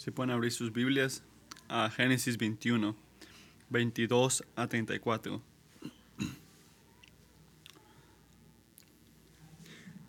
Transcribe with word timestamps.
Si 0.00 0.10
pueden 0.10 0.30
abrir 0.30 0.50
sus 0.50 0.72
Biblias 0.72 1.22
a 1.68 1.90
Génesis 1.90 2.38
21, 2.38 2.96
22 3.68 4.44
a 4.56 4.66
34. 4.66 5.42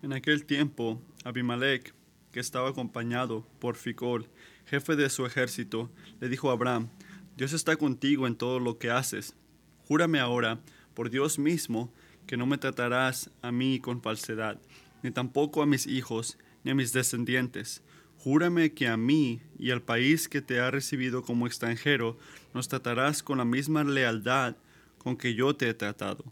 En 0.00 0.14
aquel 0.14 0.46
tiempo, 0.46 0.98
Abimelech, 1.24 1.92
que 2.32 2.40
estaba 2.40 2.70
acompañado 2.70 3.46
por 3.58 3.76
Ficol, 3.76 4.30
jefe 4.64 4.96
de 4.96 5.10
su 5.10 5.26
ejército, 5.26 5.90
le 6.20 6.30
dijo 6.30 6.48
a 6.48 6.54
Abraham, 6.54 6.88
Dios 7.36 7.52
está 7.52 7.76
contigo 7.76 8.26
en 8.26 8.36
todo 8.36 8.60
lo 8.60 8.78
que 8.78 8.90
haces. 8.90 9.36
Júrame 9.88 10.20
ahora, 10.20 10.58
por 10.94 11.10
Dios 11.10 11.38
mismo, 11.38 11.92
que 12.26 12.38
no 12.38 12.46
me 12.46 12.56
tratarás 12.56 13.30
a 13.42 13.52
mí 13.52 13.78
con 13.78 14.00
falsedad, 14.00 14.58
ni 15.02 15.10
tampoco 15.10 15.60
a 15.60 15.66
mis 15.66 15.86
hijos, 15.86 16.38
ni 16.64 16.70
a 16.70 16.74
mis 16.74 16.94
descendientes. 16.94 17.82
Júrame 18.22 18.72
que 18.72 18.86
a 18.86 18.96
mí 18.96 19.40
y 19.58 19.72
al 19.72 19.82
país 19.82 20.28
que 20.28 20.40
te 20.40 20.60
ha 20.60 20.70
recibido 20.70 21.24
como 21.24 21.48
extranjero 21.48 22.16
nos 22.54 22.68
tratarás 22.68 23.20
con 23.20 23.38
la 23.38 23.44
misma 23.44 23.82
lealtad 23.82 24.54
con 24.98 25.16
que 25.16 25.34
yo 25.34 25.56
te 25.56 25.68
he 25.68 25.74
tratado. 25.74 26.22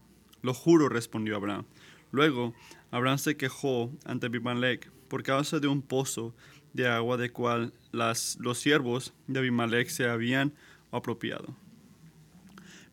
Lo 0.41 0.53
juro, 0.53 0.87
respondió 0.87 1.35
Abraham. 1.35 1.65
Luego, 2.13 2.53
Abraham 2.91 3.17
se 3.17 3.35
quejó 3.35 3.91
ante 4.05 4.27
Abimelech 4.27 4.89
por 5.09 5.21
causa 5.23 5.59
de 5.59 5.67
un 5.67 5.81
pozo 5.81 6.33
de 6.71 6.87
agua 6.87 7.17
de 7.17 7.29
cual 7.29 7.73
las, 7.91 8.37
los 8.39 8.57
siervos 8.57 9.13
de 9.27 9.39
Abimelech 9.39 9.89
se 9.89 10.07
habían 10.07 10.53
apropiado. 10.93 11.57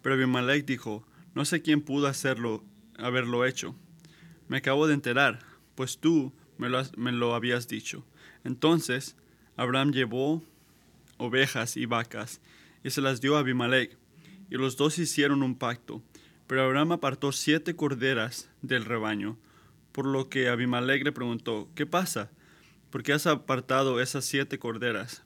Pero 0.02 0.16
Abimelech 0.16 0.66
dijo, 0.66 1.06
no 1.36 1.44
sé 1.44 1.62
quién 1.62 1.82
pudo 1.82 2.08
hacerlo, 2.08 2.64
haberlo 2.96 3.44
hecho. 3.44 3.76
Me 4.48 4.56
acabo 4.56 4.88
de 4.88 4.94
enterar, 4.94 5.38
pues 5.76 5.98
tú 5.98 6.32
me 6.56 6.68
lo, 6.68 6.82
me 6.96 7.12
lo 7.12 7.36
habías 7.36 7.68
dicho. 7.68 8.04
Entonces 8.44 9.16
Abraham 9.56 9.92
llevó 9.92 10.42
ovejas 11.16 11.76
y 11.76 11.86
vacas 11.86 12.40
y 12.82 12.90
se 12.90 13.00
las 13.00 13.20
dio 13.20 13.36
a 13.36 13.40
Abimelech, 13.40 13.96
y 14.50 14.56
los 14.56 14.76
dos 14.76 14.98
hicieron 14.98 15.42
un 15.42 15.56
pacto. 15.56 16.02
Pero 16.46 16.62
Abraham 16.62 16.92
apartó 16.92 17.32
siete 17.32 17.76
corderas 17.76 18.48
del 18.62 18.84
rebaño, 18.84 19.36
por 19.92 20.06
lo 20.06 20.28
que 20.28 20.48
Abimelech 20.48 21.04
le 21.04 21.12
preguntó, 21.12 21.68
¿qué 21.74 21.84
pasa? 21.84 22.30
¿Por 22.90 23.02
qué 23.02 23.12
has 23.12 23.26
apartado 23.26 24.00
esas 24.00 24.24
siete 24.24 24.58
corderas? 24.58 25.22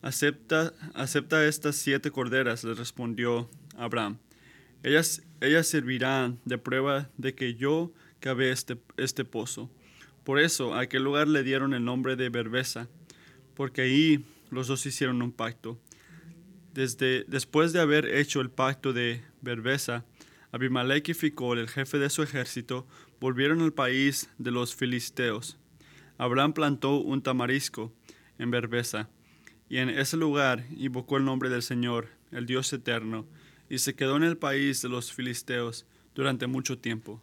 Acepta, 0.00 0.72
acepta 0.94 1.46
estas 1.46 1.76
siete 1.76 2.10
corderas, 2.10 2.64
le 2.64 2.74
respondió 2.74 3.48
Abraham. 3.76 4.18
Ellas, 4.82 5.22
ellas 5.40 5.68
servirán 5.68 6.40
de 6.44 6.58
prueba 6.58 7.08
de 7.16 7.36
que 7.36 7.54
yo 7.54 7.92
cavé 8.18 8.50
este, 8.50 8.78
este 8.96 9.24
pozo. 9.24 9.70
Por 10.24 10.38
eso 10.38 10.74
a 10.74 10.80
aquel 10.80 11.02
lugar 11.02 11.28
le 11.28 11.42
dieron 11.42 11.74
el 11.74 11.84
nombre 11.84 12.16
de 12.16 12.28
Berbesa, 12.28 12.88
porque 13.54 13.82
ahí 13.82 14.24
los 14.50 14.68
dos 14.68 14.86
hicieron 14.86 15.20
un 15.22 15.32
pacto. 15.32 15.78
Desde, 16.74 17.24
después 17.24 17.72
de 17.72 17.80
haber 17.80 18.06
hecho 18.06 18.40
el 18.40 18.50
pacto 18.50 18.92
de 18.92 19.22
Berbesa, 19.40 20.04
Abimelech 20.52 21.08
y 21.08 21.14
Ficol, 21.14 21.58
el 21.58 21.68
jefe 21.68 21.98
de 21.98 22.10
su 22.10 22.22
ejército, 22.22 22.86
volvieron 23.20 23.60
al 23.62 23.72
país 23.72 24.30
de 24.38 24.50
los 24.50 24.74
filisteos. 24.74 25.58
Abraham 26.18 26.52
plantó 26.52 26.96
un 26.96 27.22
tamarisco 27.22 27.92
en 28.38 28.50
Berbesa, 28.50 29.08
y 29.68 29.78
en 29.78 29.88
ese 29.88 30.16
lugar 30.16 30.66
invocó 30.76 31.16
el 31.16 31.24
nombre 31.24 31.48
del 31.48 31.62
Señor, 31.62 32.08
el 32.30 32.46
Dios 32.46 32.72
eterno, 32.72 33.26
y 33.68 33.78
se 33.78 33.94
quedó 33.94 34.16
en 34.16 34.22
el 34.22 34.36
país 34.36 34.82
de 34.82 34.88
los 34.88 35.12
filisteos 35.12 35.86
durante 36.14 36.46
mucho 36.46 36.78
tiempo. 36.78 37.22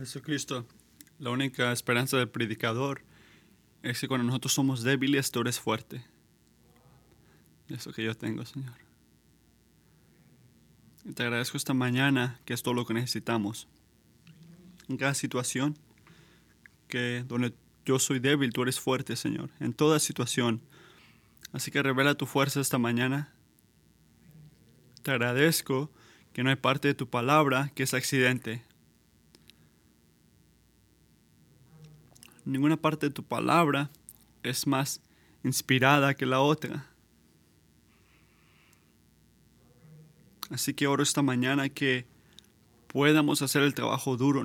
Jesucristo, 0.00 0.66
la 1.18 1.28
única 1.28 1.72
esperanza 1.72 2.16
del 2.16 2.30
predicador 2.30 3.02
es 3.82 4.00
que 4.00 4.08
cuando 4.08 4.26
nosotros 4.26 4.54
somos 4.54 4.82
débiles, 4.82 5.30
tú 5.30 5.40
eres 5.40 5.60
fuerte. 5.60 6.02
Eso 7.68 7.92
que 7.92 8.02
yo 8.02 8.16
tengo, 8.16 8.44
Señor. 8.46 8.72
Te 11.14 11.22
agradezco 11.22 11.58
esta 11.58 11.74
mañana 11.74 12.40
que 12.46 12.54
es 12.54 12.62
todo 12.62 12.72
lo 12.72 12.86
que 12.86 12.94
necesitamos. 12.94 13.68
En 14.88 14.96
cada 14.96 15.12
situación, 15.12 15.78
que 16.88 17.22
donde 17.28 17.52
yo 17.84 17.98
soy 17.98 18.20
débil, 18.20 18.54
tú 18.54 18.62
eres 18.62 18.80
fuerte, 18.80 19.16
Señor. 19.16 19.50
En 19.60 19.74
toda 19.74 19.98
situación. 19.98 20.62
Así 21.52 21.70
que 21.70 21.82
revela 21.82 22.14
tu 22.14 22.24
fuerza 22.24 22.60
esta 22.60 22.78
mañana. 22.78 23.34
Te 25.02 25.10
agradezco 25.10 25.90
que 26.32 26.42
no 26.42 26.48
hay 26.48 26.56
parte 26.56 26.88
de 26.88 26.94
tu 26.94 27.08
palabra 27.08 27.70
que 27.74 27.82
es 27.82 27.92
accidente. 27.92 28.62
Ninguna 32.50 32.76
parte 32.76 33.06
de 33.06 33.14
tu 33.14 33.22
palabra 33.22 33.90
es 34.42 34.66
más 34.66 35.00
inspirada 35.44 36.14
que 36.14 36.26
la 36.26 36.40
otra. 36.40 36.86
Así 40.50 40.74
que 40.74 40.86
oro 40.86 41.02
esta 41.02 41.22
mañana 41.22 41.68
que 41.68 42.06
podamos 42.88 43.40
hacer 43.40 43.62
el 43.62 43.74
trabajo 43.74 44.16
duro 44.16 44.44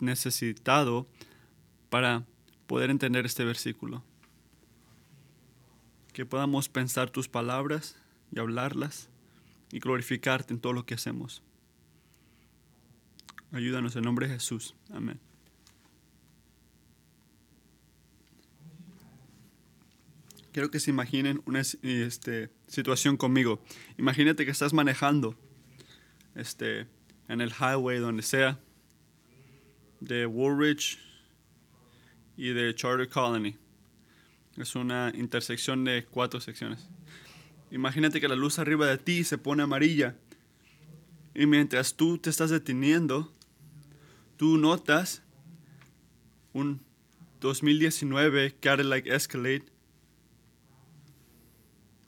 necesitado 0.00 1.06
para 1.88 2.24
poder 2.66 2.90
entender 2.90 3.24
este 3.26 3.44
versículo. 3.44 4.02
Que 6.12 6.26
podamos 6.26 6.68
pensar 6.68 7.10
tus 7.10 7.28
palabras 7.28 7.96
y 8.32 8.40
hablarlas 8.40 9.08
y 9.70 9.78
glorificarte 9.78 10.52
en 10.52 10.60
todo 10.60 10.72
lo 10.72 10.84
que 10.84 10.94
hacemos. 10.94 11.42
Ayúdanos 13.52 13.94
en 13.94 14.02
nombre 14.02 14.26
de 14.26 14.34
Jesús. 14.34 14.74
Amén. 14.90 15.20
Quiero 20.56 20.70
que 20.70 20.80
se 20.80 20.88
imaginen 20.88 21.42
una 21.44 21.60
este, 21.60 22.48
situación 22.66 23.18
conmigo. 23.18 23.62
Imagínate 23.98 24.46
que 24.46 24.50
estás 24.50 24.72
manejando 24.72 25.36
este, 26.34 26.86
en 27.28 27.42
el 27.42 27.50
highway, 27.50 27.98
donde 27.98 28.22
sea, 28.22 28.58
de 30.00 30.24
Woolwich 30.24 30.98
y 32.38 32.54
de 32.54 32.74
Charter 32.74 33.06
Colony. 33.06 33.54
Es 34.56 34.74
una 34.74 35.12
intersección 35.14 35.84
de 35.84 36.06
cuatro 36.06 36.40
secciones. 36.40 36.88
Imagínate 37.70 38.18
que 38.18 38.26
la 38.26 38.34
luz 38.34 38.58
arriba 38.58 38.86
de 38.86 38.96
ti 38.96 39.24
se 39.24 39.36
pone 39.36 39.62
amarilla. 39.62 40.16
Y 41.34 41.44
mientras 41.44 41.96
tú 41.96 42.16
te 42.16 42.30
estás 42.30 42.48
deteniendo, 42.48 43.30
tú 44.38 44.56
notas 44.56 45.22
un 46.54 46.80
2019 47.40 48.54
Cadillac 48.58 49.06
Escalade 49.06 49.75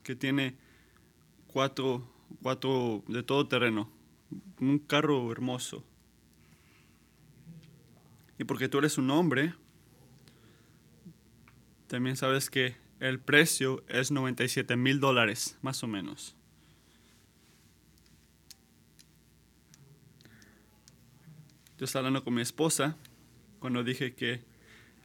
que 0.09 0.15
tiene 0.15 0.55
cuatro, 1.45 2.11
cuatro 2.41 3.03
de 3.07 3.21
todo 3.21 3.47
terreno. 3.47 3.91
Un 4.59 4.79
carro 4.79 5.31
hermoso. 5.31 5.85
Y 8.39 8.43
porque 8.45 8.67
tú 8.67 8.79
eres 8.79 8.97
un 8.97 9.11
hombre, 9.11 9.53
también 11.85 12.17
sabes 12.17 12.49
que 12.49 12.75
el 12.99 13.19
precio 13.19 13.83
es 13.87 14.09
97 14.09 14.75
mil 14.77 14.99
dólares, 14.99 15.59
más 15.61 15.83
o 15.83 15.87
menos. 15.87 16.35
Yo 21.77 21.85
estaba 21.85 22.07
hablando 22.07 22.23
con 22.23 22.33
mi 22.33 22.41
esposa 22.41 22.97
cuando 23.59 23.83
dije 23.83 24.15
que 24.15 24.43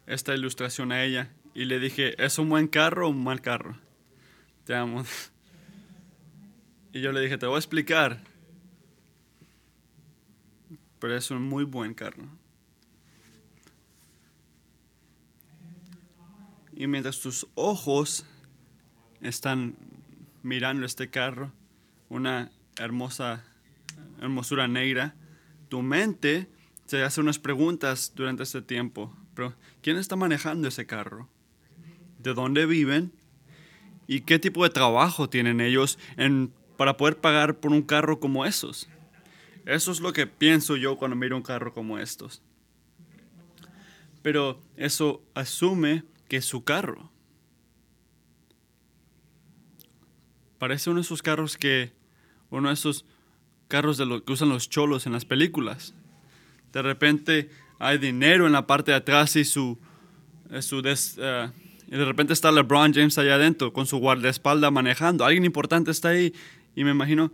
esta 0.07 0.35
ilustración 0.35 0.93
a 0.93 1.05
ella 1.05 1.31
y 1.55 1.67
le 1.67 1.79
dije, 1.79 2.15
¿es 2.25 2.39
un 2.39 2.49
buen 2.49 2.69
carro 2.69 3.09
o 3.09 3.11
un 3.11 3.23
mal 3.23 3.43
carro? 3.43 3.84
Te 4.65 4.75
amo. 4.75 5.05
Y 6.93 7.01
yo 7.01 7.11
le 7.11 7.21
dije, 7.21 7.39
te 7.39 7.47
voy 7.47 7.57
a 7.57 7.59
explicar. 7.59 8.23
Pero 11.01 11.17
es 11.17 11.31
un 11.31 11.43
muy 11.43 11.65
buen 11.65 11.93
carro. 11.93 12.29
Y 16.73 16.87
mientras 16.87 17.21
tus 17.21 17.47
ojos 17.55 18.25
están 19.21 19.77
mirando 20.43 20.87
este 20.87 21.11
carro, 21.11 21.53
una 22.09 22.51
hermosa 22.79 23.45
hermosura 24.21 24.69
negra, 24.69 25.15
tu 25.69 25.83
mente 25.83 26.49
se 26.87 27.03
hace 27.03 27.21
unas 27.21 27.39
preguntas 27.39 28.13
durante 28.15 28.43
este 28.43 28.63
tiempo. 28.63 29.17
Pero, 29.35 29.55
¿quién 29.83 29.97
está 29.97 30.17
manejando 30.17 30.69
ese 30.69 30.87
carro? 30.87 31.29
¿De 32.19 32.35
dónde 32.35 32.67
viven? 32.67 33.13
¿Y 34.07 34.21
qué 34.21 34.39
tipo 34.39 34.65
de 34.65 34.71
trabajo 34.71 35.29
tienen 35.29 35.61
ellos 35.61 35.99
para 36.77 36.97
poder 36.97 37.19
pagar 37.19 37.59
por 37.59 37.73
un 37.73 37.83
carro 37.83 38.21
como 38.21 38.45
esos? 38.45 38.89
Eso 39.67 39.93
es 39.93 40.01
lo 40.01 40.13
que 40.13 40.27
pienso 40.27 40.77
yo 40.77 40.97
cuando 40.97 41.17
miro 41.17 41.37
un 41.37 41.43
carro 41.43 41.73
como 41.73 41.99
estos. 41.99 42.43
Pero 44.23 44.61
eso 44.77 45.23
asume 45.35 46.05
que 46.29 46.39
es 46.39 46.45
su 46.45 46.65
carro. 46.65 47.11
Parece 50.59 50.91
uno 50.91 51.01
de 51.01 51.05
esos 51.05 51.23
carros 51.23 51.57
que, 51.57 51.93
uno 52.51 52.69
de 52.69 52.75
esos 52.75 53.05
carros 53.69 53.99
que 53.99 54.33
usan 54.33 54.49
los 54.49 54.69
cholos 54.69 55.07
en 55.07 55.13
las 55.13 55.25
películas. 55.25 55.95
De 56.73 56.83
repente 56.83 57.51
hay 57.79 57.99
dinero 57.99 58.47
en 58.47 58.53
la 58.53 58.67
parte 58.67 58.93
de 58.93 58.97
atrás 58.97 59.37
y 59.37 59.45
su, 59.45 59.79
eh, 60.51 60.63
su 60.63 60.83
eh, 60.85 61.51
y 61.87 61.97
de 61.97 62.05
repente 62.05 62.33
está 62.33 62.51
LeBron 62.51 62.93
James 62.93 63.19
allá 63.19 63.35
adentro 63.35 63.73
con 63.73 63.87
su 63.87 63.99
guardaespaldas 63.99 64.73
manejando. 64.73 65.25
Alguien 65.25 65.45
importante 65.45 65.91
está 65.91 66.11
ahí 66.11 66.35
y 66.75 66.85
me 66.85 66.91
imagino, 66.91 67.33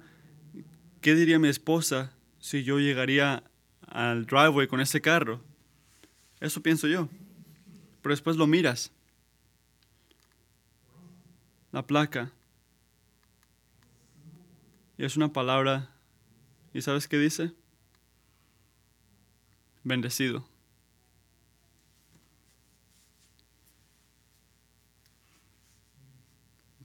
¿qué 1.00 1.14
diría 1.14 1.38
mi 1.38 1.48
esposa 1.48 2.12
si 2.38 2.64
yo 2.64 2.78
llegaría 2.78 3.44
al 3.86 4.26
driveway 4.26 4.66
con 4.66 4.80
ese 4.80 5.00
carro? 5.00 5.40
Eso 6.40 6.62
pienso 6.62 6.88
yo. 6.88 7.08
Pero 8.02 8.12
después 8.12 8.36
lo 8.36 8.46
miras. 8.46 8.90
La 11.72 11.86
placa. 11.86 12.32
Y 14.98 15.04
es 15.04 15.16
una 15.16 15.32
palabra. 15.32 15.90
¿Y 16.74 16.82
sabes 16.82 17.08
qué 17.08 17.18
dice? 17.18 17.52
Bendecido. 19.84 20.46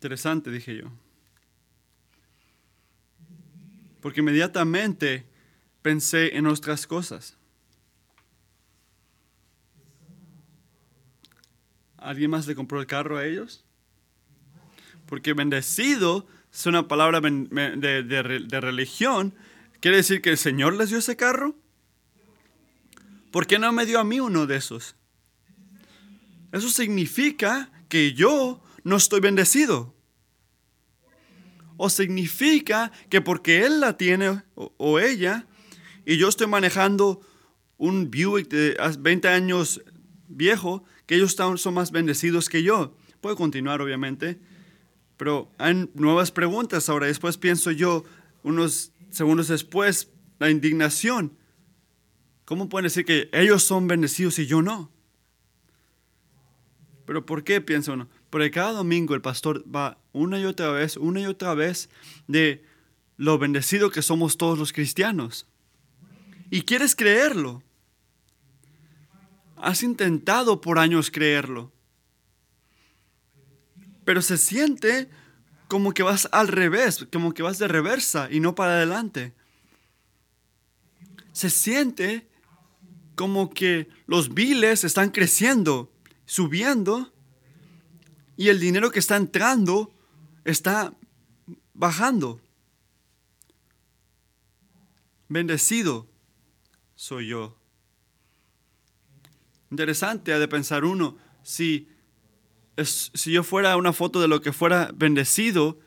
Interesante, 0.06 0.52
dije 0.52 0.76
yo. 0.76 0.92
Porque 4.02 4.20
inmediatamente 4.20 5.26
pensé 5.82 6.38
en 6.38 6.46
otras 6.46 6.86
cosas. 6.86 7.40
¿Alguien 11.98 12.30
más 12.30 12.46
le 12.46 12.54
compró 12.54 12.80
el 12.80 12.86
carro 12.86 13.18
a 13.18 13.26
ellos? 13.26 13.66
Porque 15.08 15.34
bendecido 15.34 16.28
es 16.54 16.68
una 16.68 16.88
palabra 16.88 17.20
de, 17.20 18.60
religión. 18.62 19.34
¿Quiere 19.80 19.98
decir 19.98 20.22
que 20.22 20.30
el 20.30 20.38
Señor 20.38 20.76
les 20.76 20.90
dio 20.90 21.00
ese 21.00 21.16
carro? 21.16 21.56
¿Por 23.32 23.48
qué 23.48 23.58
no 23.58 23.74
me 23.74 23.88
dio 23.88 24.00
a 24.00 24.04
mí 24.04 24.20
uno 24.20 24.46
de 24.46 24.58
esos? 24.58 24.96
Eso 26.52 26.70
significa 26.70 27.72
que 27.90 28.14
yo 28.14 28.62
no 28.84 28.98
estoy 28.98 29.20
bendecido. 29.20 29.95
O 31.78 31.90
significa 31.90 32.92
que 33.10 33.22
porque 33.22 33.66
él 33.66 33.80
la 33.80 33.98
tiene 33.98 34.44
o, 34.56 35.00
ella 35.00 35.46
y 36.06 36.18
yo 36.18 36.30
estoy 36.30 36.48
manejando 36.48 37.22
un 37.78 38.10
Buick 38.10 38.48
de 38.50 38.78
20 39.00 39.28
años 39.28 39.82
viejo, 40.28 40.84
que 41.06 41.16
ellos 41.16 41.36
son 41.58 41.74
más 41.74 41.92
bendecidos 41.92 42.50
que 42.50 42.64
yo. 42.64 42.96
Puedo 43.22 43.36
continuar, 43.36 43.82
obviamente, 43.82 44.40
pero 45.18 45.52
hay 45.58 45.90
nuevas 45.94 46.32
preguntas 46.32 46.90
ahora. 46.90 47.08
Después 47.08 47.38
pienso 47.38 47.72
yo, 47.72 48.04
unos 48.44 48.92
segundos 49.10 49.48
después, 49.48 50.10
la 50.40 50.50
indignación. 50.50 51.38
¿Cómo 52.46 52.70
pueden 52.70 52.86
decir 52.86 53.06
que 53.06 53.30
ellos 53.34 53.64
son 53.64 53.88
bendecidos 53.88 54.38
y 54.40 54.46
yo 54.46 54.62
no? 54.62 54.92
Pero 57.06 57.26
¿por 57.26 57.44
qué 57.44 57.62
pienso 57.62 57.94
uno? 57.94 58.08
Porque 58.30 58.52
cada 58.52 58.72
domingo 58.72 59.16
el 59.16 59.22
pastor 59.22 59.64
va 59.74 59.98
una 60.16 60.40
y 60.40 60.46
otra 60.46 60.72
vez, 60.72 60.98
una 60.98 61.22
y 61.22 61.26
otra 61.26 61.54
vez 61.54 61.90
de 62.28 62.64
lo 63.18 63.38
bendecido 63.38 63.92
que 63.92 64.02
somos 64.02 64.38
todos 64.38 64.58
los 64.58 64.74
cristianos. 64.74 65.46
Y 66.50 66.62
quieres 66.62 66.96
creerlo. 66.96 67.62
Has 69.58 69.84
intentado 69.84 70.62
por 70.62 70.80
años 70.80 71.12
creerlo. 71.12 71.72
Pero 74.06 74.22
se 74.22 74.38
siente 74.38 75.10
como 75.68 75.94
que 75.94 76.04
vas 76.04 76.30
al 76.32 76.48
revés, 76.48 77.06
como 77.12 77.34
que 77.34 77.44
vas 77.44 77.58
de 77.58 77.68
reversa 77.68 78.30
y 78.32 78.40
no 78.40 78.56
para 78.56 78.74
adelante. 78.74 79.34
Se 81.34 81.50
siente 81.50 82.28
como 83.16 83.50
que 83.50 83.90
los 84.08 84.34
biles 84.34 84.84
están 84.84 85.10
creciendo, 85.10 85.92
subiendo, 86.26 87.12
y 88.38 88.50
el 88.50 88.60
dinero 88.60 88.92
que 88.92 89.00
está 89.00 89.16
entrando 89.16 89.95
está 90.46 90.94
bajando. 91.74 92.40
Bendecido 95.28 96.08
soy 96.96 97.28
yo. 97.28 97.58
Interesante 99.72 100.32
ha 100.32 100.40
de 100.40 100.48
pensar 100.48 100.86
uno, 100.86 101.18
si, 101.44 101.90
si 102.84 103.32
yo 103.32 103.44
fuera 103.44 103.76
una 103.76 103.92
foto 103.92 104.22
de 104.22 104.28
lo 104.28 104.40
que 104.40 104.54
fuera 104.54 104.92
bendecido, 104.96 105.80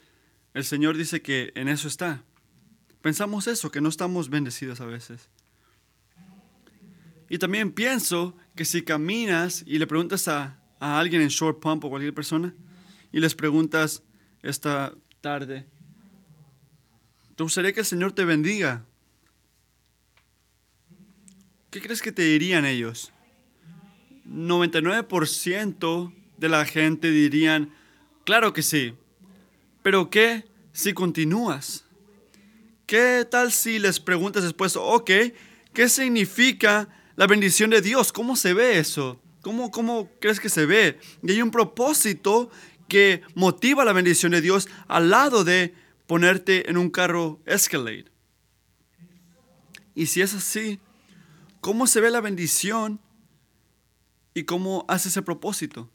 el 0.52 0.64
Señor 0.64 0.96
dice 0.96 1.22
que 1.22 1.52
en 1.54 1.68
eso 1.68 1.88
está. 1.88 2.24
Pensamos 3.00 3.46
eso, 3.46 3.70
que 3.70 3.80
no 3.80 3.88
estamos 3.88 4.28
bendecidos 4.28 4.80
a 4.80 4.86
veces. 4.86 5.30
Y 7.30 7.38
también 7.38 7.72
pienso 7.72 8.36
que 8.56 8.64
si 8.64 8.82
caminas 8.82 9.62
y 9.66 9.78
le 9.78 9.86
preguntas 9.86 10.26
a, 10.28 10.60
a 10.80 10.98
alguien 10.98 11.22
en 11.22 11.28
Short 11.28 11.60
Pump 11.60 11.84
o 11.84 11.90
cualquier 11.90 12.14
persona 12.14 12.54
y 13.12 13.20
les 13.20 13.34
preguntas 13.34 14.02
esta 14.42 14.92
tarde, 15.20 15.66
¿te 17.36 17.42
gustaría 17.42 17.72
que 17.72 17.80
el 17.80 17.86
Señor 17.86 18.12
te 18.12 18.24
bendiga? 18.24 18.84
¿Qué 21.70 21.80
crees 21.80 22.00
que 22.00 22.12
te 22.12 22.22
dirían 22.22 22.64
ellos? 22.64 23.12
99% 24.26 26.12
de 26.36 26.48
la 26.48 26.64
gente 26.64 27.10
dirían, 27.10 27.74
claro 28.24 28.52
que 28.52 28.62
sí, 28.62 28.94
pero 29.82 30.10
¿qué 30.10 30.44
si 30.72 30.92
continúas? 30.92 31.84
¿Qué 32.86 33.26
tal 33.30 33.52
si 33.52 33.78
les 33.78 34.00
preguntas 34.00 34.42
después, 34.42 34.76
ok, 34.76 35.10
¿qué 35.74 35.88
significa 35.88 36.88
la 37.16 37.26
bendición 37.26 37.70
de 37.70 37.82
Dios? 37.82 38.12
¿Cómo 38.12 38.36
se 38.36 38.54
ve 38.54 38.78
eso? 38.78 39.20
¿Cómo, 39.42 39.70
¿Cómo 39.70 40.10
crees 40.20 40.40
que 40.40 40.48
se 40.48 40.66
ve? 40.66 40.98
Y 41.22 41.30
hay 41.32 41.42
un 41.42 41.50
propósito 41.50 42.50
que 42.88 43.22
motiva 43.34 43.84
la 43.84 43.92
bendición 43.92 44.32
de 44.32 44.40
Dios 44.40 44.68
al 44.86 45.10
lado 45.10 45.44
de 45.44 45.74
ponerte 46.06 46.70
en 46.70 46.78
un 46.78 46.90
carro 46.90 47.40
Escalade. 47.44 48.06
Y 49.94 50.06
si 50.06 50.22
es 50.22 50.34
así, 50.34 50.80
¿cómo 51.60 51.86
se 51.86 52.00
ve 52.00 52.10
la 52.10 52.20
bendición 52.20 53.00
y 54.32 54.44
cómo 54.44 54.84
hace 54.88 55.08
ese 55.08 55.22
propósito? 55.22 55.90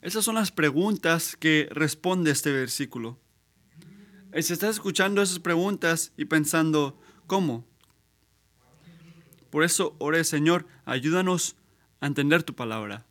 Esas 0.00 0.24
son 0.24 0.34
las 0.34 0.52
preguntas 0.52 1.34
que 1.36 1.68
responde 1.70 2.30
este 2.30 2.52
versículo. 2.52 3.18
Y 4.34 4.42
si 4.42 4.52
estás 4.52 4.70
escuchando 4.70 5.22
esas 5.22 5.38
preguntas 5.38 6.12
y 6.16 6.26
pensando, 6.26 7.00
¿cómo? 7.26 7.66
Por 9.50 9.64
eso 9.64 9.96
oré, 9.98 10.24
Señor, 10.24 10.66
ayúdanos 10.84 11.56
a 12.00 12.06
entender 12.06 12.42
tu 12.42 12.54
palabra, 12.54 13.06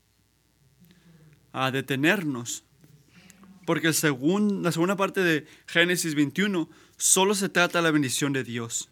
a 1.53 1.71
detenernos. 1.71 2.65
Porque 3.65 3.87
el 3.87 3.95
la 4.61 4.71
segunda 4.73 4.97
parte 4.97 5.21
de 5.21 5.47
Génesis 5.67 6.15
21 6.15 6.69
solo 6.97 7.33
se 7.33 7.47
trata 7.47 7.79
de 7.79 7.83
la 7.83 7.91
bendición 7.91 8.33
de 8.33 8.43
Dios 8.43 8.89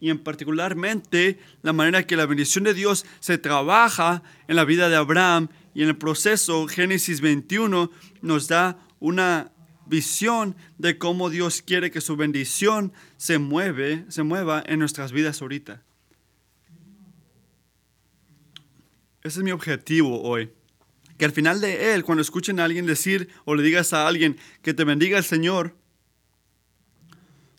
y 0.00 0.10
en 0.10 0.18
particularmente 0.18 1.38
la 1.62 1.72
manera 1.72 2.06
que 2.06 2.16
la 2.16 2.26
bendición 2.26 2.64
de 2.64 2.74
Dios 2.74 3.06
se 3.20 3.38
trabaja 3.38 4.22
en 4.46 4.56
la 4.56 4.64
vida 4.64 4.88
de 4.88 4.96
Abraham 4.96 5.48
y 5.74 5.82
en 5.82 5.88
el 5.88 5.96
proceso 5.96 6.66
Génesis 6.66 7.20
21 7.20 7.90
nos 8.22 8.48
da 8.48 8.78
una 9.00 9.52
visión 9.86 10.56
de 10.78 10.98
cómo 10.98 11.30
Dios 11.30 11.62
quiere 11.62 11.90
que 11.90 12.00
su 12.00 12.16
bendición 12.16 12.92
se 13.16 13.38
mueve, 13.38 14.04
se 14.08 14.22
mueva 14.22 14.62
en 14.66 14.78
nuestras 14.78 15.12
vidas 15.12 15.40
ahorita. 15.40 15.82
Ese 19.22 19.40
es 19.40 19.44
mi 19.44 19.50
objetivo 19.50 20.22
hoy. 20.22 20.50
Que 21.18 21.24
al 21.24 21.32
final 21.32 21.60
de 21.60 21.94
él, 21.94 22.04
cuando 22.04 22.22
escuchen 22.22 22.60
a 22.60 22.64
alguien 22.64 22.86
decir 22.86 23.28
o 23.44 23.54
le 23.54 23.62
digas 23.62 23.92
a 23.92 24.06
alguien 24.06 24.36
que 24.62 24.74
te 24.74 24.84
bendiga 24.84 25.16
el 25.18 25.24
Señor, 25.24 25.76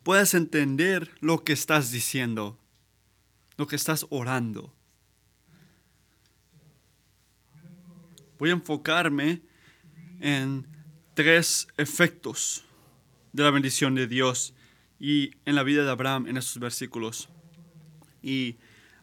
puedas 0.03 0.33
entender 0.33 1.11
lo 1.19 1.43
que 1.43 1.53
estás 1.53 1.91
diciendo, 1.91 2.59
lo 3.57 3.67
que 3.67 3.75
estás 3.75 4.05
orando. 4.09 4.73
Voy 8.37 8.51
a 8.51 8.53
enfocarme 8.53 9.41
en 10.19 10.67
tres 11.15 11.67
efectos 11.77 12.63
de 13.33 13.43
la 13.43 13.51
bendición 13.51 13.95
de 13.95 14.07
Dios 14.07 14.53
y 14.99 15.31
en 15.45 15.55
la 15.55 15.63
vida 15.63 15.83
de 15.83 15.89
Abraham 15.89 16.27
en 16.27 16.37
estos 16.37 16.59
versículos. 16.59 17.29
Y 18.21 18.57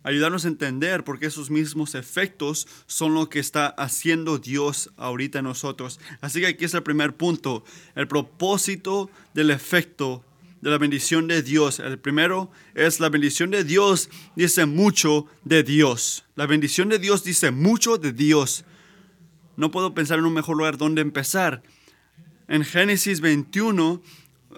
ayudarnos 0.04 0.44
a 0.44 0.49
entender 0.49 1.02
por 1.02 1.18
qué 1.18 1.26
esos 1.26 1.50
mismos 1.50 1.96
efectos 1.96 2.68
son 2.87 3.14
lo 3.14 3.28
que 3.28 3.40
está 3.40 3.66
haciendo 3.66 4.38
Dios 4.38 4.90
ahorita 4.96 5.40
en 5.40 5.46
nosotros. 5.46 5.99
Así 6.20 6.40
que 6.40 6.46
aquí 6.46 6.66
es 6.66 6.75
el 6.75 6.82
primer 6.82 7.16
punto, 7.16 7.64
el 7.96 8.06
propósito 8.06 9.11
del 9.32 9.50
efecto 9.50 10.23
de 10.61 10.70
la 10.70 10.78
bendición 10.78 11.26
de 11.26 11.42
Dios. 11.42 11.80
El 11.80 11.99
primero 11.99 12.50
es 12.75 13.00
la 13.00 13.08
bendición 13.08 13.50
de 13.50 13.64
Dios 13.64 14.11
dice 14.37 14.66
mucho 14.66 15.26
de 15.42 15.62
Dios. 15.62 16.25
La 16.37 16.46
bendición 16.46 16.90
de 16.90 16.99
Dios 16.99 17.25
dice 17.25 17.50
mucho 17.50 17.96
de 17.96 18.12
Dios. 18.12 18.64
No 19.56 19.70
puedo 19.70 19.94
pensar 19.94 20.18
en 20.18 20.26
un 20.26 20.34
mejor 20.34 20.56
lugar 20.56 20.76
donde 20.76 21.00
empezar. 21.00 21.62
En 22.46 22.62
Génesis 22.64 23.20
21 23.20 24.02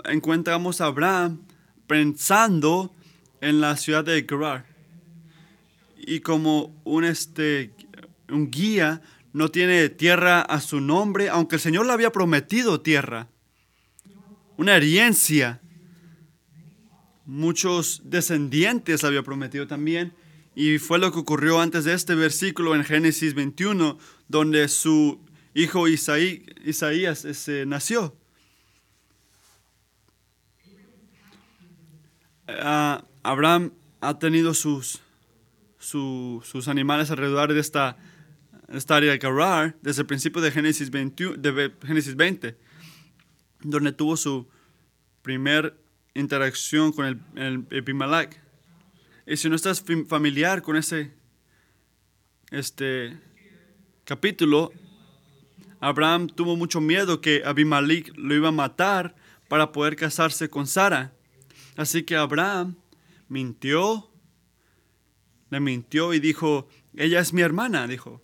encontramos 0.06 0.80
a 0.80 0.86
Abraham 0.86 1.42
pensando 1.86 2.92
en 3.40 3.60
la 3.60 3.76
ciudad 3.76 4.04
de 4.04 4.26
Gerar 4.28 4.75
y 6.06 6.20
como 6.20 6.80
un, 6.84 7.04
este, 7.04 7.72
un 8.30 8.50
guía 8.50 9.02
no 9.32 9.50
tiene 9.50 9.88
tierra 9.88 10.40
a 10.40 10.60
su 10.60 10.80
nombre, 10.80 11.28
aunque 11.28 11.56
el 11.56 11.60
Señor 11.60 11.84
le 11.84 11.92
había 11.92 12.12
prometido 12.12 12.80
tierra, 12.80 13.28
una 14.56 14.76
herencia. 14.76 15.60
Muchos 17.26 18.02
descendientes 18.04 19.02
le 19.02 19.08
había 19.08 19.22
prometido 19.22 19.66
también. 19.66 20.14
Y 20.54 20.78
fue 20.78 20.98
lo 20.98 21.12
que 21.12 21.18
ocurrió 21.18 21.60
antes 21.60 21.84
de 21.84 21.92
este 21.92 22.14
versículo 22.14 22.74
en 22.74 22.84
Génesis 22.84 23.34
21, 23.34 23.98
donde 24.28 24.68
su 24.68 25.20
hijo 25.54 25.86
Isaías 25.88 27.24
ese, 27.24 27.66
nació. 27.66 28.16
Ah, 32.48 33.04
Abraham 33.22 33.72
ha 34.00 34.18
tenido 34.18 34.54
sus 34.54 35.00
sus 35.86 36.68
animales 36.68 37.10
alrededor 37.10 37.52
de 37.52 37.60
esta, 37.60 37.96
esta 38.68 38.96
área 38.96 39.12
de 39.12 39.20
Gerar 39.20 39.76
desde 39.82 40.02
el 40.02 40.06
principio 40.06 40.42
de 40.42 40.50
Génesis, 40.50 40.90
20, 40.90 41.36
de 41.38 41.72
Génesis 41.84 42.16
20, 42.16 42.56
donde 43.60 43.92
tuvo 43.92 44.16
su 44.16 44.48
primer 45.22 45.78
interacción 46.14 46.92
con 46.92 47.06
el, 47.06 47.20
el. 47.36 48.28
Y 49.26 49.36
si 49.36 49.48
no 49.48 49.56
estás 49.56 49.84
familiar 50.08 50.62
con 50.62 50.76
ese 50.76 51.12
este 52.50 53.18
capítulo, 54.04 54.72
Abraham 55.80 56.28
tuvo 56.28 56.56
mucho 56.56 56.80
miedo 56.80 57.20
que 57.20 57.42
Abimelech 57.44 58.12
lo 58.16 58.34
iba 58.34 58.48
a 58.48 58.52
matar 58.52 59.14
para 59.48 59.72
poder 59.72 59.94
casarse 59.96 60.48
con 60.48 60.66
Sara. 60.66 61.12
Así 61.76 62.02
que 62.02 62.16
Abraham 62.16 62.76
mintió 63.28 64.10
le 65.50 65.60
mintió 65.60 66.14
y 66.14 66.20
dijo, 66.20 66.68
ella 66.96 67.20
es 67.20 67.32
mi 67.32 67.42
hermana, 67.42 67.86
dijo. 67.86 68.22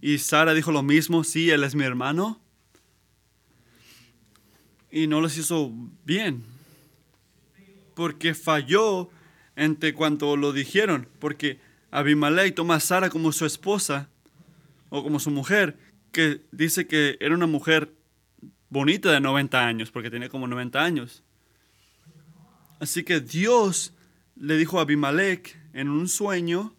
Y 0.00 0.18
Sara 0.18 0.54
dijo 0.54 0.72
lo 0.72 0.82
mismo, 0.82 1.24
sí, 1.24 1.50
él 1.50 1.64
es 1.64 1.74
mi 1.74 1.84
hermano. 1.84 2.40
Y 4.90 5.06
no 5.06 5.20
les 5.20 5.36
hizo 5.38 5.72
bien, 6.04 6.44
porque 7.94 8.34
falló 8.34 9.10
entre 9.56 9.94
cuanto 9.94 10.36
lo 10.36 10.52
dijeron, 10.52 11.08
porque 11.18 11.58
Abimelech 11.90 12.54
toma 12.54 12.76
a 12.76 12.80
Sara 12.80 13.10
como 13.10 13.32
su 13.32 13.46
esposa 13.46 14.08
o 14.90 15.02
como 15.02 15.18
su 15.18 15.30
mujer, 15.30 15.78
que 16.12 16.42
dice 16.52 16.86
que 16.86 17.16
era 17.20 17.34
una 17.34 17.46
mujer 17.46 17.92
bonita 18.68 19.10
de 19.10 19.20
90 19.20 19.66
años, 19.66 19.90
porque 19.90 20.10
tenía 20.10 20.28
como 20.28 20.46
90 20.46 20.82
años. 20.82 21.22
Así 22.78 23.02
que 23.04 23.20
Dios 23.20 23.94
le 24.36 24.56
dijo 24.56 24.78
a 24.78 24.82
Abimelech 24.82 25.56
en 25.74 25.90
un 25.90 26.08
sueño 26.08 26.74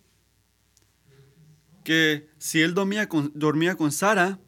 que 1.84 2.28
si 2.40 2.62
él 2.62 2.74
dormía 2.74 3.08
con, 3.08 3.32
dormía 3.36 3.76
con 3.76 3.92
Sara, 3.92 4.40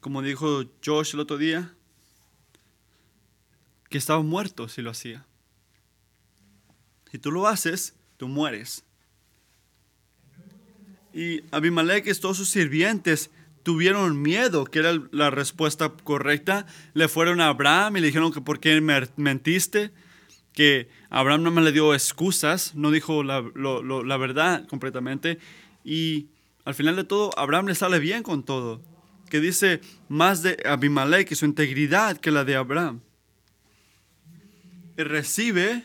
como 0.00 0.22
dijo 0.22 0.64
Josh 0.84 1.14
el 1.14 1.20
otro 1.20 1.36
día, 1.36 1.74
que 3.88 3.98
estaba 3.98 4.22
muerto 4.22 4.68
si 4.68 4.82
lo 4.82 4.90
hacía. 4.90 5.26
Si 7.10 7.18
tú 7.18 7.30
lo 7.30 7.46
haces, 7.46 7.94
tú 8.16 8.26
mueres. 8.26 8.84
Y 11.12 11.42
Abimelech 11.50 12.06
y 12.06 12.14
todos 12.14 12.38
sus 12.38 12.48
sirvientes 12.48 13.30
tuvieron 13.62 14.20
miedo, 14.20 14.64
que 14.64 14.80
era 14.80 14.98
la 15.12 15.30
respuesta 15.30 15.92
correcta. 16.04 16.66
Le 16.94 17.08
fueron 17.08 17.40
a 17.40 17.48
Abraham 17.48 17.98
y 17.98 18.00
le 18.00 18.06
dijeron 18.08 18.32
que 18.32 18.40
por 18.40 18.60
qué 18.60 18.80
mentiste 19.16 19.92
que 20.56 20.88
Abraham 21.10 21.42
no 21.42 21.50
me 21.50 21.60
le 21.60 21.70
dio 21.70 21.92
excusas, 21.92 22.74
no 22.74 22.90
dijo 22.90 23.22
la, 23.22 23.42
verdad 23.42 24.66
completamente. 24.66 25.38
Y 25.84 26.28
al 26.64 26.74
final 26.74 26.96
de 26.96 27.04
todo, 27.04 27.38
Abraham 27.38 27.66
le 27.66 27.74
sale 27.74 27.98
bien 27.98 28.22
con 28.22 28.42
todo. 28.42 28.80
Que 29.28 29.38
dice 29.38 29.82
más 30.08 30.42
de 30.42 30.56
Abimelech 30.64 31.30
y 31.30 31.34
su 31.34 31.44
integridad 31.44 32.16
que 32.16 32.30
la 32.30 32.44
de 32.44 32.56
Abraham. 32.56 33.02
Y 34.96 35.02
recibe 35.02 35.84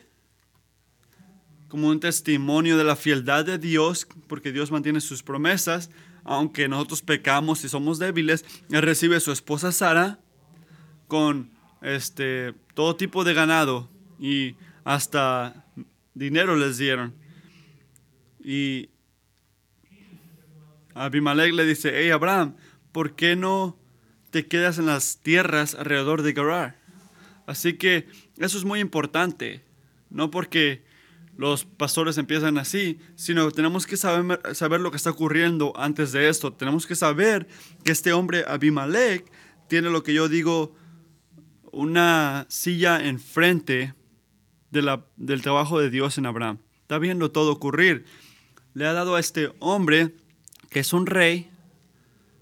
como 1.67 1.89
un 1.89 1.99
testimonio 1.99 2.77
de 2.77 2.85
la 2.85 2.95
fieldad 2.95 3.43
de 3.43 3.57
Dios, 3.57 4.07
porque 4.27 4.53
Dios 4.53 4.71
mantiene 4.71 5.01
sus 5.01 5.21
promesas, 5.21 5.89
aunque 6.23 6.69
nosotros 6.69 7.01
pecamos 7.01 7.65
y 7.65 7.69
somos 7.69 7.99
débiles. 7.99 8.45
Él 8.69 8.81
recibe 8.83 9.17
a 9.17 9.19
su 9.19 9.33
esposa 9.33 9.73
Sara 9.73 10.19
con 11.09 11.51
este, 11.81 12.53
todo 12.73 12.95
tipo 12.95 13.25
de 13.25 13.33
ganado 13.33 13.89
y 14.21 14.55
hasta 14.85 15.65
dinero 16.13 16.55
les 16.55 16.77
dieron. 16.77 17.13
Y 18.39 18.89
Abimelech 20.93 21.53
le 21.53 21.65
dice, 21.65 21.91
hey 21.93 22.11
Abraham, 22.11 22.55
¿por 22.91 23.15
qué 23.15 23.35
no 23.35 23.77
te 24.29 24.47
quedas 24.47 24.77
en 24.77 24.85
las 24.85 25.17
tierras 25.17 25.73
alrededor 25.75 26.21
de 26.21 26.33
Gerar? 26.33 26.79
Así 27.47 27.73
que 27.73 28.07
eso 28.37 28.57
es 28.57 28.63
muy 28.63 28.79
importante, 28.79 29.65
no 30.09 30.29
porque 30.29 30.83
los 31.35 31.65
pastores 31.65 32.19
empiezan 32.19 32.59
así, 32.59 32.99
sino 33.15 33.49
tenemos 33.49 33.87
que 33.87 33.97
saber, 33.97 34.39
saber 34.53 34.81
lo 34.81 34.91
que 34.91 34.97
está 34.97 35.09
ocurriendo 35.09 35.73
antes 35.75 36.11
de 36.11 36.29
esto. 36.29 36.53
Tenemos 36.53 36.85
que 36.85 36.95
saber 36.95 37.47
que 37.83 37.91
este 37.91 38.13
hombre 38.13 38.45
Abimelech 38.47 39.25
tiene 39.67 39.89
lo 39.89 40.03
que 40.03 40.13
yo 40.13 40.29
digo, 40.29 40.75
una 41.71 42.45
silla 42.49 43.03
enfrente 43.03 43.95
del 44.71 45.41
trabajo 45.41 45.79
de 45.79 45.89
Dios 45.89 46.17
en 46.17 46.25
Abraham. 46.25 46.57
Está 46.81 46.97
viendo 46.97 47.31
todo 47.31 47.51
ocurrir. 47.51 48.05
Le 48.73 48.85
ha 48.87 48.93
dado 48.93 49.15
a 49.15 49.19
este 49.19 49.51
hombre, 49.59 50.15
que 50.69 50.79
es 50.79 50.93
un 50.93 51.05
rey, 51.05 51.49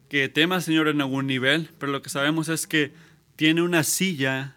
que 0.09 0.29
teme 0.29 0.55
al 0.55 0.61
Señor 0.61 0.87
en 0.87 1.01
algún 1.01 1.27
nivel, 1.27 1.69
pero 1.77 1.91
lo 1.91 2.01
que 2.01 2.09
sabemos 2.09 2.49
es 2.49 2.67
que 2.67 2.93
tiene 3.35 3.61
una 3.61 3.83
silla 3.83 4.55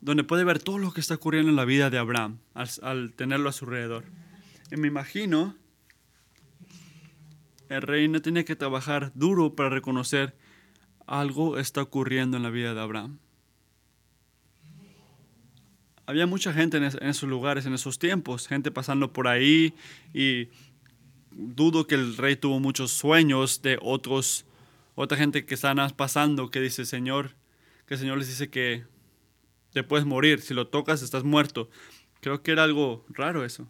donde 0.00 0.24
puede 0.24 0.44
ver 0.44 0.58
todo 0.58 0.78
lo 0.78 0.92
que 0.92 1.00
está 1.00 1.14
ocurriendo 1.14 1.50
en 1.50 1.56
la 1.56 1.64
vida 1.64 1.90
de 1.90 1.98
Abraham 1.98 2.38
al, 2.54 3.12
tenerlo 3.12 3.48
a 3.48 3.52
su 3.52 3.64
alrededor. 3.64 4.04
Y 4.70 4.76
me 4.76 4.88
imagino, 4.88 5.56
el 7.68 7.82
rey 7.82 8.08
no 8.08 8.20
tiene 8.20 8.44
que 8.44 8.56
trabajar 8.56 9.12
duro 9.14 9.54
para 9.54 9.70
reconocer 9.70 10.36
algo 11.06 11.58
está 11.58 11.82
ocurriendo 11.82 12.36
en 12.36 12.42
la 12.42 12.50
vida 12.50 12.74
de 12.74 12.80
Abraham 12.80 13.18
había 16.06 16.26
mucha 16.26 16.52
gente 16.52 16.76
en, 16.76 16.84
esos 16.84 17.28
lugares, 17.28 17.66
en 17.66 17.74
esos 17.74 17.98
tiempos, 17.98 18.48
gente 18.48 18.70
pasando 18.70 19.12
por 19.12 19.28
ahí 19.28 19.74
y 20.12 20.48
dudo 21.30 21.86
que 21.86 21.94
el 21.94 22.16
rey 22.16 22.36
tuvo 22.36 22.60
muchos 22.60 22.92
sueños 22.92 23.62
de 23.62 23.78
otros, 23.80 24.44
otra 24.94 25.16
gente 25.16 25.44
que 25.44 25.54
están 25.54 25.78
pasando 25.96 26.50
que 26.50 26.60
dice, 26.60 26.84
Señor, 26.84 27.34
que 27.86 27.94
el 27.94 28.00
Señor 28.00 28.18
les 28.18 28.28
dice 28.28 28.50
que 28.50 28.84
te 29.72 29.82
puedes 29.82 30.06
morir, 30.06 30.40
si 30.40 30.54
lo 30.54 30.68
tocas 30.68 31.02
estás 31.02 31.24
muerto. 31.24 31.70
Creo 32.20 32.42
que 32.42 32.52
era 32.52 32.64
algo 32.64 33.04
raro 33.08 33.44
eso. 33.44 33.68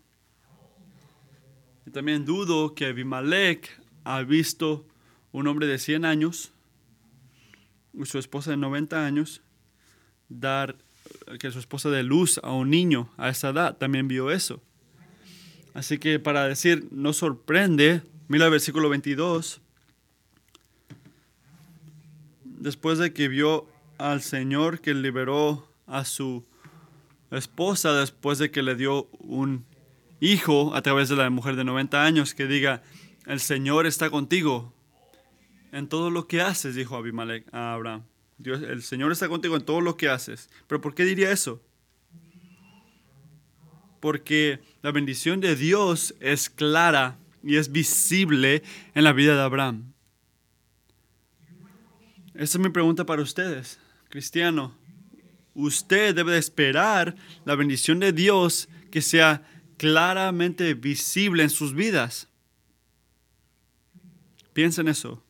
Y 1.86 1.90
también 1.90 2.24
dudo 2.24 2.74
que 2.74 2.86
Abimelech 2.86 3.80
ha 4.04 4.22
visto 4.22 4.86
un 5.32 5.46
hombre 5.46 5.66
de 5.66 5.78
100 5.78 6.04
años 6.04 6.52
y 7.94 8.04
su 8.04 8.18
esposa 8.18 8.50
de 8.50 8.56
90 8.56 9.04
años 9.04 9.42
dar 10.28 10.76
que 11.38 11.50
su 11.50 11.58
esposa 11.58 11.90
de 11.90 12.02
luz 12.02 12.40
a 12.42 12.52
un 12.52 12.70
niño 12.70 13.10
a 13.16 13.28
esa 13.28 13.50
edad, 13.50 13.76
también 13.76 14.08
vio 14.08 14.30
eso. 14.30 14.62
Así 15.74 15.98
que 15.98 16.18
para 16.18 16.46
decir, 16.46 16.86
no 16.90 17.12
sorprende, 17.12 18.02
mira 18.28 18.46
el 18.46 18.50
versículo 18.50 18.88
22, 18.88 19.60
después 22.44 22.98
de 22.98 23.12
que 23.12 23.28
vio 23.28 23.66
al 23.98 24.22
Señor 24.22 24.80
que 24.80 24.94
liberó 24.94 25.68
a 25.86 26.04
su 26.04 26.44
esposa, 27.30 27.94
después 27.94 28.38
de 28.38 28.50
que 28.50 28.62
le 28.62 28.74
dio 28.74 29.08
un 29.20 29.64
hijo 30.20 30.74
a 30.74 30.82
través 30.82 31.08
de 31.08 31.16
la 31.16 31.30
mujer 31.30 31.56
de 31.56 31.64
90 31.64 32.04
años, 32.04 32.34
que 32.34 32.46
diga, 32.46 32.82
el 33.26 33.40
Señor 33.40 33.86
está 33.86 34.10
contigo 34.10 34.72
en 35.72 35.88
todo 35.88 36.10
lo 36.10 36.26
que 36.26 36.42
haces, 36.42 36.74
dijo 36.74 36.96
Abimelech 36.96 37.46
a 37.52 37.72
Abraham. 37.72 38.02
El 38.44 38.82
Señor 38.82 39.12
está 39.12 39.28
contigo 39.28 39.56
en 39.56 39.64
todo 39.64 39.80
lo 39.80 39.96
que 39.96 40.08
haces. 40.08 40.50
Pero 40.66 40.80
¿por 40.80 40.94
qué 40.94 41.04
diría 41.04 41.30
eso? 41.30 41.60
porque 44.02 44.58
la 44.82 44.90
bendición 44.90 45.40
de 45.40 45.54
Dios 45.54 46.16
es 46.18 46.50
clara 46.50 47.20
y 47.40 47.54
es 47.54 47.70
visible 47.70 48.64
en 48.96 49.04
la 49.04 49.12
vida 49.12 49.36
de 49.36 49.42
Abraham. 49.42 49.92
Esa 52.34 52.58
es 52.58 52.58
mi 52.58 52.70
pregunta 52.70 53.06
para 53.06 53.22
ustedes, 53.22 53.78
cristiano. 54.08 54.76
Usted 55.54 56.16
debe 56.16 56.36
esperar 56.36 57.14
la 57.44 57.54
bendición 57.54 58.00
de 58.00 58.12
Dios 58.12 58.68
que 58.90 59.02
sea 59.02 59.46
claramente 59.76 60.74
visible 60.74 61.44
en 61.44 61.50
sus 61.50 61.72
vidas. 61.72 62.26
Piensa 64.52 64.80
en 64.80 64.88
eso. 64.88 65.21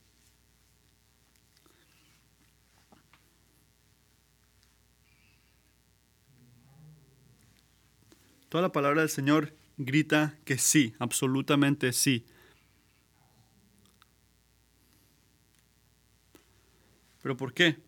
Toda 8.52 8.60
la 8.60 8.72
palabra 8.72 9.00
del 9.00 9.08
Señor 9.08 9.54
grita 9.78 10.36
que 10.44 10.58
sí, 10.58 10.94
absolutamente 10.98 11.90
sí. 11.94 12.26
¿Pero 17.22 17.34
por 17.34 17.54
qué? 17.54 17.78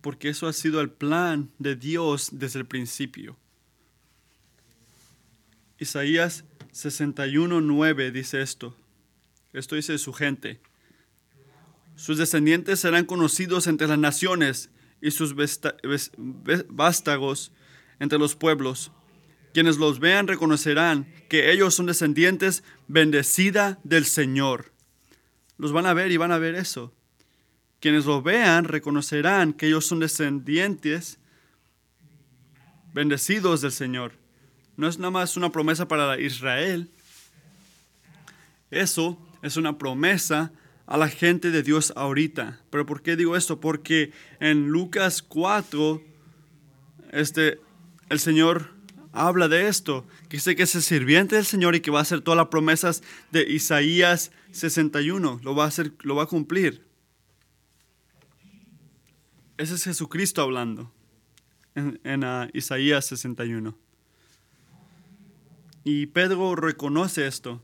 Porque 0.00 0.30
eso 0.30 0.48
ha 0.48 0.52
sido 0.52 0.80
el 0.80 0.90
plan 0.90 1.52
de 1.60 1.76
Dios 1.76 2.30
desde 2.32 2.58
el 2.58 2.66
principio. 2.66 3.36
Isaías 5.78 6.42
61.9 6.72 8.10
dice 8.10 8.42
esto. 8.42 8.76
Esto 9.52 9.76
dice 9.76 9.96
su 9.98 10.12
gente. 10.12 10.58
Sus 11.94 12.18
descendientes 12.18 12.80
serán 12.80 13.04
conocidos 13.04 13.68
entre 13.68 13.86
las 13.86 14.00
naciones 14.00 14.70
y 15.00 15.12
sus 15.12 15.36
vástagos 16.66 17.52
entre 18.00 18.18
los 18.18 18.34
pueblos. 18.34 18.92
Quienes 19.52 19.78
los 19.78 20.00
vean 20.00 20.26
reconocerán 20.26 21.06
que 21.28 21.50
ellos 21.50 21.74
son 21.74 21.86
descendientes 21.86 22.62
bendecida 22.88 23.78
del 23.84 24.04
Señor. 24.04 24.72
Los 25.58 25.72
van 25.72 25.86
a 25.86 25.94
ver 25.94 26.12
y 26.12 26.18
van 26.18 26.32
a 26.32 26.38
ver 26.38 26.54
eso. 26.54 26.92
Quienes 27.80 28.04
los 28.04 28.22
vean 28.22 28.64
reconocerán 28.64 29.52
que 29.52 29.68
ellos 29.68 29.86
son 29.86 30.00
descendientes 30.00 31.18
bendecidos 32.92 33.60
del 33.60 33.72
Señor. 33.72 34.12
No 34.76 34.88
es 34.88 34.98
nada 34.98 35.10
más 35.10 35.36
una 35.36 35.50
promesa 35.52 35.88
para 35.88 36.20
Israel. 36.20 36.90
Eso 38.70 39.18
es 39.42 39.56
una 39.56 39.78
promesa 39.78 40.52
a 40.86 40.96
la 40.96 41.08
gente 41.08 41.50
de 41.50 41.62
Dios 41.62 41.92
ahorita. 41.96 42.60
Pero 42.70 42.86
¿por 42.86 43.02
qué 43.02 43.16
digo 43.16 43.36
esto? 43.36 43.60
Porque 43.60 44.12
en 44.40 44.68
Lucas 44.68 45.22
4, 45.22 46.02
este, 47.12 47.60
el 48.08 48.18
Señor 48.18 48.70
habla 49.12 49.48
de 49.48 49.68
esto, 49.68 50.06
que 50.28 50.36
dice 50.36 50.54
que 50.54 50.64
es 50.64 50.74
el 50.74 50.82
sirviente 50.82 51.36
del 51.36 51.44
Señor 51.44 51.74
y 51.74 51.80
que 51.80 51.90
va 51.90 52.00
a 52.00 52.02
hacer 52.02 52.20
todas 52.20 52.36
las 52.36 52.48
promesas 52.48 53.02
de 53.32 53.42
Isaías 53.50 54.30
61, 54.52 55.40
lo 55.42 55.54
va 55.54 55.64
a 55.64 55.68
hacer, 55.68 55.92
lo 56.02 56.14
va 56.16 56.24
a 56.24 56.26
cumplir. 56.26 56.84
Ese 59.56 59.74
es 59.74 59.84
Jesucristo 59.84 60.42
hablando 60.42 60.92
en, 61.74 62.24
ah, 62.24 62.48
Isaías 62.52 63.06
61. 63.06 63.76
Y 65.84 66.06
Pedro 66.06 66.56
reconoce 66.56 67.26
esto. 67.26 67.62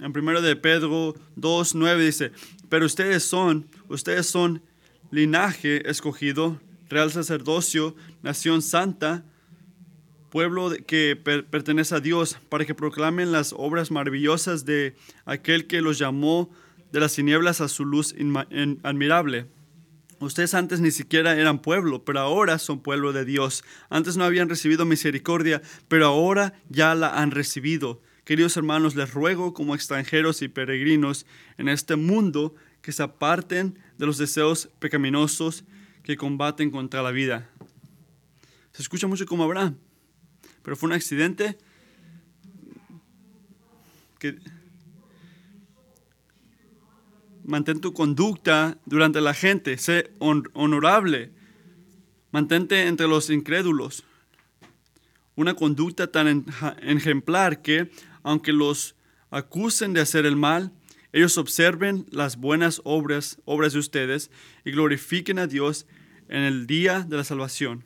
En 0.00 0.12
primero 0.12 0.42
de 0.42 0.56
Pedro 0.56 1.14
2.9 1.36 1.98
dice, 1.98 2.32
pero 2.68 2.84
ustedes 2.84 3.22
son, 3.24 3.68
ustedes 3.88 4.26
son 4.26 4.62
linaje 5.10 5.88
escogido, 5.88 6.60
real 6.88 7.10
sacerdocio, 7.10 7.94
nación 8.22 8.62
santa, 8.62 9.24
pueblo 10.30 10.70
que 10.86 11.16
pertenece 11.16 11.94
a 11.94 12.00
Dios, 12.00 12.38
para 12.48 12.64
que 12.64 12.74
proclamen 12.74 13.32
las 13.32 13.54
obras 13.56 13.90
maravillosas 13.90 14.64
de 14.64 14.94
aquel 15.24 15.66
que 15.66 15.80
los 15.80 15.98
llamó 15.98 16.50
de 16.92 17.00
las 17.00 17.14
tinieblas 17.14 17.60
a 17.60 17.68
su 17.68 17.84
luz 17.84 18.14
admirable. 18.82 19.46
Ustedes 20.18 20.54
antes 20.54 20.80
ni 20.80 20.90
siquiera 20.90 21.36
eran 21.36 21.60
pueblo, 21.60 22.04
pero 22.04 22.20
ahora 22.20 22.58
son 22.58 22.80
pueblo 22.80 23.12
de 23.12 23.26
Dios. 23.26 23.64
Antes 23.90 24.16
no 24.16 24.24
habían 24.24 24.48
recibido 24.48 24.86
misericordia, 24.86 25.60
pero 25.88 26.06
ahora 26.06 26.54
ya 26.70 26.94
la 26.94 27.20
han 27.20 27.32
recibido. 27.32 28.00
Queridos 28.24 28.56
hermanos, 28.56 28.96
les 28.96 29.12
ruego 29.12 29.52
como 29.52 29.74
extranjeros 29.74 30.40
y 30.40 30.48
peregrinos 30.48 31.26
en 31.58 31.68
este 31.68 31.96
mundo 31.96 32.54
que 32.80 32.92
se 32.92 33.02
aparten 33.02 33.78
de 33.98 34.06
los 34.06 34.16
deseos 34.16 34.70
pecaminosos 34.78 35.64
que 36.06 36.16
combaten 36.16 36.70
contra 36.70 37.02
la 37.02 37.10
vida. 37.10 37.50
Se 38.72 38.80
escucha 38.80 39.06
mucho 39.06 39.26
como 39.26 39.44
Abraham, 39.44 39.76
pero 40.62 40.76
fue 40.76 40.86
un 40.86 40.94
accidente 40.94 41.58
mantén 47.44 47.80
tu 47.80 47.92
conducta 47.92 48.78
durante 48.86 49.20
la 49.20 49.34
gente, 49.34 49.78
sé 49.78 50.10
honorable, 50.18 51.32
mantente 52.30 52.86
entre 52.86 53.06
los 53.06 53.30
incrédulos. 53.30 54.04
Una 55.36 55.54
conducta 55.54 56.06
tan 56.06 56.46
ejemplar 56.82 57.62
que, 57.62 57.90
aunque 58.22 58.52
los 58.52 58.94
acusen 59.30 59.92
de 59.92 60.00
hacer 60.00 60.24
el 60.24 60.36
mal, 60.36 60.72
ellos 61.12 61.38
observen 61.38 62.06
las 62.10 62.36
buenas 62.36 62.80
obras, 62.84 63.38
obras 63.44 63.72
de 63.72 63.78
ustedes 63.78 64.30
y 64.64 64.72
glorifiquen 64.72 65.38
a 65.38 65.46
Dios 65.46 65.86
en 66.28 66.42
el 66.42 66.66
día 66.66 67.00
de 67.00 67.16
la 67.16 67.24
salvación. 67.24 67.84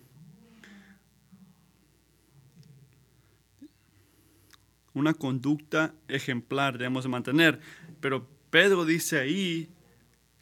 Una 4.92 5.14
conducta 5.14 5.94
ejemplar 6.08 6.78
debemos 6.78 7.06
mantener, 7.06 7.60
pero 8.00 8.26
Pedro 8.50 8.84
dice 8.84 9.20
ahí 9.20 9.68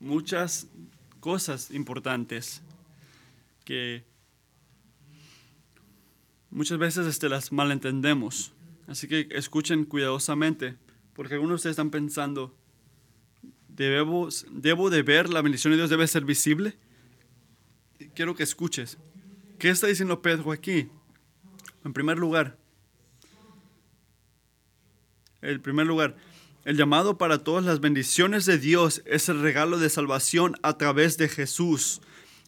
muchas 0.01 0.69
cosas 1.21 1.71
importantes 1.71 2.63
que 3.65 4.05
muchas 6.51 6.79
veces 6.79 7.07
este, 7.07 7.29
las 7.29 7.53
malentendemos. 7.53 8.53
Así 8.87 9.07
que 9.07 9.29
escuchen 9.33 9.85
cuidadosamente, 9.85 10.77
porque 11.13 11.35
algunos 11.35 11.53
de 11.53 11.57
ustedes 11.57 11.75
están 11.75 11.91
pensando, 11.91 12.57
¿debo, 13.69 14.31
¿debo 14.51 14.89
de 14.89 15.03
ver 15.03 15.29
la 15.29 15.43
bendición 15.43 15.73
de 15.73 15.77
Dios 15.77 15.91
debe 15.91 16.07
ser 16.07 16.25
visible? 16.25 16.75
Quiero 18.15 18.35
que 18.35 18.43
escuches. 18.43 18.99
¿Qué 19.59 19.71
está 19.71 19.87
diciendo 19.87 20.23
Pedro 20.23 20.53
aquí? 20.53 20.89
En 21.85 21.93
primer 21.93 22.19
lugar, 22.19 22.57
el 25.41 25.61
primer 25.61 25.87
lugar, 25.87 26.17
el 26.65 26.77
llamado 26.77 27.19
para 27.19 27.45
todas 27.45 27.65
las 27.65 27.81
bendiciones 27.81 28.45
de 28.45 28.59
Dios 28.59 29.03
es 29.07 29.29
el 29.29 29.41
regalo 29.41 29.79
de 29.79 29.89
salvación 29.89 30.57
a 30.63 30.77
través 30.77 31.17
de 31.17 31.29
Jesús. 31.29 32.01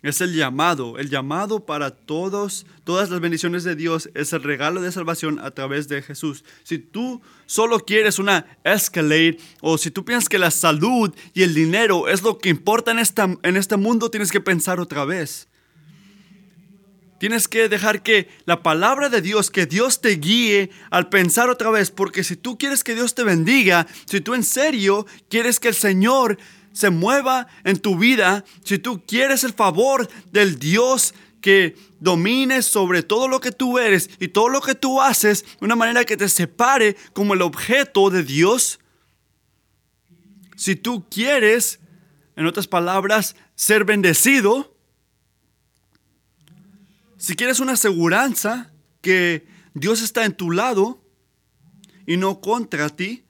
Es 0.03 0.23
el 0.23 0.35
llamado, 0.35 0.99
el 0.99 1.11
llamado 1.11 1.67
para 1.67 1.91
todos, 1.91 2.65
todas 2.85 3.11
las 3.11 3.21
bendiciones 3.21 3.65
de 3.65 3.77
Dios 3.77 4.09
es 4.15 4.33
el 4.33 4.43
regalo 4.43 4.81
de 4.81 4.93
salvación 4.93 5.39
a 5.39 5.51
través 5.51 5.89
de 5.89 6.01
Jesús. 6.01 6.43
Si 6.63 6.79
tú 6.79 7.21
solo 7.45 7.81
quieres 7.81 8.19
una 8.19 8.47
Escalade 8.65 9.37
o 9.61 9.77
si 9.77 9.91
tú 9.91 10.07
piensas 10.07 10.31
que 10.31 10.39
la 10.39 10.51
salud 10.51 11.15
y 11.35 11.43
el 11.43 11.53
dinero 11.53 12.09
es 12.09 12.23
lo 12.23 12.39
que 12.39 12.49
importa 12.49 12.93
en, 12.93 12.99
esta, 12.99 13.29
en 13.43 13.57
este 13.59 13.77
mundo, 13.77 14.11
tienes 14.11 14.33
que 14.33 14.41
pensar 14.41 14.81
otra 14.81 15.05
vez. 15.05 15.49
Tienes 17.19 17.49
que 17.49 17.69
dejar 17.69 18.03
que 18.03 18.29
la 18.47 18.63
palabra 18.63 19.11
de 19.11 19.21
Dios, 19.21 19.51
que 19.51 19.67
Dios 19.67 20.01
te 20.01 20.17
guíe 20.17 20.71
al 20.89 21.11
pensar 21.11 21.51
otra 21.51 21.69
vez, 21.69 21.91
porque 21.91 22.25
si 22.25 22.35
tú 22.35 22.57
quieres 22.57 22.83
que 22.83 22.95
Dios 22.95 23.15
te 23.15 23.25
bendiga, 23.25 23.87
si 24.07 24.23
tú 24.23 24.33
en 24.33 24.43
serio 24.43 25.05
quieres 25.29 25.61
que 25.61 25.69
el 25.69 25.75
Señor 25.75 26.39
se 26.73 26.91
mueva 26.91 27.47
en 27.65 27.79
tu 27.79 27.99
vida, 27.99 28.45
si 28.65 28.79
tú 28.79 29.05
quieres 29.07 29.45
el 29.45 29.53
favor 29.53 30.09
del 30.33 30.59
Dios 30.59 31.15
que 31.41 31.77
domine 31.99 32.63
sobre 32.63 33.03
todo 33.03 33.29
lo 33.29 33.41
que 33.41 33.53
tú 33.53 33.79
eres 33.79 34.11
y 34.21 34.29
todo 34.29 34.49
lo 34.49 34.61
que 34.61 34.75
tú 34.75 35.01
haces, 35.01 35.45
de 35.59 35.65
una 35.67 35.77
manera 35.77 36.05
que 36.05 36.17
te 36.17 36.29
separe 36.29 36.97
como 37.13 37.35
el 37.35 37.43
objeto 37.43 38.11
de 38.11 38.23
Dios, 38.23 38.79
si 40.57 40.77
tú 40.77 41.07
quieres, 41.09 41.81
en 42.37 42.47
otras 42.47 42.67
palabras, 42.67 43.37
ser 43.55 43.85
bendecido, 43.85 44.77
si 47.17 47.37
quieres 47.37 47.61
una 47.61 47.73
aseguranza 47.73 48.73
que 49.01 49.47
Dios 49.75 50.03
está 50.03 50.25
en 50.25 50.35
tu 50.35 50.51
lado 50.51 51.03
y 52.07 52.17
no 52.17 52.41
contra 52.41 52.89
ti, 52.89 53.25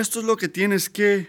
esto 0.00 0.20
es 0.20 0.26
lo 0.26 0.36
que 0.36 0.48
tienes 0.48 0.90
que 0.90 1.28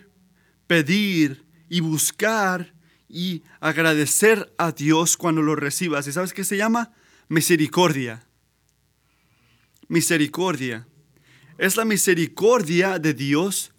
pedir 0.67 1.45
y 1.69 1.82
buscar 1.82 2.73
y 3.08 3.43
agradecer 3.60 4.54
a 4.58 4.71
Dios 4.71 5.17
cuando 5.17 5.41
lo 5.41 5.56
recibas. 5.56 6.08
¿Y 6.08 6.12
sabes 6.12 6.34
qué 6.34 6.43
se 6.43 6.58
llama? 6.58 6.93
Misericordia. 7.28 8.25
Misericordia. 9.88 10.88
Es 11.58 11.78
la 11.78 11.86
misericordia 11.86 12.99
de 12.99 13.13
Dios 13.13 13.71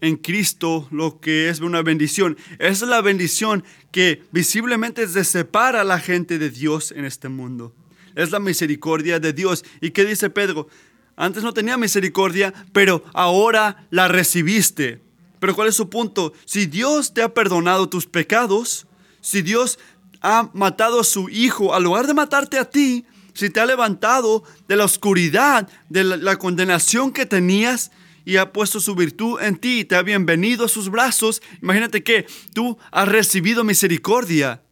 en 0.00 0.16
Cristo 0.16 0.86
lo 0.90 1.20
que 1.20 1.48
es 1.48 1.60
una 1.60 1.82
bendición. 1.82 2.36
Es 2.58 2.82
la 2.82 3.00
bendición 3.00 3.64
que 3.90 4.22
visiblemente 4.32 5.08
se 5.08 5.24
separa 5.24 5.80
a 5.80 5.84
la 5.84 5.98
gente 5.98 6.38
de 6.38 6.50
Dios 6.50 6.92
en 6.92 7.04
este 7.04 7.28
mundo. 7.28 7.74
Es 8.14 8.30
la 8.30 8.38
misericordia 8.38 9.18
de 9.18 9.32
Dios. 9.32 9.64
¿Y 9.80 9.90
qué 9.90 10.04
dice 10.04 10.30
Pedro? 10.30 10.68
Antes 11.16 11.42
no 11.42 11.54
tenía 11.54 11.76
misericordia, 11.76 12.52
pero 12.72 13.04
ahora 13.12 13.86
la 13.90 14.08
recibiste. 14.08 15.00
Pero 15.38 15.54
¿cuál 15.54 15.68
es 15.68 15.76
su 15.76 15.88
punto? 15.88 16.32
Si 16.44 16.66
Dios 16.66 17.14
te 17.14 17.22
ha 17.22 17.34
perdonado 17.34 17.88
tus 17.88 18.06
pecados, 18.06 18.86
si 19.20 19.42
Dios 19.42 19.78
ha 20.20 20.50
matado 20.54 21.00
a 21.00 21.04
su 21.04 21.28
hijo, 21.28 21.74
al 21.74 21.84
lugar 21.84 22.06
de 22.06 22.14
matarte 22.14 22.58
a 22.58 22.64
ti, 22.64 23.04
si 23.34 23.50
te 23.50 23.60
ha 23.60 23.66
levantado 23.66 24.44
de 24.68 24.76
la 24.76 24.84
oscuridad, 24.84 25.68
de 25.88 26.04
la, 26.04 26.36
condenación 26.36 27.12
que 27.12 27.26
tenías, 27.26 27.90
y 28.24 28.38
ha 28.38 28.52
puesto 28.52 28.80
su 28.80 28.94
virtud 28.94 29.38
en 29.42 29.56
ti 29.56 29.84
te 29.84 29.96
ha 29.96 30.02
bienvenido 30.02 30.64
a 30.64 30.68
sus 30.68 30.88
brazos, 30.88 31.42
imagínate 31.60 32.02
que 32.02 32.26
tú 32.54 32.78
has 32.90 33.06
recibido 33.06 33.64
misericordia. 33.64 34.62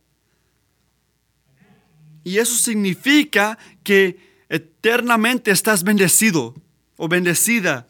Y 2.24 2.38
eso 2.38 2.54
significa 2.54 3.58
que 3.82 4.31
eternamente 4.52 5.50
estás 5.50 5.82
bendecido 5.82 6.54
o 6.98 7.08
bendecida. 7.08 7.88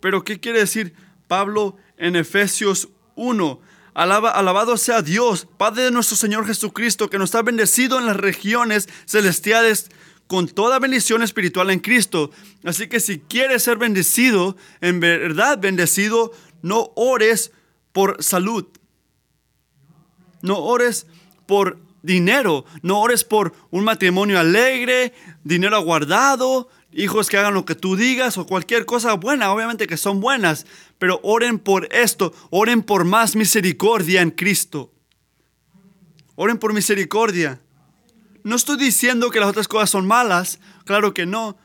Pero 0.00 0.24
¿qué 0.24 0.40
quiere 0.40 0.60
decir 0.60 0.94
Pablo 1.28 1.76
en 1.98 2.16
Efesios 2.16 2.88
1? 3.16 3.60
alabado 3.94 4.76
sea 4.76 5.02
Dios, 5.02 5.46
Padre 5.56 5.84
de 5.84 5.90
nuestro 5.92 6.16
Señor 6.16 6.46
Jesucristo, 6.46 7.08
que 7.08 7.18
nos 7.18 7.34
ha 7.34 7.42
bendecido 7.42 8.00
en 8.00 8.06
las 8.06 8.16
regiones 8.16 8.88
celestiales 9.06 9.90
con 10.26 10.48
toda 10.48 10.80
bendición 10.80 11.22
espiritual 11.22 11.70
en 11.70 11.78
Cristo. 11.78 12.30
Así 12.64 12.88
que 12.88 12.98
si 12.98 13.20
quieres 13.20 13.62
ser 13.62 13.76
bendecido, 13.76 14.56
en 14.80 15.00
verdad 15.00 15.58
bendecido, 15.60 16.32
no 16.62 16.90
ores 16.96 17.52
por 17.92 18.20
salud. 18.22 18.66
No 20.42 20.58
ores 20.58 21.06
por 21.46 21.83
dinero, 22.04 22.66
no 22.82 23.00
ores 23.00 23.24
por 23.24 23.54
un 23.70 23.82
matrimonio 23.82 24.38
alegre, 24.38 25.14
dinero 25.42 25.80
guardado, 25.80 26.68
hijos 26.92 27.28
que 27.28 27.38
hagan 27.38 27.54
lo 27.54 27.64
que 27.64 27.74
tú 27.74 27.96
digas 27.96 28.36
o 28.36 28.46
cualquier 28.46 28.84
cosa 28.84 29.14
buena, 29.14 29.50
obviamente 29.50 29.86
que 29.86 29.96
son 29.96 30.20
buenas, 30.20 30.66
pero 30.98 31.18
oren 31.22 31.58
por 31.58 31.88
esto, 31.92 32.34
oren 32.50 32.82
por 32.82 33.04
más 33.04 33.36
misericordia 33.36 34.20
en 34.20 34.30
Cristo. 34.30 34.92
Oren 36.36 36.58
por 36.58 36.74
misericordia. 36.74 37.60
No 38.42 38.56
estoy 38.56 38.76
diciendo 38.76 39.30
que 39.30 39.40
las 39.40 39.48
otras 39.48 39.66
cosas 39.66 39.88
son 39.88 40.06
malas, 40.06 40.60
claro 40.84 41.14
que 41.14 41.24
no. 41.24 41.56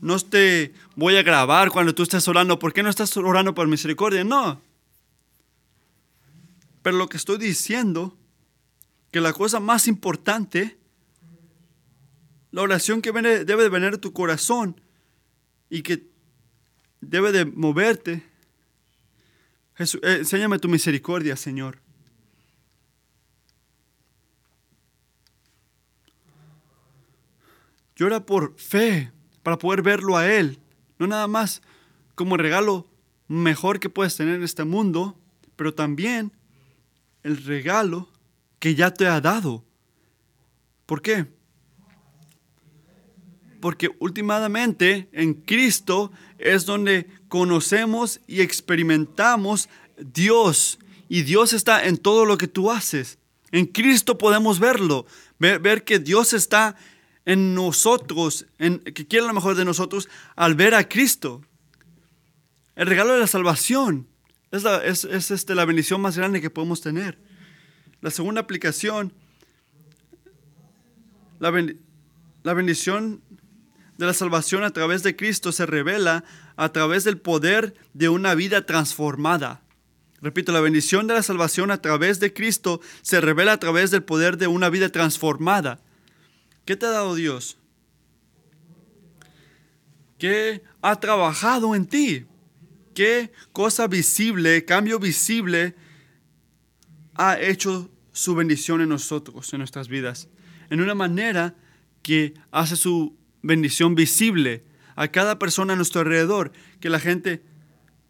No 0.00 0.18
te 0.18 0.72
voy 0.96 1.16
a 1.16 1.22
grabar 1.22 1.70
cuando 1.70 1.94
tú 1.94 2.02
estés 2.02 2.26
orando. 2.26 2.58
¿Por 2.58 2.72
qué 2.72 2.82
no 2.82 2.90
estás 2.90 3.16
orando 3.16 3.54
por 3.54 3.66
misericordia? 3.68 4.24
No. 4.24 4.60
Pero 6.82 6.96
lo 6.96 7.08
que 7.08 7.16
estoy 7.16 7.38
diciendo, 7.38 8.16
que 9.14 9.20
la 9.20 9.32
cosa 9.32 9.60
más 9.60 9.86
importante, 9.86 10.76
la 12.50 12.62
oración 12.62 13.00
que 13.00 13.12
debe 13.12 13.62
de 13.62 13.68
venir 13.68 13.92
de 13.92 13.98
tu 13.98 14.12
corazón 14.12 14.80
y 15.70 15.82
que 15.82 16.08
debe 17.00 17.30
de 17.30 17.44
moverte. 17.44 18.24
Jesús, 19.76 20.00
eh, 20.02 20.16
enséñame 20.18 20.58
tu 20.58 20.68
misericordia, 20.68 21.36
Señor. 21.36 21.78
Llora 27.94 28.26
por 28.26 28.58
fe, 28.58 29.12
para 29.44 29.58
poder 29.58 29.82
verlo 29.82 30.16
a 30.16 30.28
Él. 30.28 30.58
No 30.98 31.06
nada 31.06 31.28
más 31.28 31.62
como 32.16 32.36
regalo 32.36 32.88
mejor 33.28 33.78
que 33.78 33.90
puedes 33.90 34.16
tener 34.16 34.34
en 34.34 34.42
este 34.42 34.64
mundo, 34.64 35.16
pero 35.54 35.72
también 35.72 36.32
el 37.22 37.44
regalo 37.44 38.08
que 38.64 38.74
ya 38.74 38.90
te 38.90 39.06
ha 39.06 39.20
dado. 39.20 39.62
¿Por 40.86 41.02
qué? 41.02 41.26
Porque 43.60 43.90
últimamente 43.98 45.06
en 45.12 45.34
Cristo 45.34 46.10
es 46.38 46.64
donde 46.64 47.06
conocemos 47.28 48.22
y 48.26 48.40
experimentamos 48.40 49.68
Dios. 49.98 50.78
Y 51.10 51.24
Dios 51.24 51.52
está 51.52 51.84
en 51.84 51.98
todo 51.98 52.24
lo 52.24 52.38
que 52.38 52.48
tú 52.48 52.70
haces. 52.70 53.18
En 53.52 53.66
Cristo 53.66 54.16
podemos 54.16 54.58
verlo, 54.58 55.04
ver, 55.38 55.84
que 55.84 55.98
Dios 55.98 56.32
está 56.32 56.74
en 57.26 57.54
nosotros, 57.54 58.46
en, 58.56 58.78
que 58.78 59.06
quiere 59.06 59.26
lo 59.26 59.34
mejor 59.34 59.56
de 59.56 59.66
nosotros 59.66 60.08
al 60.36 60.54
ver 60.54 60.74
a 60.74 60.88
Cristo. 60.88 61.42
El 62.76 62.86
regalo 62.86 63.12
de 63.12 63.20
la 63.20 63.26
salvación 63.26 64.08
es, 64.50 64.62
la, 64.62 64.82
es, 64.82 65.04
este, 65.04 65.54
la 65.54 65.66
bendición 65.66 66.00
más 66.00 66.16
grande 66.16 66.40
que 66.40 66.48
podemos 66.48 66.80
tener. 66.80 67.18
La 68.04 68.10
segunda 68.10 68.42
aplicación, 68.42 69.14
la, 71.38 71.50
la 72.42 72.52
bendición 72.52 73.22
de 73.96 74.04
la 74.04 74.12
salvación 74.12 74.62
a 74.62 74.74
través 74.74 75.02
de 75.02 75.16
Cristo 75.16 75.52
se 75.52 75.64
revela 75.64 76.22
a 76.56 76.68
través 76.68 77.04
del 77.04 77.16
poder 77.16 77.72
de 77.94 78.10
una 78.10 78.34
vida 78.34 78.66
transformada. 78.66 79.62
Repito, 80.20 80.52
la 80.52 80.60
bendición 80.60 81.06
de 81.06 81.14
la 81.14 81.22
salvación 81.22 81.70
a 81.70 81.80
través 81.80 82.20
de 82.20 82.34
Cristo 82.34 82.82
se 83.00 83.22
revela 83.22 83.54
a 83.54 83.58
través 83.58 83.90
del 83.90 84.02
poder 84.02 84.36
de 84.36 84.48
una 84.48 84.68
vida 84.68 84.90
transformada. 84.90 85.80
¿Qué 86.66 86.76
te 86.76 86.84
ha 86.84 86.90
dado 86.90 87.14
Dios? 87.14 87.56
¿Qué 90.18 90.62
ha 90.82 91.00
trabajado 91.00 91.74
en 91.74 91.86
ti? 91.86 92.26
¿Qué 92.94 93.32
cosa 93.54 93.86
visible, 93.86 94.66
cambio 94.66 94.98
visible 94.98 95.74
ha 97.14 97.38
hecho 97.40 97.90
su 98.14 98.34
bendición 98.34 98.80
en 98.80 98.88
nosotros, 98.88 99.52
en 99.52 99.58
nuestras 99.58 99.88
vidas? 99.88 100.30
En 100.70 100.80
una 100.80 100.94
manera 100.94 101.54
que 102.00 102.32
hace 102.50 102.76
su 102.76 103.14
bendición 103.42 103.94
visible 103.94 104.64
a 104.96 105.08
cada 105.08 105.38
persona 105.38 105.74
a 105.74 105.76
nuestro 105.76 106.00
alrededor, 106.00 106.52
que 106.80 106.88
la 106.88 106.98
gente 106.98 107.42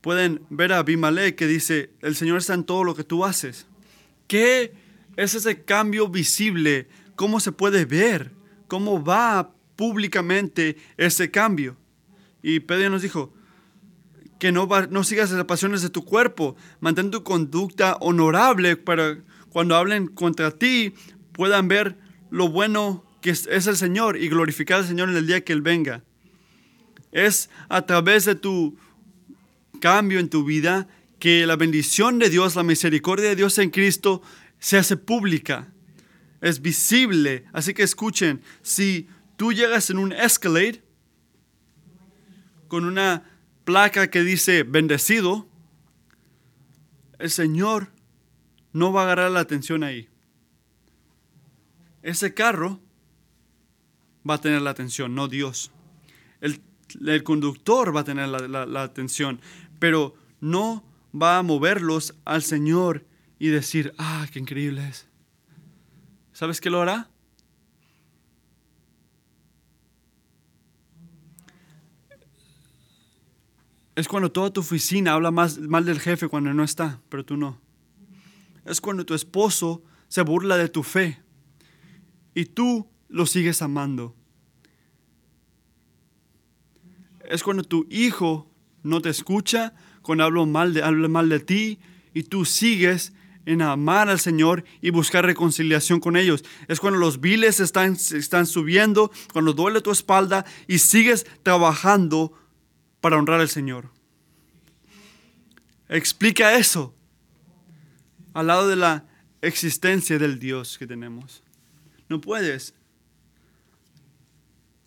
pueden 0.00 0.42
ver 0.48 0.72
a 0.72 0.78
Abimelech 0.78 1.34
que 1.34 1.48
dice, 1.48 1.90
el 2.02 2.14
Señor 2.14 2.38
está 2.38 2.54
en 2.54 2.62
todo 2.62 2.84
lo 2.84 2.94
que 2.94 3.02
tú 3.02 3.24
haces. 3.24 3.66
¿Qué 4.28 4.72
es 5.16 5.34
ese 5.34 5.64
cambio 5.64 6.08
visible? 6.08 6.86
¿Cómo 7.16 7.40
se 7.40 7.50
puede 7.50 7.84
ver? 7.84 8.30
cómo 8.74 9.04
va 9.04 9.52
públicamente 9.76 10.76
ese 10.96 11.30
cambio. 11.30 11.76
Y 12.42 12.60
Pedro 12.60 12.90
nos 12.90 13.02
dijo 13.02 13.32
que 14.38 14.52
no, 14.52 14.68
no 14.90 15.04
sigas 15.04 15.30
las 15.30 15.44
pasiones 15.44 15.82
de 15.82 15.90
tu 15.90 16.04
cuerpo, 16.04 16.56
mantén 16.80 17.10
tu 17.10 17.22
conducta 17.22 17.96
honorable 18.00 18.76
para 18.76 19.18
cuando 19.54 19.76
hablen 19.76 20.08
contra 20.08 20.50
ti 20.50 20.94
puedan 21.30 21.68
ver 21.68 21.96
lo 22.28 22.48
bueno 22.48 23.04
que 23.22 23.30
es, 23.30 23.46
el 23.46 23.76
Señor 23.76 24.16
y 24.16 24.28
glorificar 24.28 24.80
al 24.80 24.86
Señor 24.88 25.10
en 25.10 25.16
el 25.16 25.28
día 25.28 25.44
que 25.44 25.52
Él 25.52 25.62
venga. 25.62 26.02
Es 27.12 27.50
a 27.68 27.86
través 27.86 28.24
de 28.24 28.34
tu 28.34 28.76
cambio 29.80 30.18
en 30.18 30.28
tu 30.28 30.44
vida 30.44 30.88
que 31.20 31.46
la 31.46 31.54
bendición 31.54 32.18
de 32.18 32.30
Dios, 32.30 32.56
la 32.56 32.64
misericordia 32.64 33.28
de 33.28 33.36
Dios 33.36 33.56
en 33.58 33.70
Cristo 33.70 34.22
se 34.58 34.76
hace 34.76 34.96
pública 34.96 35.72
es 36.40 36.60
visible. 36.60 37.44
Así 37.52 37.74
que 37.74 37.84
escuchen, 37.84 38.42
si 38.60 39.06
tú 39.36 39.52
llegas 39.52 39.88
en 39.88 39.98
un 39.98 40.12
Escalade 40.12 40.82
con 42.66 42.84
una 42.84 43.22
placa 43.64 44.10
que 44.10 44.24
dice 44.24 44.64
bendecido, 44.64 45.46
el 47.20 47.30
Señor 47.30 47.93
no 48.74 48.92
va 48.92 49.00
a 49.00 49.04
agarrar 49.04 49.30
la 49.30 49.40
atención 49.40 49.82
ahí. 49.82 50.10
Ese 52.02 52.34
carro 52.34 52.80
va 54.28 54.34
a 54.34 54.40
tener 54.40 54.60
la 54.60 54.70
atención, 54.70 55.14
no 55.14 55.28
Dios. 55.28 55.70
El, 56.40 56.60
conductor 57.22 57.96
va 57.96 58.00
a 58.00 58.04
tener 58.04 58.28
la, 58.28 58.66
la 58.66 58.82
atención, 58.82 59.40
pero 59.78 60.14
no 60.40 60.84
va 61.18 61.38
a 61.38 61.42
moverlos 61.42 62.14
al 62.26 62.42
Señor 62.42 63.06
y 63.38 63.48
decir, 63.48 63.94
ah, 63.96 64.26
qué 64.32 64.38
increíble 64.38 64.86
es. 64.86 65.08
¿Sabes 66.32 66.60
qué 66.60 66.68
lo 66.68 66.82
hará? 66.82 67.08
Es 73.94 74.08
cuando 74.08 74.32
toda 74.32 74.52
tu 74.52 74.60
oficina 74.60 75.12
habla 75.12 75.30
más, 75.30 75.58
mal 75.58 75.84
del 75.84 76.00
jefe 76.00 76.28
cuando 76.28 76.52
no 76.52 76.64
está, 76.64 77.00
pero 77.08 77.24
tú 77.24 77.36
no. 77.36 77.63
Es 78.64 78.80
cuando 78.80 79.04
tu 79.04 79.14
esposo 79.14 79.82
se 80.08 80.22
burla 80.22 80.56
de 80.56 80.68
tu 80.68 80.82
fe 80.82 81.22
y 82.34 82.46
tú 82.46 82.88
lo 83.08 83.26
sigues 83.26 83.62
amando. 83.62 84.14
Es 87.28 87.42
cuando 87.42 87.62
tu 87.62 87.86
hijo 87.90 88.50
no 88.82 89.00
te 89.00 89.08
escucha, 89.08 89.74
cuando 90.02 90.24
habla 90.24 90.44
mal 90.44 90.74
de, 90.74 90.82
habla 90.82 91.08
mal 91.08 91.28
de 91.28 91.40
ti 91.40 91.78
y 92.12 92.24
tú 92.24 92.44
sigues 92.44 93.12
en 93.46 93.62
amar 93.62 94.08
al 94.08 94.20
Señor 94.20 94.64
y 94.80 94.90
buscar 94.90 95.24
reconciliación 95.24 96.00
con 96.00 96.16
ellos. 96.16 96.44
Es 96.68 96.80
cuando 96.80 96.98
los 96.98 97.20
viles 97.20 97.60
están, 97.60 97.92
están 97.92 98.46
subiendo, 98.46 99.10
cuando 99.32 99.52
duele 99.52 99.80
tu 99.80 99.90
espalda 99.90 100.44
y 100.66 100.78
sigues 100.78 101.26
trabajando 101.42 102.32
para 103.00 103.18
honrar 103.18 103.40
al 103.40 103.48
Señor. 103.48 103.90
Explica 105.88 106.56
eso 106.56 106.93
al 108.34 108.48
lado 108.48 108.68
de 108.68 108.76
la 108.76 109.04
existencia 109.40 110.18
del 110.18 110.38
Dios 110.38 110.76
que 110.76 110.86
tenemos. 110.86 111.42
No 112.08 112.20
puedes 112.20 112.74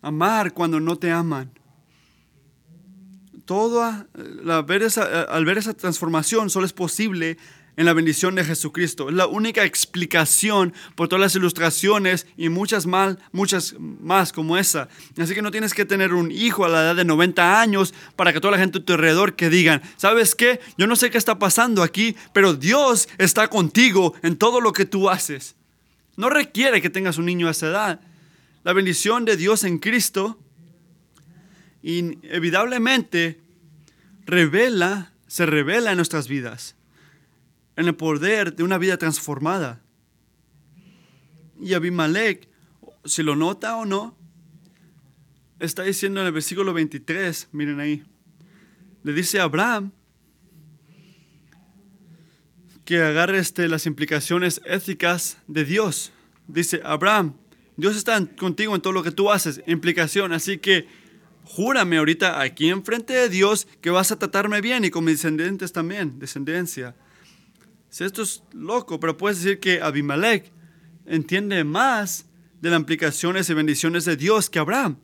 amar 0.02 0.52
cuando 0.52 0.78
no 0.78 0.96
te 0.96 1.10
aman. 1.10 1.50
Todo, 3.44 3.82
al 3.82 4.64
ver 4.64 4.82
esa 4.82 5.74
transformación 5.74 6.50
solo 6.50 6.66
es 6.66 6.72
posible 6.72 7.38
en 7.78 7.86
la 7.86 7.92
bendición 7.92 8.34
de 8.34 8.44
Jesucristo. 8.44 9.08
Es 9.08 9.14
la 9.14 9.28
única 9.28 9.64
explicación 9.64 10.74
por 10.96 11.06
todas 11.06 11.20
las 11.20 11.36
ilustraciones 11.36 12.26
y 12.36 12.48
muchas, 12.48 12.86
mal, 12.86 13.20
muchas 13.30 13.76
más 13.78 14.32
como 14.32 14.58
esa. 14.58 14.88
Así 15.16 15.32
que 15.32 15.42
no 15.42 15.52
tienes 15.52 15.74
que 15.74 15.84
tener 15.84 16.12
un 16.12 16.32
hijo 16.32 16.64
a 16.64 16.68
la 16.68 16.80
edad 16.80 16.96
de 16.96 17.04
90 17.04 17.60
años 17.60 17.94
para 18.16 18.32
que 18.32 18.40
toda 18.40 18.50
la 18.50 18.58
gente 18.58 18.78
a 18.78 18.84
tu 18.84 18.94
alrededor 18.94 19.36
que 19.36 19.48
digan, 19.48 19.80
¿sabes 19.96 20.34
qué? 20.34 20.58
Yo 20.76 20.88
no 20.88 20.96
sé 20.96 21.08
qué 21.10 21.18
está 21.18 21.38
pasando 21.38 21.84
aquí, 21.84 22.16
pero 22.32 22.52
Dios 22.52 23.08
está 23.16 23.46
contigo 23.46 24.12
en 24.24 24.36
todo 24.36 24.60
lo 24.60 24.72
que 24.72 24.84
tú 24.84 25.08
haces. 25.08 25.54
No 26.16 26.30
requiere 26.30 26.82
que 26.82 26.90
tengas 26.90 27.16
un 27.16 27.26
niño 27.26 27.46
a 27.46 27.52
esa 27.52 27.68
edad. 27.68 28.00
La 28.64 28.72
bendición 28.72 29.24
de 29.24 29.36
Dios 29.36 29.62
en 29.62 29.78
Cristo 29.78 30.36
inevitablemente 31.84 33.40
revela, 34.26 35.12
se 35.28 35.46
revela 35.46 35.92
en 35.92 35.96
nuestras 35.96 36.26
vidas 36.26 36.74
en 37.78 37.86
el 37.86 37.94
poder 37.94 38.56
de 38.56 38.64
una 38.64 38.76
vida 38.76 38.96
transformada. 38.98 39.80
Y 41.60 41.74
Abimelech, 41.74 42.48
si 43.04 43.22
lo 43.22 43.36
nota 43.36 43.76
o 43.76 43.86
no, 43.86 44.18
está 45.60 45.84
diciendo 45.84 46.20
en 46.20 46.26
el 46.26 46.32
versículo 46.32 46.72
23, 46.72 47.50
miren 47.52 47.78
ahí, 47.78 48.04
le 49.04 49.12
dice 49.12 49.38
a 49.38 49.44
Abraham 49.44 49.92
que 52.84 53.00
agarre 53.00 53.38
este, 53.38 53.68
las 53.68 53.86
implicaciones 53.86 54.60
éticas 54.64 55.38
de 55.46 55.64
Dios. 55.64 56.10
Dice, 56.48 56.80
Abraham, 56.84 57.34
Dios 57.76 57.96
está 57.96 58.26
contigo 58.26 58.74
en 58.74 58.82
todo 58.82 58.92
lo 58.92 59.04
que 59.04 59.12
tú 59.12 59.30
haces, 59.30 59.62
implicación, 59.68 60.32
así 60.32 60.58
que 60.58 60.88
júrame 61.44 61.98
ahorita 61.98 62.40
aquí 62.40 62.70
enfrente 62.70 63.12
de 63.12 63.28
Dios 63.28 63.68
que 63.80 63.90
vas 63.90 64.10
a 64.10 64.18
tratarme 64.18 64.60
bien 64.60 64.84
y 64.84 64.90
con 64.90 65.04
mis 65.04 65.14
descendientes 65.18 65.72
también, 65.72 66.18
descendencia. 66.18 66.96
Esto 68.04 68.22
es 68.22 68.42
loco, 68.52 69.00
pero 69.00 69.16
puedes 69.16 69.42
decir 69.42 69.60
que 69.60 69.80
Abimelech 69.82 70.52
entiende 71.06 71.64
más 71.64 72.26
de 72.60 72.70
las 72.70 72.78
implicaciones 72.80 73.48
y 73.50 73.54
bendiciones 73.54 74.04
de 74.04 74.16
Dios 74.16 74.50
que 74.50 74.58
Abraham. 74.58 74.98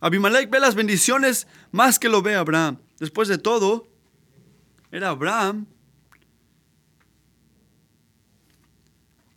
Abimelech 0.00 0.48
ve 0.50 0.60
las 0.60 0.74
bendiciones 0.74 1.46
más 1.70 1.98
que 1.98 2.08
lo 2.08 2.22
ve 2.22 2.34
Abraham. 2.34 2.78
Después 2.98 3.28
de 3.28 3.38
todo, 3.38 3.86
era 4.90 5.10
Abraham 5.10 5.66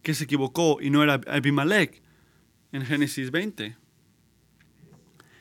que 0.02 0.14
se 0.14 0.26
equivocó 0.26 0.80
y 0.82 0.90
no 0.90 1.02
era 1.04 1.22
Abimelech 1.28 2.02
en 2.72 2.86
Génesis 2.86 3.32
20. 3.32 3.78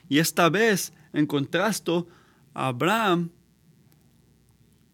Y 0.09 0.19
esta 0.19 0.49
vez, 0.49 0.93
en 1.13 1.27
contraste, 1.27 2.05
Abraham 2.55 3.31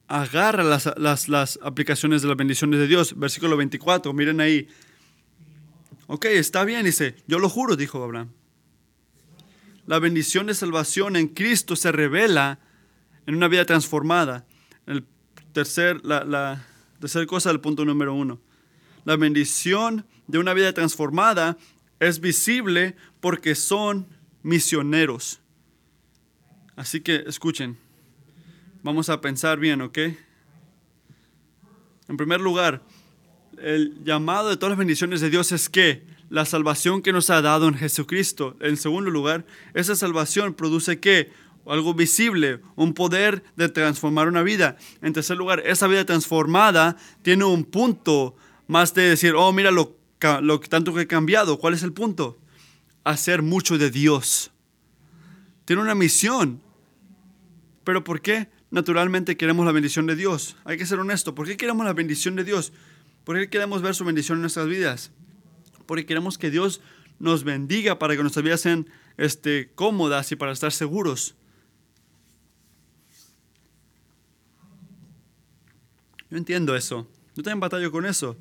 agarra 0.08 0.64
las, 0.64 1.58
aplicaciones 1.62 2.22
de 2.22 2.28
las 2.28 2.36
bendiciones 2.36 2.80
de 2.80 2.86
Dios. 2.86 3.18
Versículo 3.18 3.56
24, 3.56 4.12
miren 4.12 4.40
ahí. 4.40 4.66
Ok, 6.06 6.24
está 6.24 6.64
bien, 6.64 6.84
dice, 6.84 7.16
yo 7.26 7.38
lo 7.38 7.48
juro, 7.50 7.76
dijo 7.76 8.02
Abraham. 8.02 8.30
La 9.86 9.98
bendición 9.98 10.46
de 10.46 10.54
salvación 10.54 11.16
en 11.16 11.28
Cristo 11.28 11.76
se 11.76 11.92
revela 11.92 12.58
en 13.26 13.34
una 13.34 13.48
vida 13.48 13.64
transformada. 13.66 14.46
El 14.86 15.04
tercer, 15.52 16.04
la, 16.04 16.24
la 16.24 16.64
cosa 17.26 17.50
del 17.50 17.60
punto 17.60 17.84
número 17.84 18.14
uno. 18.14 18.40
La 19.04 19.16
bendición 19.16 20.06
de 20.26 20.38
una 20.38 20.54
vida 20.54 20.72
transformada 20.72 21.58
es 22.00 22.20
visible 22.20 22.96
porque 23.20 23.54
son 23.54 24.06
misioneros. 24.42 25.40
Así 26.76 27.00
que 27.00 27.24
escuchen, 27.26 27.78
Vamos 28.82 29.08
a 29.08 29.20
pensar 29.20 29.58
bien, 29.58 29.82
¿ok? 29.82 29.98
En 32.08 32.16
primer 32.16 32.40
lugar, 32.40 32.82
el 33.60 34.04
llamado 34.04 34.50
de 34.50 34.56
todas 34.56 34.70
las 34.70 34.78
bendiciones 34.78 35.20
de 35.20 35.30
Dios 35.30 35.50
es 35.50 35.68
que 35.68 36.06
la 36.30 36.44
salvación 36.44 37.02
que 37.02 37.12
nos 37.12 37.28
ha 37.30 37.42
dado 37.42 37.66
en 37.66 37.74
Jesucristo. 37.74 38.56
En 38.60 38.76
segundo 38.76 39.10
lugar, 39.10 39.44
esa 39.74 39.96
salvación 39.96 40.54
produce 40.54 41.00
qué? 41.00 41.32
Algo 41.66 41.92
visible, 41.92 42.60
un 42.76 42.94
poder 42.94 43.42
de 43.56 43.68
transformar 43.68 44.28
una 44.28 44.42
vida. 44.44 44.76
En 45.02 45.12
tercer 45.12 45.36
lugar, 45.36 45.60
esa 45.66 45.88
vida 45.88 46.06
transformada 46.06 46.96
tiene 47.22 47.44
un 47.44 47.64
punto 47.64 48.36
más 48.68 48.94
de 48.94 49.02
decir, 49.02 49.34
oh, 49.34 49.52
mira 49.52 49.72
lo, 49.72 49.96
lo 50.40 50.60
tanto 50.60 50.94
que 50.94 51.02
he 51.02 51.06
cambiado. 51.08 51.58
¿Cuál 51.58 51.74
es 51.74 51.82
el 51.82 51.92
punto? 51.92 52.38
Hacer 53.02 53.42
mucho 53.42 53.76
de 53.76 53.90
Dios. 53.90 54.52
Tiene 55.64 55.82
una 55.82 55.96
misión. 55.96 56.62
¿Pero 57.82 58.04
por 58.04 58.20
qué? 58.20 58.48
Naturalmente 58.70 59.36
queremos 59.36 59.64
la 59.66 59.72
bendición 59.72 60.06
de 60.06 60.16
Dios. 60.16 60.56
Hay 60.64 60.76
que 60.76 60.86
ser 60.86 60.98
honesto. 60.98 61.34
¿Por 61.34 61.46
qué 61.46 61.56
queremos 61.56 61.84
la 61.86 61.92
bendición 61.92 62.36
de 62.36 62.44
Dios? 62.44 62.72
¿Por 63.24 63.38
qué 63.38 63.48
queremos 63.48 63.82
ver 63.82 63.94
su 63.94 64.04
bendición 64.04 64.38
en 64.38 64.42
nuestras 64.42 64.66
vidas? 64.66 65.10
Porque 65.86 66.06
queremos 66.06 66.38
que 66.38 66.50
Dios 66.50 66.80
nos 67.18 67.44
bendiga 67.44 67.98
para 67.98 68.16
que 68.16 68.22
nuestras 68.22 68.44
vidas 68.44 68.60
sean 68.60 68.88
este, 69.16 69.70
cómodas 69.74 70.30
y 70.32 70.36
para 70.36 70.52
estar 70.52 70.72
seguros. 70.72 71.34
Yo 76.30 76.36
entiendo 76.36 76.76
eso. 76.76 77.08
Yo 77.34 77.42
también 77.42 77.60
batallo 77.60 77.90
con 77.90 78.04
eso. 78.04 78.36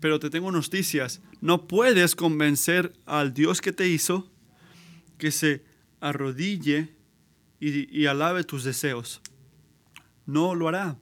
Pero 0.00 0.20
te 0.20 0.28
tengo 0.28 0.52
noticias. 0.52 1.22
No 1.40 1.66
puedes 1.66 2.14
convencer 2.14 2.92
al 3.06 3.32
Dios 3.32 3.62
que 3.62 3.72
te 3.72 3.88
hizo 3.88 4.30
que 5.16 5.30
se 5.30 5.64
arrodille 6.00 6.94
y, 7.60 7.98
y 7.98 8.06
alabe 8.06 8.44
tus 8.44 8.64
deseos 8.64 9.22
no 10.26 10.54
lo 10.54 10.68
hará. 10.68 10.98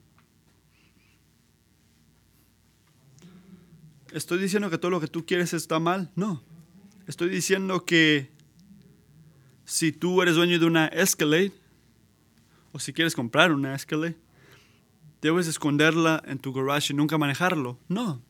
¿Estoy 4.12 4.38
diciendo 4.38 4.68
que 4.68 4.78
todo 4.78 4.90
lo 4.90 5.00
que 5.00 5.08
tú 5.08 5.24
quieres 5.24 5.54
está 5.54 5.78
mal? 5.78 6.10
No. 6.14 6.42
Estoy 7.06 7.30
diciendo 7.30 7.84
que 7.84 8.30
si 9.64 9.90
tú 9.90 10.20
eres 10.20 10.34
dueño 10.34 10.58
de 10.58 10.66
una 10.66 10.86
Escalade, 10.88 11.52
o 12.72 12.78
si 12.78 12.92
quieres 12.92 13.14
comprar 13.14 13.52
una 13.52 13.74
Escalade, 13.74 14.16
debes 15.22 15.46
esconderla 15.46 16.22
en 16.26 16.38
tu 16.38 16.52
garage 16.52 16.92
y 16.92 16.96
nunca 16.96 17.16
manejarlo. 17.16 17.78
No. 17.88 18.22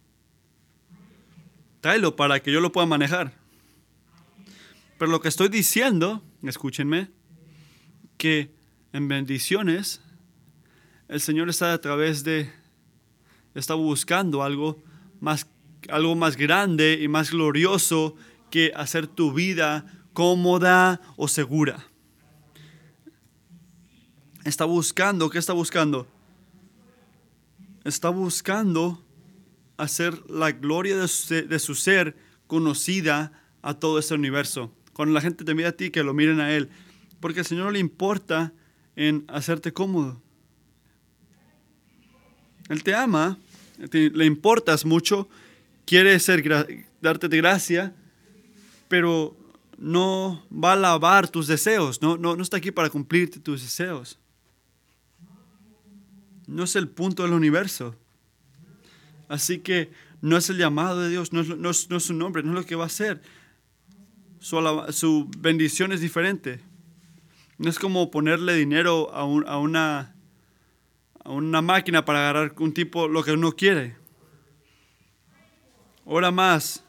Tráelo 1.81 2.15
para 2.15 2.41
que 2.41 2.53
yo 2.53 2.61
lo 2.61 2.71
pueda 2.71 2.87
manejar. 2.87 3.35
Pero 4.99 5.11
lo 5.11 5.21
que 5.21 5.29
estoy 5.29 5.49
diciendo, 5.49 6.23
escúchenme, 6.43 7.11
que 8.19 8.55
en 8.93 9.09
bendiciones 9.09 10.01
el 11.13 11.21
Señor 11.21 11.51
está 11.51 11.75
a 11.75 11.81
través 11.81 12.25
de, 12.25 12.51
está 13.55 13.75
buscando 13.75 14.43
algo 14.43 14.83
más, 15.21 15.47
algo 15.91 16.17
más 16.17 16.39
grande 16.39 16.99
y 17.03 17.07
más 17.07 17.33
glorioso 17.33 18.17
que 18.51 18.73
hacer 18.75 19.07
tu 19.07 19.31
vida 19.31 19.85
cómoda 20.15 21.03
o 21.17 21.29
segura. 21.29 21.85
Está 24.45 24.65
buscando, 24.65 25.29
¿qué 25.29 25.39
está 25.39 25.53
buscando? 25.53 26.09
Está 27.85 28.09
buscando 28.09 29.05
hacer 29.77 30.19
la 30.31 30.53
gloria 30.53 30.97
de 30.97 31.09
su, 31.09 31.35
de 31.47 31.59
su 31.59 31.75
ser 31.75 32.17
conocida 32.47 33.33
a 33.61 33.75
todo 33.75 33.99
este 33.99 34.15
universo. 34.15 34.73
Cuando 34.95 35.13
la 35.13 35.21
gente 35.21 35.45
te 35.45 35.55
mira 35.55 35.69
a 35.69 35.73
ti, 35.73 35.91
que 35.91 36.03
lo 36.03 36.15
miren 36.15 36.41
a 36.41 36.55
Él. 36.55 36.71
Porque 37.21 37.41
al 37.41 37.47
Señor 37.47 37.67
no 37.67 37.71
le 37.71 37.81
importa 37.81 38.55
en 38.97 39.27
hacerte 39.29 39.75
cómodo. 39.75 40.22
Él 42.69 42.83
te 42.83 42.95
ama, 42.95 43.39
le 43.93 44.25
importas 44.25 44.85
mucho, 44.85 45.29
quiere 45.85 46.19
ser, 46.21 46.87
darte 47.01 47.29
de 47.29 47.37
gracia, 47.37 47.95
pero 48.89 49.37
no 49.79 50.45
va 50.53 50.75
a 50.75 50.77
lavar 50.77 51.29
tus 51.29 51.47
deseos, 51.47 52.01
no, 52.03 52.17
no, 52.17 52.37
no 52.37 52.43
está 52.43 52.59
aquí 52.59 52.71
para 52.71 52.91
cumplirte 52.91 53.41
tus 53.41 53.63
deseos. 53.63 54.19
No 56.47 56.65
es 56.65 56.77
el 56.77 56.89
punto 56.89 57.23
del 57.23 57.33
universo. 57.33 57.97
Así 59.29 59.59
que 59.59 59.91
no 60.21 60.37
es 60.37 60.51
el 60.51 60.59
llamado 60.59 61.01
de 61.01 61.09
Dios, 61.09 61.33
no 61.33 61.41
es, 61.41 61.49
no 61.49 61.71
es, 61.71 62.05
su 62.05 62.15
nombre, 62.15 62.43
no 62.43 62.51
es 62.51 62.55
lo 62.55 62.67
que 62.67 62.77
va 62.77 62.85
a 62.85 62.87
hacer. 62.87 63.23
Su, 64.41 64.59
su, 64.91 65.31
bendición 65.39 65.93
es 65.93 66.01
diferente. 66.01 66.61
No 67.59 67.71
es 67.71 67.79
como 67.79 68.11
ponerle 68.11 68.55
dinero 68.55 69.13
a, 69.15 69.21
a 69.21 69.59
una 69.59 70.15
una 71.25 71.63
máquina 71.63 72.05
para 72.05 72.21
agarrar 72.21 72.55
un 72.59 72.75
tipo 72.75 73.09
lo 73.09 73.23
que 73.23 73.33
uno 73.33 73.53
quiere. 73.53 73.97
Ora 76.05 76.31
más. 76.31 76.85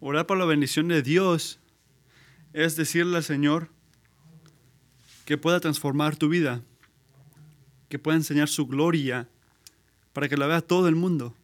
Orar 0.00 0.26
por 0.26 0.36
la 0.36 0.44
bendición 0.44 0.88
de 0.88 1.02
Dios 1.02 1.60
es 2.52 2.76
decirle 2.76 3.16
al 3.16 3.22
Señor 3.22 3.68
que 5.24 5.38
pueda 5.38 5.60
transformar 5.60 6.16
tu 6.16 6.28
vida, 6.28 6.62
que 7.88 7.98
pueda 7.98 8.16
enseñar 8.16 8.48
su 8.48 8.66
gloria 8.66 9.28
para 10.12 10.28
que 10.28 10.36
la 10.36 10.46
vea 10.46 10.60
todo 10.60 10.88
el 10.88 10.96
mundo. 10.96 11.34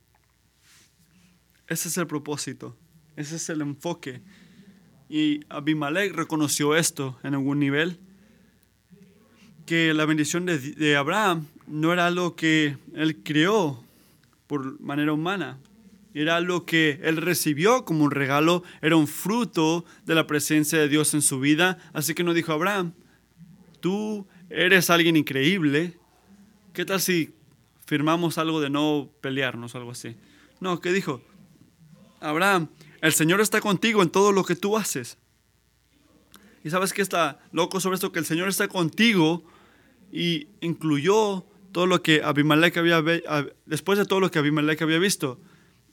Ese 1.69 1.89
es 1.89 1.97
el 1.99 2.07
propósito, 2.07 2.77
ese 3.17 3.37
es 3.37 3.49
el 3.49 3.61
enfoque. 3.61 4.23
Y 5.09 5.41
Abimelech 5.49 6.13
reconoció 6.13 6.75
esto 6.75 7.19
en 7.23 7.35
algún 7.35 7.61
nivel, 7.61 8.01
que 9.69 9.93
la 9.93 10.07
bendición 10.07 10.47
de, 10.47 10.97
Abraham 10.97 11.47
no 11.67 11.93
era 11.93 12.07
algo 12.07 12.35
que 12.35 12.79
él 12.95 13.19
creó 13.23 13.85
por 14.47 14.81
manera 14.81 15.13
humana, 15.13 15.59
era 16.15 16.37
algo 16.37 16.65
que 16.65 16.99
él 17.03 17.19
recibió 17.19 17.85
como 17.85 18.05
un 18.05 18.11
regalo, 18.11 18.63
era 18.81 18.97
un 18.97 19.07
fruto 19.07 19.85
de 20.07 20.15
la 20.15 20.27
presencia 20.27 20.79
de 20.79 20.89
Dios 20.89 21.13
en 21.13 21.21
su 21.21 21.39
vida. 21.39 21.77
Así 21.93 22.15
que 22.15 22.25
no 22.25 22.33
dijo 22.33 22.55
Abraham, 22.55 22.95
tú 23.81 24.27
eres 24.49 24.89
alguien 24.89 25.17
increíble, 25.17 25.99
¿qué 26.73 26.87
tal 26.87 27.03
si 27.03 27.35
firmamos 27.85 28.39
algo 28.39 28.63
de 28.63 28.71
no 28.71 29.11
pelearnos 29.21 29.75
algo 29.75 29.91
así? 29.91 30.17
No, 30.61 30.81
¿qué 30.81 30.95
dijo? 30.95 31.21
Abraham, 32.21 32.69
el 33.03 33.13
Señor 33.13 33.43
está 33.43 33.61
contigo 33.61 34.03
en 34.03 34.09
todo 34.09 34.33
lo 34.33 34.45
que 34.45 34.57
tú 34.57 34.79
haces. 34.79 35.19
Y 36.65 36.71
sabes 36.71 36.95
que 36.95 37.03
está 37.03 37.39
loco 37.53 37.81
sobre 37.81 37.97
esto, 37.97 38.13
que 38.13 38.19
el 38.19 38.25
Señor 38.25 38.49
está 38.49 38.67
contigo 38.67 39.45
y 40.13 40.49
incluyó 40.61 41.45
todo 41.73 41.87
lo 41.87 42.03
que 42.03 42.23
Abimelech 42.23 42.77
había, 42.77 43.03
después 43.67 43.99
de 43.99 44.05
todo 44.05 44.21
lo 44.21 44.31
que 44.31 44.39
Abimelech 44.39 44.81
había 44.83 44.99
visto, 44.99 45.39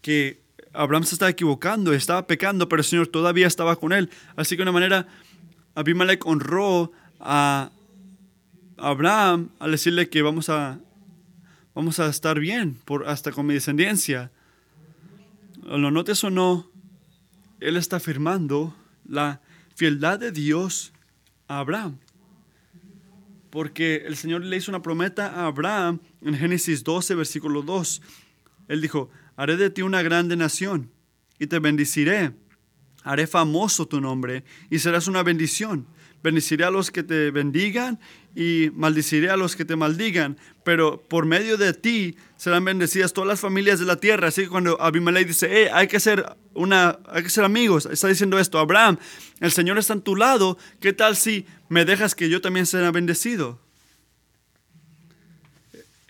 que 0.02 0.42
Abraham 0.74 1.04
se 1.04 1.16
estaba 1.16 1.32
equivocando, 1.32 1.94
estaba 1.94 2.28
pecando, 2.28 2.70
pero 2.70 2.82
el 2.82 2.86
Señor 2.86 3.08
todavía 3.08 3.48
estaba 3.48 3.76
con 3.76 3.94
él. 3.94 4.10
Así 4.36 4.56
que 4.56 4.58
de 4.58 4.64
una 4.64 4.72
manera, 4.72 5.08
Abimelech 5.74 6.26
honró 6.26 6.92
a 7.20 7.72
Abraham 8.78 9.50
al 9.60 9.72
decirle 9.72 10.10
que 10.10 10.22
vamos 10.22 10.50
a, 10.50 10.80
vamos 11.74 12.00
a 12.00 12.08
estar 12.08 12.40
bien 12.40 12.78
por, 12.86 13.08
hasta 13.08 13.32
con 13.32 13.46
mi 13.46 13.54
descendencia. 13.54 14.32
Lo 15.64 15.92
notes 15.92 16.24
o 16.24 16.30
no, 16.30 16.70
él 17.60 17.78
está 17.78 17.98
afirmando 17.98 18.76
la 19.08 19.42
fieldad 19.76 20.20
de 20.20 20.32
Dios 20.32 20.94
a 21.48 21.60
Abraham. 21.60 21.98
Porque 23.56 24.04
el 24.06 24.18
Señor 24.18 24.44
le 24.44 24.58
hizo 24.58 24.70
una 24.70 24.82
promesa 24.82 25.28
a 25.28 25.46
Abraham 25.46 26.02
en 26.22 26.36
Génesis 26.36 26.84
12, 26.84 27.16
versículo 27.16 27.62
2. 27.62 28.02
Él 28.68 28.82
dijo, 28.82 29.10
haré 29.38 29.56
de 29.56 29.70
ti 29.70 29.82
una 29.82 30.02
grande 30.02 30.36
nación 30.36 30.92
y 31.40 31.48
te 31.48 31.60
bendeciré. 31.60 32.34
Haré 33.04 33.28
famoso 33.28 33.88
tu 33.88 34.02
nombre 34.02 34.44
y 34.70 34.80
serás 34.80 35.08
una 35.08 35.24
bendición. 35.24 35.88
Bendeciré 36.22 36.66
a 36.66 36.70
los 36.70 36.92
que 36.92 37.02
te 37.02 37.32
bendigan 37.32 37.98
y 38.36 38.70
maldiciré 38.74 39.30
a 39.30 39.38
los 39.38 39.56
que 39.56 39.64
te 39.64 39.78
maldigan. 39.78 40.38
Pero 40.64 41.02
por 41.02 41.26
medio 41.26 41.58
de 41.58 41.74
ti 41.74 42.18
serán 42.36 42.66
bendecidas 42.66 43.14
todas 43.14 43.28
las 43.28 43.40
familias 43.40 43.80
de 43.80 43.86
la 43.86 43.96
tierra. 43.96 44.28
Así 44.28 44.44
que 44.44 44.50
cuando 44.50 44.80
Abimelech 44.82 45.28
dice, 45.28 45.48
hey, 45.50 45.70
hay 45.74 45.88
que 45.88 46.00
ser 46.00 46.36
una, 46.54 47.00
hay 47.08 47.24
que 47.24 47.30
ser 47.30 47.46
amigos, 47.46 47.86
está 47.86 48.08
diciendo 48.08 48.38
esto, 48.38 48.60
Abraham, 48.60 48.98
el 49.40 49.52
Señor 49.52 49.78
está 49.78 49.94
en 49.94 50.02
tu 50.02 50.16
lado. 50.16 50.58
¿Qué 50.82 50.92
tal 50.92 51.16
si 51.16 51.46
me 51.70 51.86
dejas 51.86 52.14
que 52.14 52.30
yo 52.30 52.42
también 52.42 52.66
sea 52.66 52.92
bendecido? 52.92 53.60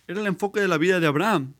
Era 0.07 0.21
el 0.21 0.27
enfoque 0.27 0.59
de 0.59 0.67
la 0.67 0.77
vida 0.77 0.99
de 0.99 1.07
Abraham. 1.07 1.53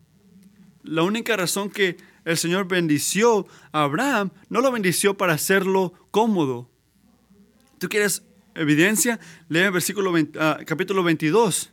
La 0.83 1.03
única 1.03 1.35
razón 1.35 1.69
que 1.69 1.97
el 2.25 2.37
Señor 2.37 2.67
bendició 2.67 3.47
a 3.71 3.83
Abraham, 3.83 4.31
no 4.49 4.61
lo 4.61 4.71
bendició 4.71 5.15
para 5.15 5.33
hacerlo 5.33 5.93
cómodo. 6.11 6.69
¿Tú 7.79 7.89
quieres 7.89 8.23
evidencia? 8.55 9.19
Lee 9.49 9.59
el 9.59 9.71
versículo 9.71 10.13
ah, 10.39 10.59
capítulo 10.65 11.03
22. 11.03 11.71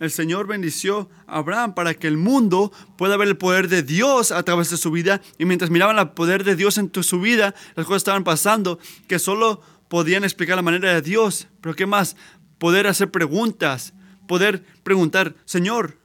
El 0.00 0.10
Señor 0.10 0.46
bendició 0.46 1.08
a 1.26 1.38
Abraham 1.38 1.74
para 1.74 1.94
que 1.94 2.08
el 2.08 2.16
mundo 2.16 2.72
pueda 2.98 3.16
ver 3.16 3.28
el 3.28 3.36
poder 3.36 3.68
de 3.68 3.82
Dios 3.82 4.32
a 4.32 4.42
través 4.42 4.70
de 4.70 4.76
su 4.76 4.90
vida. 4.90 5.20
Y 5.38 5.44
mientras 5.44 5.70
miraban 5.70 5.98
el 5.98 6.10
poder 6.10 6.44
de 6.44 6.56
Dios 6.56 6.78
en 6.78 6.90
su 7.02 7.20
vida, 7.20 7.54
las 7.76 7.86
cosas 7.86 7.98
estaban 7.98 8.24
pasando 8.24 8.78
que 9.06 9.18
solo 9.18 9.62
podían 9.88 10.24
explicar 10.24 10.56
la 10.56 10.62
manera 10.62 10.92
de 10.92 11.02
Dios. 11.02 11.46
Pero 11.60 11.76
¿qué 11.76 11.86
más? 11.86 12.16
Poder 12.58 12.86
hacer 12.86 13.10
preguntas, 13.10 13.94
poder 14.26 14.64
preguntar, 14.82 15.34
Señor, 15.44 15.98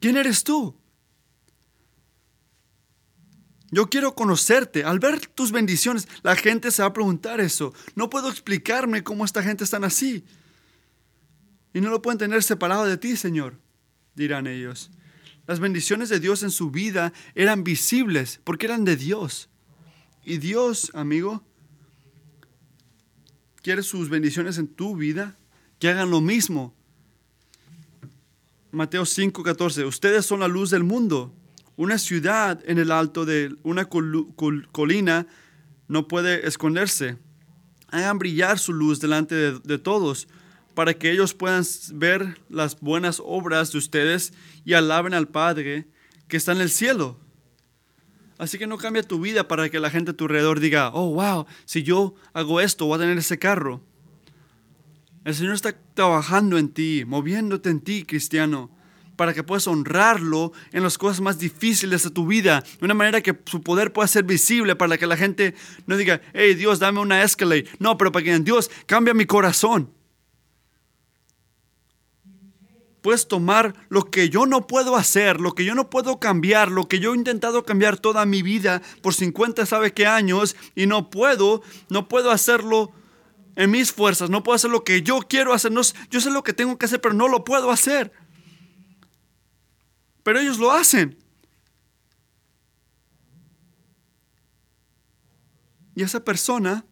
¿quién 0.00 0.16
eres 0.16 0.42
tú? 0.42 0.74
Yo 3.72 3.88
quiero 3.88 4.14
conocerte. 4.14 4.84
Al 4.84 4.98
ver 4.98 5.26
tus 5.26 5.50
bendiciones, 5.50 6.06
la 6.22 6.36
gente 6.36 6.70
se 6.70 6.82
va 6.82 6.88
a 6.88 6.92
preguntar 6.92 7.40
eso. 7.40 7.72
No 7.96 8.10
puedo 8.10 8.28
explicarme 8.28 9.02
cómo 9.02 9.24
esta 9.24 9.42
gente 9.42 9.64
está 9.64 9.78
así. 9.78 10.24
Y 11.72 11.80
no 11.80 11.88
lo 11.88 12.02
pueden 12.02 12.18
tener 12.18 12.42
separado 12.42 12.84
de 12.84 12.98
ti, 12.98 13.16
Señor, 13.16 13.58
dirán 14.14 14.46
ellos. 14.46 14.90
Las 15.46 15.58
bendiciones 15.58 16.10
de 16.10 16.20
Dios 16.20 16.42
en 16.42 16.50
su 16.50 16.70
vida 16.70 17.14
eran 17.34 17.64
visibles 17.64 18.40
porque 18.44 18.66
eran 18.66 18.84
de 18.84 18.96
Dios. 18.96 19.48
Y 20.22 20.36
Dios, 20.36 20.90
amigo, 20.92 21.42
quiere 23.62 23.82
sus 23.82 24.10
bendiciones 24.10 24.58
en 24.58 24.68
tu 24.68 24.96
vida, 24.96 25.38
que 25.78 25.88
hagan 25.88 26.10
lo 26.10 26.20
mismo. 26.20 26.74
Mateo 28.70 29.06
5:14, 29.06 29.86
ustedes 29.86 30.26
son 30.26 30.40
la 30.40 30.48
luz 30.48 30.68
del 30.68 30.84
mundo. 30.84 31.34
Una 31.76 31.98
ciudad 31.98 32.60
en 32.66 32.78
el 32.78 32.90
alto 32.90 33.24
de 33.24 33.54
una 33.62 33.86
colina 33.86 35.26
no 35.88 36.06
puede 36.06 36.46
esconderse. 36.46 37.16
Hagan 37.88 38.18
brillar 38.18 38.58
su 38.58 38.72
luz 38.72 39.00
delante 39.00 39.34
de, 39.34 39.78
todos 39.78 40.28
para 40.74 40.94
que 40.94 41.10
ellos 41.10 41.34
puedan 41.34 41.64
ver 41.94 42.40
las 42.48 42.80
buenas 42.80 43.22
obras 43.24 43.72
de 43.72 43.78
ustedes 43.78 44.32
y 44.64 44.74
alaben 44.74 45.14
al 45.14 45.28
Padre 45.28 45.88
que 46.28 46.36
está 46.36 46.52
en 46.52 46.60
el 46.60 46.70
cielo. 46.70 47.18
Así 48.38 48.58
que 48.58 48.66
no 48.66 48.78
cambia 48.78 49.02
tu 49.02 49.20
vida 49.20 49.48
para 49.48 49.68
que 49.68 49.80
la 49.80 49.90
gente 49.90 50.10
a 50.10 50.16
tu 50.16 50.24
alrededor 50.24 50.60
diga, 50.60 50.90
oh, 50.92 51.14
wow, 51.14 51.46
si 51.64 51.82
yo 51.82 52.14
hago 52.32 52.60
esto, 52.60 52.86
voy 52.86 52.96
a 52.96 53.00
tener 53.00 53.18
ese 53.18 53.38
carro. 53.38 53.82
El 55.24 55.34
Señor 55.34 55.54
está 55.54 55.78
trabajando 55.94 56.58
en 56.58 56.68
ti, 56.68 57.04
moviéndote 57.06 57.70
en 57.70 57.80
ti, 57.80 58.04
cristiano 58.04 58.70
para 59.16 59.34
que 59.34 59.42
puedas 59.42 59.66
honrarlo 59.66 60.52
en 60.72 60.82
las 60.82 60.98
cosas 60.98 61.20
más 61.20 61.38
difíciles 61.38 62.02
de 62.02 62.10
tu 62.10 62.26
vida, 62.26 62.62
de 62.78 62.84
una 62.84 62.94
manera 62.94 63.20
que 63.20 63.38
su 63.46 63.62
poder 63.62 63.92
pueda 63.92 64.08
ser 64.08 64.24
visible 64.24 64.76
para 64.76 64.98
que 64.98 65.06
la 65.06 65.16
gente 65.16 65.54
no 65.86 65.96
diga, 65.96 66.20
hey 66.32 66.54
Dios, 66.54 66.78
dame 66.78 67.00
una 67.00 67.22
Escalade. 67.22 67.68
No, 67.78 67.98
pero 67.98 68.12
para 68.12 68.24
que 68.24 68.38
Dios 68.40 68.70
cambia 68.86 69.14
mi 69.14 69.26
corazón. 69.26 69.90
Puedes 73.02 73.26
tomar 73.26 73.74
lo 73.88 74.10
que 74.10 74.28
yo 74.28 74.46
no 74.46 74.68
puedo 74.68 74.94
hacer, 74.94 75.40
lo 75.40 75.56
que 75.56 75.64
yo 75.64 75.74
no 75.74 75.90
puedo 75.90 76.20
cambiar, 76.20 76.70
lo 76.70 76.86
que 76.86 77.00
yo 77.00 77.12
he 77.12 77.16
intentado 77.16 77.64
cambiar 77.64 77.98
toda 77.98 78.24
mi 78.26 78.42
vida 78.42 78.80
por 79.02 79.12
50 79.12 79.66
sabe 79.66 79.92
qué 79.92 80.06
años 80.06 80.54
y 80.76 80.86
no 80.86 81.10
puedo, 81.10 81.62
no 81.88 82.06
puedo 82.06 82.30
hacerlo 82.30 82.92
en 83.56 83.72
mis 83.72 83.90
fuerzas, 83.90 84.30
no 84.30 84.44
puedo 84.44 84.54
hacer 84.54 84.70
lo 84.70 84.84
que 84.84 85.02
yo 85.02 85.18
quiero 85.28 85.52
hacer, 85.52 85.72
no, 85.72 85.82
yo 86.10 86.20
sé 86.20 86.30
lo 86.30 86.44
que 86.44 86.52
tengo 86.52 86.78
que 86.78 86.86
hacer, 86.86 87.00
pero 87.00 87.12
no 87.12 87.26
lo 87.26 87.44
puedo 87.44 87.72
hacer 87.72 88.12
pero 90.22 90.40
ellos 90.40 90.58
lo 90.58 90.70
hacen. 90.72 91.18
Y 95.94 96.02
esa 96.02 96.24
persona, 96.24 96.84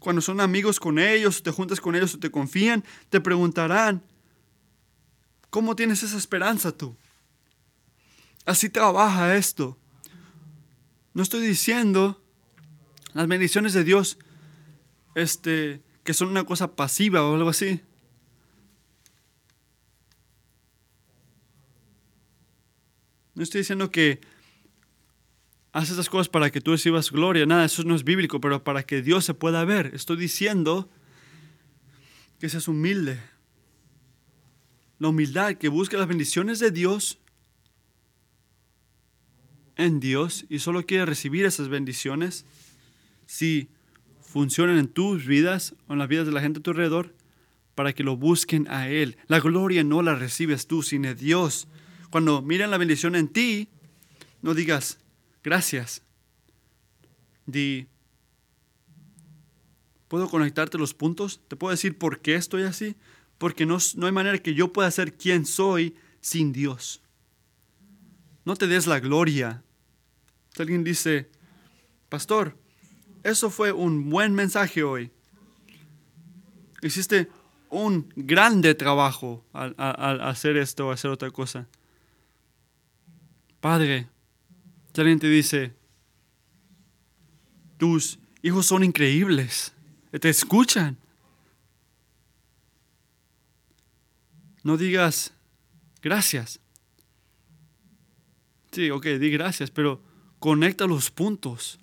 cuando 0.00 0.20
son 0.20 0.40
amigos 0.40 0.80
con 0.80 0.98
ellos, 0.98 1.42
te 1.42 1.50
juntas 1.50 1.80
con 1.80 1.94
ellos 1.94 2.14
o 2.14 2.18
te 2.18 2.30
confían, 2.30 2.84
te 3.10 3.20
preguntarán, 3.20 4.04
¿cómo 5.50 5.76
tienes 5.76 6.02
esa 6.02 6.16
esperanza 6.16 6.72
tú? 6.72 6.96
Así 8.44 8.68
trabaja 8.68 9.36
esto. 9.36 9.78
No 11.12 11.22
estoy 11.22 11.46
diciendo 11.46 12.22
las 13.12 13.28
bendiciones 13.28 13.72
de 13.72 13.84
Dios 13.84 14.18
este, 15.14 15.82
que 16.04 16.14
son 16.14 16.28
una 16.28 16.44
cosa 16.44 16.74
pasiva 16.74 17.22
o 17.22 17.34
algo 17.34 17.50
así. 17.50 17.82
No 23.34 23.42
estoy 23.42 23.60
diciendo 23.60 23.90
que 23.90 24.20
haces 25.72 25.92
esas 25.92 26.08
cosas 26.08 26.28
para 26.28 26.50
que 26.50 26.60
tú 26.60 26.72
recibas 26.72 27.10
gloria, 27.10 27.46
nada, 27.46 27.64
eso 27.64 27.84
no 27.84 27.94
es 27.94 28.04
bíblico, 28.04 28.40
pero 28.40 28.64
para 28.64 28.82
que 28.82 29.02
Dios 29.02 29.24
se 29.24 29.34
pueda 29.34 29.64
ver. 29.64 29.92
Estoy 29.94 30.16
diciendo 30.16 30.90
que 32.38 32.48
seas 32.48 32.68
humilde. 32.68 33.20
La 34.98 35.08
humildad, 35.08 35.54
que 35.54 35.68
busque 35.68 35.96
las 35.96 36.08
bendiciones 36.08 36.58
de 36.58 36.70
Dios 36.70 37.18
en 39.76 40.00
Dios 40.00 40.44
y 40.48 40.58
solo 40.58 40.84
quiere 40.84 41.06
recibir 41.06 41.46
esas 41.46 41.68
bendiciones 41.68 42.44
si 43.26 43.68
funcionan 44.20 44.78
en 44.78 44.88
tus 44.88 45.26
vidas 45.26 45.74
o 45.86 45.94
en 45.94 45.98
las 45.98 46.08
vidas 46.08 46.26
de 46.26 46.32
la 46.32 46.40
gente 46.40 46.58
a 46.58 46.62
tu 46.62 46.70
alrededor 46.70 47.14
para 47.74 47.92
que 47.94 48.04
lo 48.04 48.16
busquen 48.16 48.68
a 48.68 48.88
Él. 48.88 49.16
La 49.26 49.40
gloria 49.40 49.82
no 49.84 50.02
la 50.02 50.14
recibes 50.14 50.66
tú, 50.66 50.82
sino 50.82 51.14
Dios 51.14 51.66
cuando 52.10 52.42
miren 52.42 52.70
la 52.70 52.78
bendición 52.78 53.14
en 53.14 53.28
ti, 53.28 53.68
no 54.42 54.54
digas 54.54 54.98
gracias. 55.42 56.02
Di, 57.46 57.86
¿Puedo 60.10 60.28
conectarte 60.28 60.76
los 60.76 60.92
puntos? 60.92 61.40
¿Te 61.46 61.54
puedo 61.54 61.70
decir 61.70 61.96
por 61.96 62.18
qué 62.18 62.34
estoy 62.34 62.64
así? 62.64 62.96
Porque 63.38 63.64
no, 63.64 63.78
no 63.94 64.06
hay 64.06 64.12
manera 64.12 64.38
que 64.38 64.54
yo 64.54 64.72
pueda 64.72 64.90
ser 64.90 65.16
quien 65.16 65.46
soy 65.46 65.94
sin 66.20 66.52
Dios. 66.52 67.00
No 68.44 68.56
te 68.56 68.66
des 68.66 68.88
la 68.88 68.98
gloria. 68.98 69.62
Si 70.52 70.62
alguien 70.62 70.82
dice, 70.82 71.30
pastor, 72.08 72.56
eso 73.22 73.50
fue 73.50 73.70
un 73.70 74.10
buen 74.10 74.34
mensaje 74.34 74.82
hoy. 74.82 75.12
Hiciste 76.82 77.28
un 77.68 78.12
grande 78.16 78.74
trabajo 78.74 79.44
al, 79.52 79.74
hacer 80.22 80.56
esto 80.56 80.88
o 80.88 80.90
hacer 80.90 81.12
otra 81.12 81.30
cosa. 81.30 81.68
Padre, 83.60 84.08
si 84.94 85.00
alguien 85.00 85.18
te 85.18 85.28
dice, 85.28 85.74
tus 87.76 88.18
hijos 88.42 88.66
son 88.66 88.84
increíbles, 88.84 89.72
te 90.18 90.28
escuchan. 90.28 90.96
No 94.62 94.76
digas 94.76 95.32
gracias. 96.02 96.60
Sí, 98.72 98.90
ok, 98.90 99.04
di 99.06 99.30
gracias, 99.30 99.70
pero 99.70 100.02
conecta 100.38 100.86
los 100.86 101.10
puntos. 101.10 101.78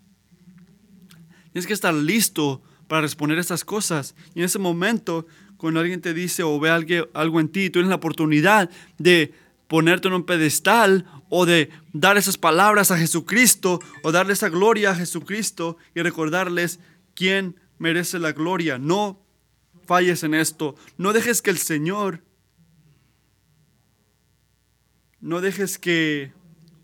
Tienes 1.51 1.67
que 1.67 1.73
estar 1.73 1.93
listo 1.93 2.61
para 2.87 3.01
responder 3.01 3.37
estas 3.37 3.65
cosas. 3.65 4.15
Y 4.33 4.39
en 4.39 4.45
ese 4.45 4.59
momento, 4.59 5.27
cuando 5.57 5.79
alguien 5.79 6.01
te 6.01 6.13
dice 6.13 6.43
o 6.43 6.59
ve 6.59 6.69
algo 6.69 7.39
en 7.39 7.49
ti, 7.49 7.69
tú 7.69 7.73
tienes 7.73 7.89
la 7.89 7.95
oportunidad 7.95 8.69
de 8.97 9.33
ponerte 9.67 10.07
en 10.07 10.13
un 10.13 10.23
pedestal 10.23 11.05
o 11.29 11.45
de 11.45 11.69
dar 11.93 12.17
esas 12.17 12.37
palabras 12.37 12.91
a 12.91 12.97
Jesucristo 12.97 13.79
o 14.03 14.11
darle 14.11 14.33
esa 14.33 14.49
gloria 14.49 14.91
a 14.91 14.95
Jesucristo 14.95 15.77
y 15.93 16.01
recordarles 16.01 16.79
quién 17.13 17.55
merece 17.79 18.19
la 18.19 18.31
gloria. 18.31 18.77
No 18.77 19.21
falles 19.85 20.23
en 20.23 20.33
esto. 20.33 20.75
No 20.97 21.13
dejes 21.13 21.41
que 21.41 21.49
el 21.49 21.57
Señor, 21.57 22.23
no 25.19 25.41
dejes 25.41 25.77
que, 25.77 26.31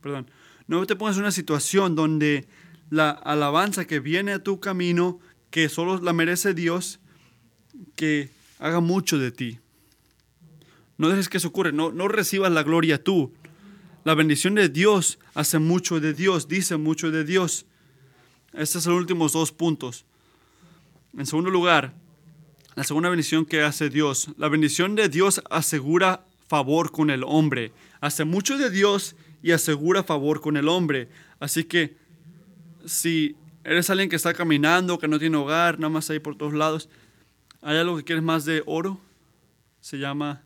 perdón, 0.01 0.29
no 0.67 0.85
te 0.85 0.95
pongas 0.95 1.17
en 1.17 1.23
una 1.23 1.31
situación 1.31 1.95
donde 1.95 2.47
la 2.89 3.11
alabanza 3.11 3.85
que 3.85 3.99
viene 3.99 4.33
a 4.33 4.43
tu 4.43 4.59
camino, 4.59 5.19
que 5.49 5.69
solo 5.69 5.99
la 5.99 6.13
merece 6.13 6.53
Dios, 6.53 6.99
que 7.95 8.29
haga 8.59 8.79
mucho 8.79 9.17
de 9.17 9.31
ti. 9.31 9.59
No 10.97 11.09
dejes 11.09 11.27
que 11.27 11.37
eso 11.37 11.49
ocurra, 11.49 11.71
no, 11.71 11.91
no 11.91 12.07
recibas 12.07 12.51
la 12.51 12.63
gloria 12.63 13.03
tú. 13.03 13.33
La 14.03 14.15
bendición 14.15 14.55
de 14.55 14.67
Dios 14.67 15.17
hace 15.33 15.59
mucho 15.59 16.01
de 16.01 16.13
Dios, 16.13 16.49
dice 16.49 16.75
mucho 16.75 17.09
de 17.09 17.23
Dios. 17.23 17.65
Estos 18.51 18.83
son 18.83 18.93
los 18.93 19.01
últimos 19.01 19.31
dos 19.31 19.51
puntos. 19.51 20.05
En 21.17 21.25
segundo 21.25 21.49
lugar, 21.49 21.93
la 22.75 22.83
segunda 22.83 23.09
bendición 23.09 23.45
que 23.45 23.61
hace 23.61 23.89
Dios. 23.89 24.29
La 24.37 24.49
bendición 24.49 24.95
de 24.95 25.07
Dios 25.07 25.41
asegura 25.49 26.25
favor 26.47 26.91
con 26.91 27.09
el 27.09 27.23
hombre. 27.23 27.71
Hace 28.01 28.25
mucho 28.25 28.57
de 28.57 28.69
Dios 28.69 29.15
y 29.41 29.51
asegura 29.51 30.03
favor 30.03 30.41
con 30.41 30.57
el 30.57 30.67
hombre. 30.67 31.07
Así 31.39 31.63
que 31.63 31.95
si 32.85 33.37
eres 33.63 33.89
alguien 33.89 34.09
que 34.09 34.17
está 34.17 34.33
caminando, 34.33 34.99
que 34.99 35.07
no 35.07 35.17
tiene 35.17 35.37
hogar, 35.37 35.79
nada 35.79 35.89
más 35.89 36.09
ahí 36.09 36.19
por 36.19 36.35
todos 36.35 36.53
lados, 36.53 36.89
¿hay 37.61 37.77
algo 37.77 37.95
que 37.95 38.03
quieres 38.03 38.23
más 38.23 38.43
de 38.43 38.63
oro? 38.65 38.99
Se 39.79 39.97
llama 39.97 40.43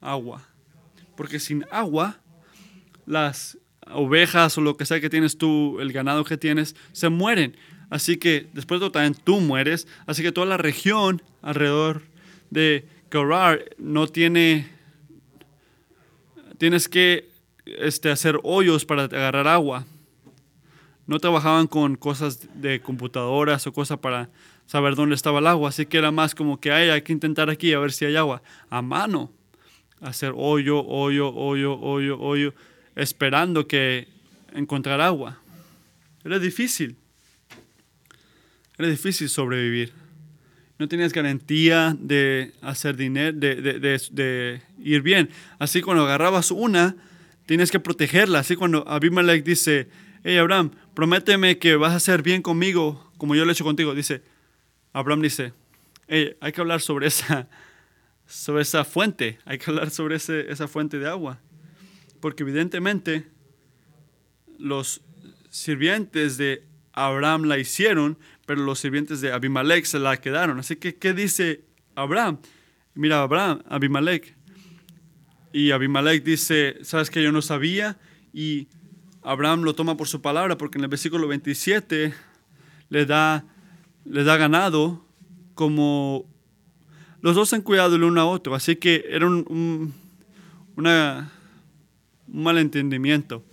agua. 0.00 0.55
Porque 1.16 1.38
sin 1.38 1.64
agua, 1.70 2.20
las 3.06 3.58
ovejas 3.90 4.56
o 4.58 4.60
lo 4.60 4.76
que 4.76 4.84
sea 4.84 5.00
que 5.00 5.10
tienes 5.10 5.38
tú, 5.38 5.80
el 5.80 5.92
ganado 5.92 6.24
que 6.24 6.36
tienes, 6.36 6.76
se 6.92 7.08
mueren. 7.08 7.56
Así 7.90 8.16
que 8.16 8.48
después 8.52 8.80
de 8.80 8.90
también 8.90 9.14
tú 9.14 9.40
mueres. 9.40 9.86
Así 10.06 10.22
que 10.22 10.32
toda 10.32 10.46
la 10.46 10.56
región 10.56 11.22
alrededor 11.42 12.02
de 12.50 12.88
Gerar 13.10 13.64
no 13.78 14.08
tiene 14.08 14.76
tienes 16.58 16.88
que 16.88 17.28
este, 17.64 18.10
hacer 18.10 18.38
hoyos 18.42 18.84
para 18.84 19.04
agarrar 19.04 19.46
agua. 19.46 19.84
No 21.06 21.20
trabajaban 21.20 21.66
con 21.66 21.96
cosas 21.96 22.48
de 22.60 22.80
computadoras 22.80 23.66
o 23.66 23.72
cosas 23.72 23.98
para 23.98 24.30
saber 24.66 24.96
dónde 24.96 25.14
estaba 25.14 25.38
el 25.38 25.46
agua, 25.46 25.68
así 25.68 25.86
que 25.86 25.98
era 25.98 26.10
más 26.10 26.34
como 26.34 26.58
que 26.58 26.72
hay, 26.72 26.88
hay 26.88 27.02
que 27.02 27.12
intentar 27.12 27.48
aquí 27.48 27.72
a 27.72 27.78
ver 27.78 27.92
si 27.92 28.04
hay 28.04 28.16
agua. 28.16 28.42
A 28.68 28.82
mano, 28.82 29.30
hacer 30.00 30.32
hoyo, 30.36 30.84
hoyo, 30.84 31.34
hoyo, 31.34 31.78
hoyo, 31.78 32.18
hoyo, 32.18 32.54
esperando 32.94 33.66
que 33.66 34.08
encontrar 34.52 35.00
agua. 35.00 35.38
Era 36.24 36.38
difícil. 36.38 36.96
Era 38.78 38.88
difícil 38.88 39.28
sobrevivir 39.28 39.92
no 40.78 40.88
tenías 40.88 41.12
garantía 41.12 41.96
de 41.98 42.52
hacer 42.60 42.96
dinero, 42.96 43.36
de, 43.36 44.62
ir 44.78 45.02
bien. 45.02 45.30
Así 45.58 45.80
cuando 45.80 46.04
agarrabas 46.04 46.50
una, 46.50 46.96
tienes 47.46 47.70
que 47.70 47.80
protegerla. 47.80 48.40
Así 48.40 48.56
cuando 48.56 48.86
Abimelech 48.86 49.42
dice, 49.42 49.88
hey 50.22 50.36
Abraham, 50.36 50.72
prométeme 50.94 51.58
que 51.58 51.76
vas 51.76 51.92
a 51.92 51.96
hacer 51.96 52.22
bien 52.22 52.42
conmigo 52.42 53.10
como 53.16 53.34
yo 53.34 53.44
lo 53.44 53.50
he 53.50 53.54
hecho 53.54 53.64
contigo. 53.64 53.94
Dice, 53.94 54.22
Abraham 54.92 55.22
dice, 55.22 55.54
hey, 56.08 56.36
hay 56.40 56.52
que 56.52 56.60
hablar 56.60 56.82
sobre 56.82 57.06
esa, 57.06 57.48
sobre 58.26 58.62
esa 58.62 58.84
fuente, 58.84 59.38
hay 59.44 59.58
que 59.58 59.70
hablar 59.70 59.90
sobre 59.90 60.16
ese, 60.16 60.50
esa 60.50 60.68
fuente 60.68 60.98
de 60.98 61.08
agua. 61.08 61.40
Porque 62.20 62.42
evidentemente 62.42 63.26
los 64.58 65.02
sirvientes 65.50 66.36
de 66.36 66.64
Abraham 66.92 67.44
la 67.44 67.58
hicieron, 67.58 68.18
pero 68.46 68.62
los 68.62 68.78
sirvientes 68.78 69.20
de 69.20 69.32
Abimelech 69.32 69.84
se 69.84 69.98
la 69.98 70.16
quedaron. 70.16 70.58
Así 70.58 70.76
que, 70.76 70.96
¿qué 70.96 71.12
dice 71.12 71.64
Abraham? 71.94 72.38
Mira, 72.94 73.22
Abraham, 73.22 73.62
Abimelech. 73.68 74.34
Y 75.52 75.70
Abimelech 75.70 76.24
dice, 76.24 76.78
¿sabes 76.82 77.10
que 77.10 77.22
yo 77.22 77.32
no 77.32 77.42
sabía? 77.42 77.98
Y 78.32 78.68
Abraham 79.22 79.62
lo 79.62 79.74
toma 79.74 79.96
por 79.96 80.08
su 80.08 80.22
palabra, 80.22 80.56
porque 80.56 80.78
en 80.78 80.84
el 80.84 80.90
versículo 80.90 81.28
27 81.28 82.14
le 82.88 83.06
da, 83.06 83.44
le 84.04 84.24
da 84.24 84.36
ganado 84.36 85.04
como 85.54 86.26
los 87.26 87.34
dos 87.34 87.52
han 87.52 87.62
cuidado 87.62 87.96
el 87.96 88.04
uno 88.04 88.20
a 88.20 88.24
otro. 88.24 88.54
Así 88.54 88.76
que 88.76 89.04
era 89.08 89.26
un, 89.26 89.92
una, 90.76 91.32
un 92.28 92.42
malentendimiento. 92.44 93.44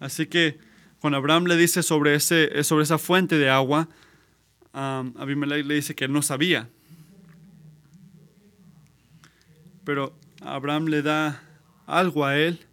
Así 0.00 0.26
que 0.26 0.58
cuando 1.00 1.16
Abraham 1.16 1.46
le 1.46 1.56
dice 1.56 1.82
sobre 1.82 2.14
esa 2.14 2.98
fuente 2.98 3.38
de 3.38 3.48
agua, 3.48 3.88
um, 4.74 5.14
Abimelech 5.16 5.64
le 5.64 5.76
dice 5.76 5.94
que 5.94 6.04
él 6.04 6.12
no 6.12 6.20
sabía. 6.20 6.68
Pero 9.84 10.14
Abraham 10.42 10.88
le 10.88 11.00
da 11.00 11.42
algo 11.86 12.26
a 12.26 12.36
él. 12.36 12.66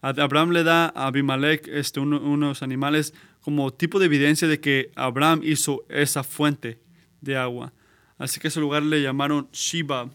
Abraham 0.00 0.50
le 0.50 0.62
da 0.62 0.92
a 0.94 1.08
Abimelech 1.08 1.66
este, 1.66 1.98
unos 1.98 2.62
animales 2.62 3.14
como 3.40 3.72
tipo 3.72 3.98
de 3.98 4.06
evidencia 4.06 4.46
de 4.46 4.60
que 4.60 4.92
Abraham 4.94 5.40
hizo 5.42 5.84
esa 5.88 6.22
fuente 6.22 6.78
de 7.20 7.36
agua. 7.36 7.72
Así 8.18 8.40
que 8.40 8.48
ese 8.48 8.60
lugar 8.60 8.82
le 8.82 9.02
llamaron 9.02 9.48
Shiba, 9.52 10.10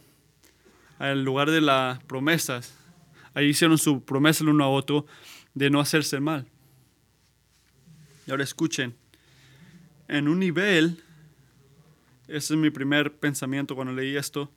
el 1.00 1.24
lugar 1.24 1.52
de 1.52 1.62
las 1.62 2.04
promesas. 2.04 2.74
Ahí 3.34 3.48
hicieron 3.48 3.78
su 3.78 4.04
promesa 4.04 4.44
el 4.44 4.50
uno 4.50 4.64
a 4.64 4.70
otro 4.70 5.06
de 5.54 5.70
no 5.70 5.80
hacerse 5.80 6.20
mal. 6.20 6.48
Y 8.26 8.32
ahora 8.32 8.44
escuchen, 8.44 8.96
en 10.08 10.28
un 10.28 10.40
nivel, 10.40 11.04
ese 12.28 12.54
es 12.54 12.60
mi 12.60 12.70
primer 12.70 13.16
pensamiento 13.18 13.76
cuando 13.76 13.94
leí 13.94 14.16
esto, 14.16 14.52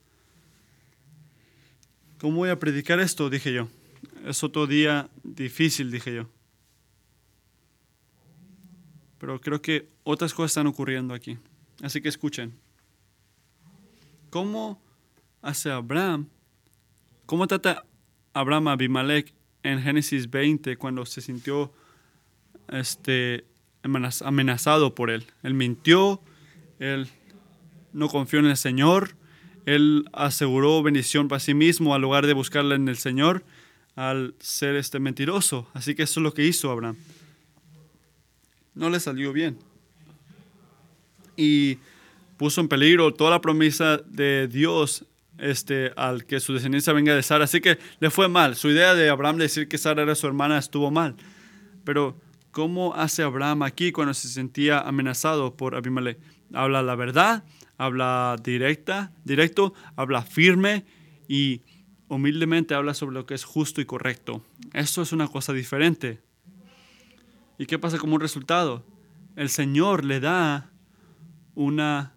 ¿cómo 2.18 2.38
voy 2.38 2.51
a 2.51 2.59
predicar 2.59 3.01
esto? 3.01 3.30
Dije 3.30 3.53
yo. 3.53 3.68
Es 4.24 4.45
otro 4.45 4.66
día 4.66 5.11
difícil, 5.22 5.90
dije 5.90 6.14
yo. 6.14 6.28
Pero 9.18 9.40
creo 9.40 9.61
que 9.61 9.88
otras 10.05 10.32
cosas 10.34 10.53
están 10.53 10.66
ocurriendo 10.66 11.14
aquí. 11.14 11.38
Así 11.82 12.01
que 12.01 12.09
escuchen. 12.09 12.62
¿Cómo 14.33 14.80
hace 15.43 15.70
Abraham? 15.70 16.26
¿Cómo 17.26 17.47
trata 17.47 17.85
Abraham 18.33 18.68
a 18.68 18.72
Abimelech 18.72 19.35
en 19.62 19.83
Génesis 19.83 20.30
20 20.30 20.78
cuando 20.78 21.05
se 21.05 21.20
sintió 21.20 21.70
este, 22.68 23.45
amenazado 23.83 24.95
por 24.95 25.11
él. 25.11 25.26
Él 25.43 25.53
mintió, 25.53 26.22
él 26.78 27.09
no 27.93 28.09
confió 28.09 28.39
en 28.39 28.47
el 28.47 28.57
Señor, 28.57 29.16
él 29.66 30.09
aseguró 30.14 30.83
bendición 30.83 31.28
para 31.28 31.39
sí 31.39 31.53
mismo 31.53 31.95
al 31.95 32.01
lugar 32.01 32.26
de 32.26 32.33
buscarla 32.33 32.74
en 32.74 32.89
el 32.89 32.97
Señor 32.97 33.45
al 33.97 34.35
ser 34.41 34.76
este 34.76 34.99
mentiroso. 34.99 35.68
Así 35.74 35.95
que 35.95 36.05
eso 36.05 36.20
es 36.20 36.24
lo 36.24 36.33
que 36.33 36.47
hizo 36.47 36.70
Abraham. 36.70 36.97
No 38.74 38.89
le 38.89 38.99
salió 38.99 39.35
bien. 39.35 39.59
Y 41.37 41.76
puso 42.43 42.61
en 42.61 42.66
peligro 42.66 43.14
toda 43.14 43.30
la 43.30 43.40
promesa 43.40 43.99
de 43.99 44.49
Dios 44.49 45.07
este, 45.38 45.93
al 45.97 46.26
que 46.26 46.40
su 46.40 46.53
descendencia 46.55 46.93
venga 46.93 47.14
de 47.14 47.22
Sara. 47.22 47.45
Así 47.45 47.61
que 47.61 47.78
le 48.01 48.11
fue 48.11 48.28
mal. 48.28 48.57
Su 48.57 48.68
idea 48.68 48.95
de 48.95 49.09
Abraham 49.09 49.36
decir 49.36 49.68
que 49.68 49.78
Sara 49.78 50.03
era 50.03 50.16
su 50.16 50.26
hermana 50.26 50.59
estuvo 50.59 50.90
mal. 50.90 51.14
Pero 51.84 52.16
¿Cómo 52.53 52.95
hace 52.95 53.22
Abraham 53.22 53.62
aquí 53.62 53.93
cuando 53.93 54.12
se 54.12 54.28
sentía 54.28 54.80
amenazado 54.80 55.57
por 55.57 55.74
Abimelech? 55.74 56.18
Habla 56.53 56.82
la 56.82 56.95
verdad, 56.95 57.45
habla 57.78 58.36
directa, 58.45 59.11
directo, 59.24 59.72
habla 59.97 60.20
firme 60.20 60.84
y 61.28 61.62
humildemente 62.09 62.74
habla 62.74 62.93
sobre 62.93 63.14
lo 63.14 63.24
que 63.24 63.32
es 63.32 63.45
justo 63.45 63.80
y 63.80 63.86
correcto. 63.86 64.45
Esto 64.74 65.01
es 65.01 65.12
una 65.12 65.28
cosa 65.28 65.55
diferente. 65.55 66.20
¿Y 67.57 67.64
qué 67.64 67.78
pasa 67.78 67.97
como 67.97 68.16
un 68.16 68.20
resultado? 68.20 68.84
El 69.34 69.49
Señor 69.49 70.05
le 70.05 70.20
da 70.20 70.70
una, 71.55 72.12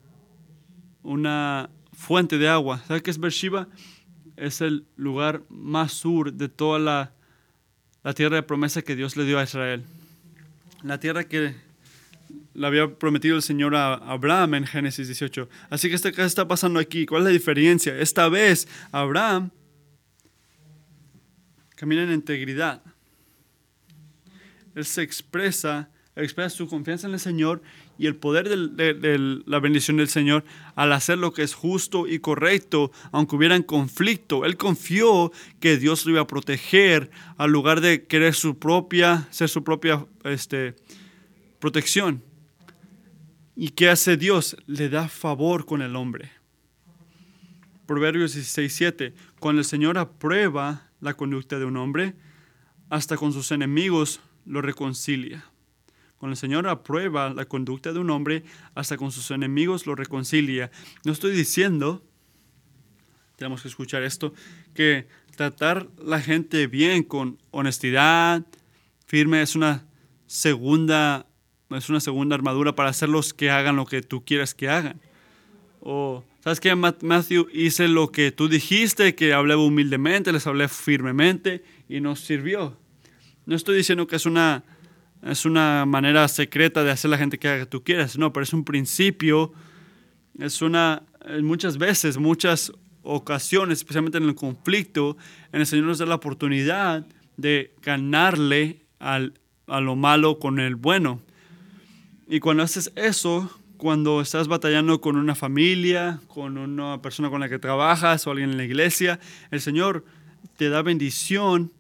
una 1.06 1.70
fuente 1.94 2.38
de 2.38 2.50
agua. 2.50 2.82
¿Sabe 2.88 3.02
qué 3.02 3.12
es 3.12 3.20
Beersheba? 3.20 3.68
Es 4.36 4.60
el 4.60 4.86
lugar 4.98 5.44
más 5.50 5.94
sur 5.94 6.34
de 6.34 6.50
toda 6.50 6.80
la, 6.80 7.14
la 8.04 8.14
tierra 8.14 8.36
de 8.36 8.44
promesa 8.44 8.82
que 8.82 8.96
Dios 8.96 9.16
le 9.16 9.24
dio 9.24 9.40
a 9.40 9.44
Israel. 9.44 9.84
La 10.84 11.00
tierra 11.00 11.24
que 11.24 11.56
le 12.54 12.68
había 12.68 12.88
prometido 12.96 13.36
el 13.36 13.42
Señor 13.42 13.76
a 13.76 13.94
Abraham 13.94 14.56
en 14.56 14.66
Génesis 14.66 15.08
18. 15.08 15.48
Así 15.70 15.90
que, 15.90 16.12
¿qué 16.12 16.24
está 16.24 16.48
pasando 16.48 16.80
aquí? 16.80 17.06
¿Cuál 17.06 17.22
es 17.22 17.26
la 17.26 17.32
diferencia? 17.32 17.98
Esta 17.98 18.28
vez 18.28 18.68
Abraham 18.92 19.52
camina 21.76 22.04
en 22.04 22.12
integridad. 22.12 22.82
Él 24.74 24.86
se 24.86 25.02
expresa, 25.04 25.90
expresa 26.24 26.50
su 26.50 26.68
confianza 26.68 27.08
en 27.08 27.14
el 27.14 27.20
Señor 27.20 27.62
y 27.98 28.08
el 28.08 28.16
poder 28.16 28.48
de, 28.48 29.42
la 29.46 29.60
bendición 29.60 29.98
del 29.98 30.08
Señor 30.08 30.46
al 30.76 30.94
hacer 30.94 31.18
lo 31.18 31.34
que 31.34 31.44
es 31.44 31.54
justo 31.54 32.08
y 32.08 32.20
correcto, 32.20 32.92
aunque 33.12 33.36
hubiera 33.36 33.62
conflicto. 33.64 34.46
Él 34.46 34.58
confió 34.58 35.32
que 35.60 35.78
Dios 35.78 36.06
lo 36.06 36.14
iba 36.14 36.22
a 36.22 36.28
proteger 36.28 37.10
al 37.38 37.52
lugar 37.52 37.82
de 37.82 38.06
querer 38.06 38.34
su 38.34 38.58
propia, 38.58 39.28
ser 39.32 39.50
su 39.50 39.64
propia 39.64 40.06
este, 40.24 40.76
protección. 41.60 42.24
¿Y 43.56 43.70
qué 43.70 43.90
hace 43.90 44.18
Dios? 44.18 44.58
Le 44.68 44.90
da 44.90 45.08
favor 45.08 45.66
con 45.66 45.82
el 45.82 45.96
hombre. 45.96 46.32
Proverbios 47.86 48.34
16, 48.34 48.74
7. 48.74 49.14
Cuando 49.40 49.60
el 49.60 49.66
Señor 49.66 49.98
aprueba 49.98 50.90
la 51.02 51.14
conducta 51.14 51.60
de 51.60 51.66
un 51.66 51.78
hombre, 51.78 52.16
hasta 52.90 53.18
con 53.18 53.32
sus 53.32 53.52
enemigos 53.52 54.20
lo 54.46 54.62
reconcilia. 54.62 55.46
Cuando 56.26 56.34
el 56.34 56.40
Señor 56.40 56.68
aprueba 56.68 57.30
la 57.36 57.46
conducta 57.46 57.94
de 57.94 58.00
un 58.00 58.10
hombre, 58.10 58.44
hasta 58.74 58.98
con 58.98 59.12
sus 59.12 59.30
enemigos 59.30 59.86
lo 59.86 59.94
reconcilia. 59.94 60.72
No 61.04 61.12
estoy 61.12 61.36
diciendo, 61.36 62.02
tenemos 63.36 63.62
que 63.62 63.68
escuchar 63.68 64.02
esto, 64.02 64.34
que 64.74 65.08
tratar 65.36 65.88
la 66.04 66.20
gente 66.20 66.66
bien, 66.66 67.04
con 67.04 67.38
honestidad, 67.52 68.44
firme, 69.06 69.44
es 69.44 69.56
una 69.56 69.86
segunda, 70.26 71.28
es 71.70 71.92
una 71.92 72.00
segunda 72.00 72.34
armadura 72.34 72.74
para 72.74 72.90
hacerlos 72.90 73.36
que 73.36 73.52
hagan 73.52 73.76
lo 73.76 73.86
que 73.86 74.02
tú 74.02 74.26
quieras 74.26 74.56
que 74.56 74.68
hagan. 74.68 75.00
O, 75.80 76.24
¿sabes 76.44 76.60
qué, 76.60 76.74
Matthew? 76.74 77.50
Hice 77.54 77.88
lo 77.88 78.12
que 78.12 78.32
tú 78.32 78.50
dijiste, 78.50 79.14
que 79.14 79.32
hablé 79.32 79.56
humildemente, 79.56 80.34
les 80.34 80.48
hablé 80.48 80.70
firmemente 80.70 81.64
y 81.88 82.02
nos 82.02 82.22
sirvió. 82.22 82.80
No 83.46 83.56
estoy 83.56 83.78
diciendo 83.78 84.08
que 84.08 84.16
es 84.16 84.26
una 84.26 84.64
es 85.24 85.46
una 85.46 85.86
manera 85.86 86.28
secreta 86.28 86.84
de 86.84 86.92
hacer 86.92 87.10
la 87.12 87.18
gente 87.18 87.40
que 87.40 87.66
tú 87.66 87.84
quieras, 87.84 88.18
no, 88.18 88.32
pero 88.32 88.44
es 88.44 88.54
un 88.54 88.64
principio, 88.64 89.54
es 90.40 90.62
una, 90.62 91.04
muchas 91.42 91.78
veces, 91.78 92.18
muchas 92.18 92.72
ocasiones, 93.04 93.80
especialmente 93.80 94.18
en 94.18 94.26
el 94.26 94.36
conflicto, 94.36 95.18
en 95.52 95.62
el 95.62 95.68
Señor 95.68 95.86
nos 95.86 96.00
da 96.00 96.06
la 96.06 96.16
oportunidad 96.16 97.06
de 97.38 97.74
ganarle 97.82 98.82
al, 99.00 99.34
a 99.68 99.80
lo 99.80 99.96
malo 99.96 100.40
con 100.40 100.60
el 100.60 100.76
bueno. 100.76 101.22
Y 102.28 102.40
cuando 102.40 102.64
haces 102.64 102.92
eso, 102.96 103.50
cuando 103.78 104.22
estás 104.22 104.48
batallando 104.48 105.02
con 105.02 105.16
una 105.16 105.36
familia, 105.36 106.20
con 106.28 106.58
una 106.58 107.02
persona 107.02 107.30
con 107.30 107.40
la 107.40 107.50
que 107.50 107.60
trabajas 107.60 108.26
o 108.26 108.32
alguien 108.32 108.52
en 108.52 108.58
la 108.58 108.64
iglesia, 108.64 109.20
el 109.52 109.62
Señor 109.62 110.06
te 110.58 110.70
da 110.70 110.82
bendición 110.82 111.72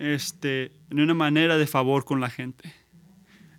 este, 0.00 0.72
en 0.90 0.98
una 0.98 1.14
manera 1.14 1.58
de 1.58 1.66
favor 1.66 2.04
con 2.04 2.20
la 2.20 2.30
gente. 2.30 2.72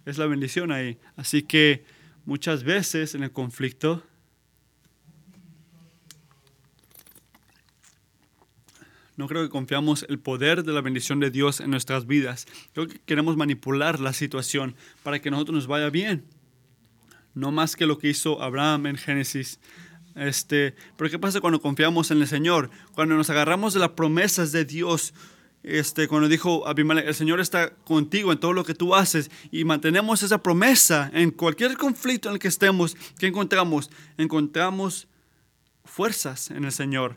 Es 0.06 0.18
la 0.18 0.26
bendición 0.26 0.72
ahí. 0.72 0.98
Así 1.16 1.44
que 1.44 1.86
muchas 2.26 2.64
veces 2.64 3.14
en 3.14 3.24
el 3.24 3.32
conflicto 3.32 4.04
no 9.18 9.28
creo 9.28 9.44
que 9.44 9.50
confiamos 9.50 10.04
el 10.10 10.18
poder 10.18 10.64
de 10.64 10.74
la 10.74 10.82
bendición 10.82 11.20
de 11.20 11.30
Dios 11.30 11.60
en 11.60 11.70
nuestras 11.70 12.08
vidas. 12.08 12.48
Creo 12.74 12.88
que 12.88 13.00
queremos 13.00 13.38
manipular 13.38 14.00
la 14.00 14.12
situación 14.12 14.76
para 15.04 15.20
que 15.20 15.30
nosotros 15.30 15.54
nos 15.54 15.68
vaya 15.68 15.92
bien. 15.92 16.26
No 17.36 17.52
más 17.52 17.76
que 17.76 17.86
lo 17.86 18.00
que 18.00 18.10
hizo 18.10 18.42
Abraham 18.42 18.88
en 18.88 18.98
Génesis. 18.98 19.60
Este, 20.16 20.76
pero 20.98 21.12
¿qué 21.12 21.20
pasa 21.20 21.39
cuando 21.39 21.62
confiamos 21.62 22.10
en 22.10 22.20
el 22.20 22.28
Señor? 22.28 22.72
Cuando 22.94 23.16
nos 23.16 23.30
agarramos 23.30 23.76
de 23.76 23.80
las 23.80 23.89
promesas 23.92 24.52
de 24.52 24.66
Dios, 24.66 25.14
este, 25.64 26.07
cuando 26.07 26.28
dijo 26.28 26.68
Abimelech, 26.68 27.07
el 27.07 27.14
Señor 27.14 27.39
está 27.39 27.76
contigo 27.76 28.32
en 28.32 28.39
todo 28.39 28.53
lo 28.53 28.66
que 28.66 28.74
tú 28.74 28.95
haces 28.95 29.30
y 29.51 29.64
mantenemos 29.64 30.24
esa 30.24 30.41
promesa 30.41 31.12
en 31.14 31.32
cualquier 31.32 31.78
conflicto 31.78 32.30
en 32.30 32.34
el 32.34 32.39
que 32.39 32.47
estemos, 32.47 32.97
¿qué 33.20 33.28
encontramos? 33.28 33.91
Encontramos 34.18 35.07
fuerzas 35.86 36.49
en 36.49 36.66
el 36.66 36.72
Señor, 36.72 37.16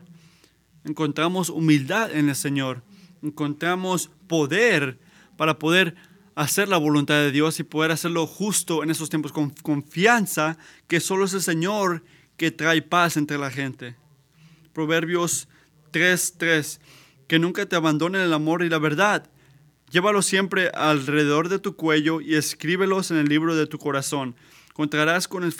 encontramos 0.83 1.49
humildad 1.49 2.15
en 2.15 2.29
el 2.29 2.35
Señor, 2.35 2.83
encontramos 3.23 4.11
poder 4.27 4.99
para 5.37 5.57
poder 5.57 5.95
hacer 6.35 6.67
la 6.67 6.77
voluntad 6.77 7.15
de 7.15 7.31
Dios 7.31 7.59
y 7.59 7.63
poder 7.63 7.91
hacerlo 7.91 8.27
justo 8.27 8.83
en 8.83 8.91
esos 8.91 9.09
tiempos 9.09 9.31
con 9.31 9.49
confianza 9.49 10.57
que 10.87 10.99
solo 10.99 11.25
es 11.25 11.33
el 11.33 11.41
Señor 11.41 12.03
que 12.37 12.51
trae 12.51 12.81
paz 12.81 13.17
entre 13.17 13.37
la 13.37 13.49
gente. 13.49 13.95
Proverbios 14.73 15.47
3:3 15.91 16.79
que 17.27 17.39
nunca 17.39 17.65
te 17.65 17.75
abandonen 17.75 18.21
el 18.21 18.33
amor 18.33 18.63
y 18.63 18.69
la 18.69 18.79
verdad. 18.79 19.29
Llévalos 19.91 20.25
siempre 20.25 20.69
alrededor 20.73 21.49
de 21.49 21.59
tu 21.59 21.75
cuello 21.75 22.21
y 22.21 22.35
escríbelos 22.35 23.11
en 23.11 23.17
el 23.17 23.27
libro 23.27 23.55
de 23.55 23.67
tu 23.67 23.77
corazón. 23.77 24.35
Contarás 24.73 25.27
con 25.27 25.43
el, 25.43 25.53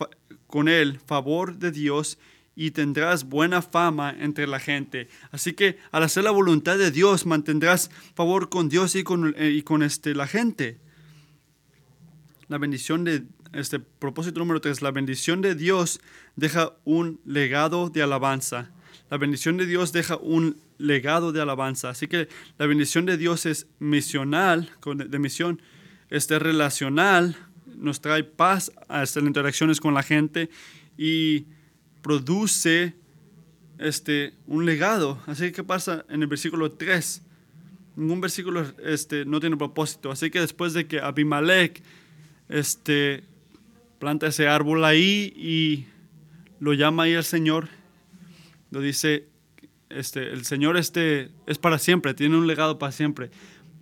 con 0.47 0.67
el 0.67 0.99
favor 0.99 1.57
de 1.57 1.71
Dios 1.71 2.17
y 2.55 2.71
tendrás 2.71 3.25
buena 3.25 3.61
fama 3.61 4.15
entre 4.17 4.47
la 4.47 4.59
gente. 4.59 5.09
Así 5.31 5.53
que 5.53 5.77
al 5.91 6.03
hacer 6.03 6.23
la 6.23 6.31
voluntad 6.31 6.77
de 6.77 6.91
Dios 6.91 7.25
mantendrás 7.25 7.91
favor 8.15 8.49
con 8.49 8.69
Dios 8.69 8.95
y 8.95 9.03
con, 9.03 9.35
eh, 9.37 9.51
y 9.51 9.61
con 9.61 9.83
este, 9.83 10.15
la 10.15 10.27
gente. 10.27 10.79
La 12.47 12.57
bendición 12.57 13.03
de 13.03 13.23
este 13.53 13.79
propósito 13.79 14.39
número 14.39 14.61
3, 14.61 14.81
la 14.81 14.91
bendición 14.91 15.41
de 15.41 15.55
Dios 15.55 15.99
deja 16.35 16.73
un 16.83 17.19
legado 17.25 17.89
de 17.89 18.03
alabanza. 18.03 18.71
La 19.09 19.17
bendición 19.17 19.57
de 19.57 19.65
Dios 19.65 19.93
deja 19.93 20.17
un 20.17 20.57
legado 20.77 21.31
de 21.31 21.41
alabanza. 21.41 21.89
Así 21.89 22.07
que 22.07 22.27
la 22.57 22.65
bendición 22.65 23.05
de 23.05 23.17
Dios 23.17 23.45
es 23.45 23.67
misional, 23.79 24.71
de 24.83 25.19
misión, 25.19 25.61
este 26.09 26.39
relacional, 26.39 27.35
nos 27.75 28.01
trae 28.01 28.23
paz 28.23 28.71
hasta 28.87 29.19
las 29.19 29.27
interacciones 29.27 29.79
con 29.79 29.93
la 29.93 30.03
gente 30.03 30.49
y 30.97 31.45
produce 32.01 32.95
este, 33.77 34.33
un 34.47 34.65
legado. 34.65 35.21
Así 35.27 35.45
que, 35.45 35.51
¿qué 35.53 35.63
pasa 35.63 36.05
en 36.09 36.21
el 36.21 36.27
versículo 36.27 36.71
3? 36.71 37.21
Ningún 37.95 38.21
versículo 38.21 38.65
este, 38.83 39.25
no 39.25 39.39
tiene 39.39 39.57
propósito. 39.57 40.11
Así 40.11 40.29
que 40.29 40.39
después 40.39 40.73
de 40.73 40.87
que 40.87 40.99
Abimelech 40.99 41.81
este, 42.49 43.23
planta 43.99 44.27
ese 44.27 44.47
árbol 44.47 44.83
ahí 44.85 45.33
y 45.35 45.85
lo 46.59 46.73
llama 46.73 47.03
ahí 47.03 47.13
el 47.13 47.23
Señor, 47.23 47.69
lo 48.71 48.81
dice, 48.81 49.27
este, 49.89 50.31
el 50.31 50.45
Señor 50.45 50.77
este 50.77 51.31
es 51.47 51.57
para 51.57 51.79
siempre, 51.79 52.13
tiene 52.13 52.37
un 52.37 52.47
legado 52.47 52.79
para 52.79 52.91
siempre. 52.91 53.29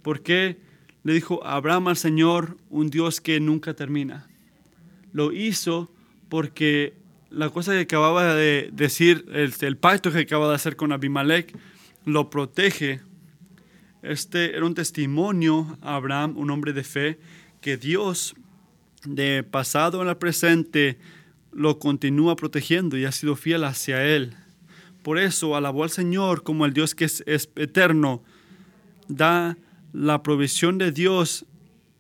¿Por 0.02 0.22
qué 0.22 0.58
le 1.04 1.14
dijo 1.14 1.46
Abraham 1.46 1.90
al 1.90 1.98
Señor 1.98 2.58
un 2.70 2.90
Dios 2.90 3.22
que 3.22 3.40
nunca 3.40 3.74
termina? 3.74 4.28
Lo 5.12 5.32
hizo 5.32 5.92
porque 6.30 6.94
la 7.30 7.50
cosa 7.50 7.72
que 7.74 7.80
acababa 7.80 8.36
de 8.36 8.70
decir, 8.74 9.26
el, 9.34 9.78
pacto 9.78 10.12
que 10.12 10.20
acaba 10.20 10.50
de 10.50 10.56
hacer 10.56 10.76
con 10.76 10.92
Abimelech, 10.92 11.56
lo 12.06 12.30
protege. 12.30 13.02
Este 14.02 14.56
era 14.56 14.66
un 14.66 14.76
testimonio 14.76 15.78
a 15.82 15.96
Abraham, 15.96 16.38
un 16.38 16.52
hombre 16.52 16.74
de 16.74 16.84
fe, 16.84 17.20
que 17.62 17.78
Dios 17.78 18.36
de 19.06 19.44
pasado 19.44 20.02
en 20.02 20.10
el 20.10 20.18
presente 20.18 20.98
lo 21.52 21.80
continúa 21.80 22.36
protegiendo 22.36 22.98
y 22.98 23.06
ha 23.06 23.12
sido 23.12 23.36
fiel 23.36 23.64
hacia 23.64 24.04
él. 24.06 24.36
Por 25.04 25.20
eso 25.20 25.56
alabó 25.56 25.84
al 25.84 25.92
Señor 25.92 26.44
como 26.44 26.66
el 26.66 26.74
Dios 26.74 26.96
que 26.96 27.06
es, 27.06 27.24
eterno. 27.26 28.24
Da 29.10 29.58
la 29.92 30.24
provisión 30.24 30.78
de 30.78 30.92
Dios 30.92 31.46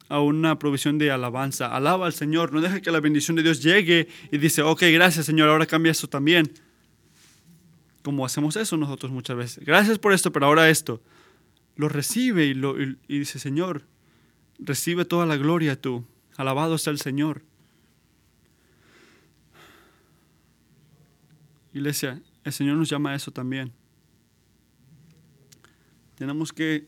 a 0.08 0.22
una 0.22 0.58
provisión 0.58 0.97
de 0.97 1.12
alabanza. 1.12 1.68
Alaba 1.68 2.06
al 2.06 2.14
Señor, 2.14 2.54
no 2.54 2.62
deja 2.62 2.82
que 2.82 2.91
la 2.91 3.01
bendición 3.01 3.36
de 3.36 3.43
Dios 3.43 3.62
llegue 3.62 4.08
y 4.32 4.38
dice, 4.38 4.62
ok, 4.62 4.84
gracias 4.93 5.26
Señor, 5.26 5.49
ahora 5.49 5.66
cambia 5.66 5.91
eso 5.91 6.08
también. 6.08 6.51
Como 8.04 8.26
hacemos 8.26 8.56
eso 8.56 8.78
nosotros 8.78 9.12
muchas 9.12 9.36
veces. 9.36 9.66
Gracias 9.66 9.99
por 9.99 10.14
esto, 10.14 10.32
pero 10.32 10.45
ahora 10.45 10.70
esto. 10.70 11.01
Lo 11.76 11.89
recibe 11.89 12.45
y, 12.45 12.54
lo, 12.54 12.80
y 12.82 12.95
dice, 13.08 13.38
Señor, 13.38 13.84
recibe 14.60 15.04
toda 15.04 15.26
la 15.26 15.36
gloria 15.36 15.80
tú. 15.80 16.06
Alabado 16.38 16.78
sea 16.78 16.91
el 16.91 16.99
Señor. 16.99 17.41
Iglesia, 21.74 22.22
el 22.44 22.54
Señor 22.54 22.78
nos 22.78 22.89
llama 22.89 23.12
a 23.12 23.16
eso 23.16 23.32
también. 23.32 23.72
Tenemos 26.16 26.54
que 26.54 26.88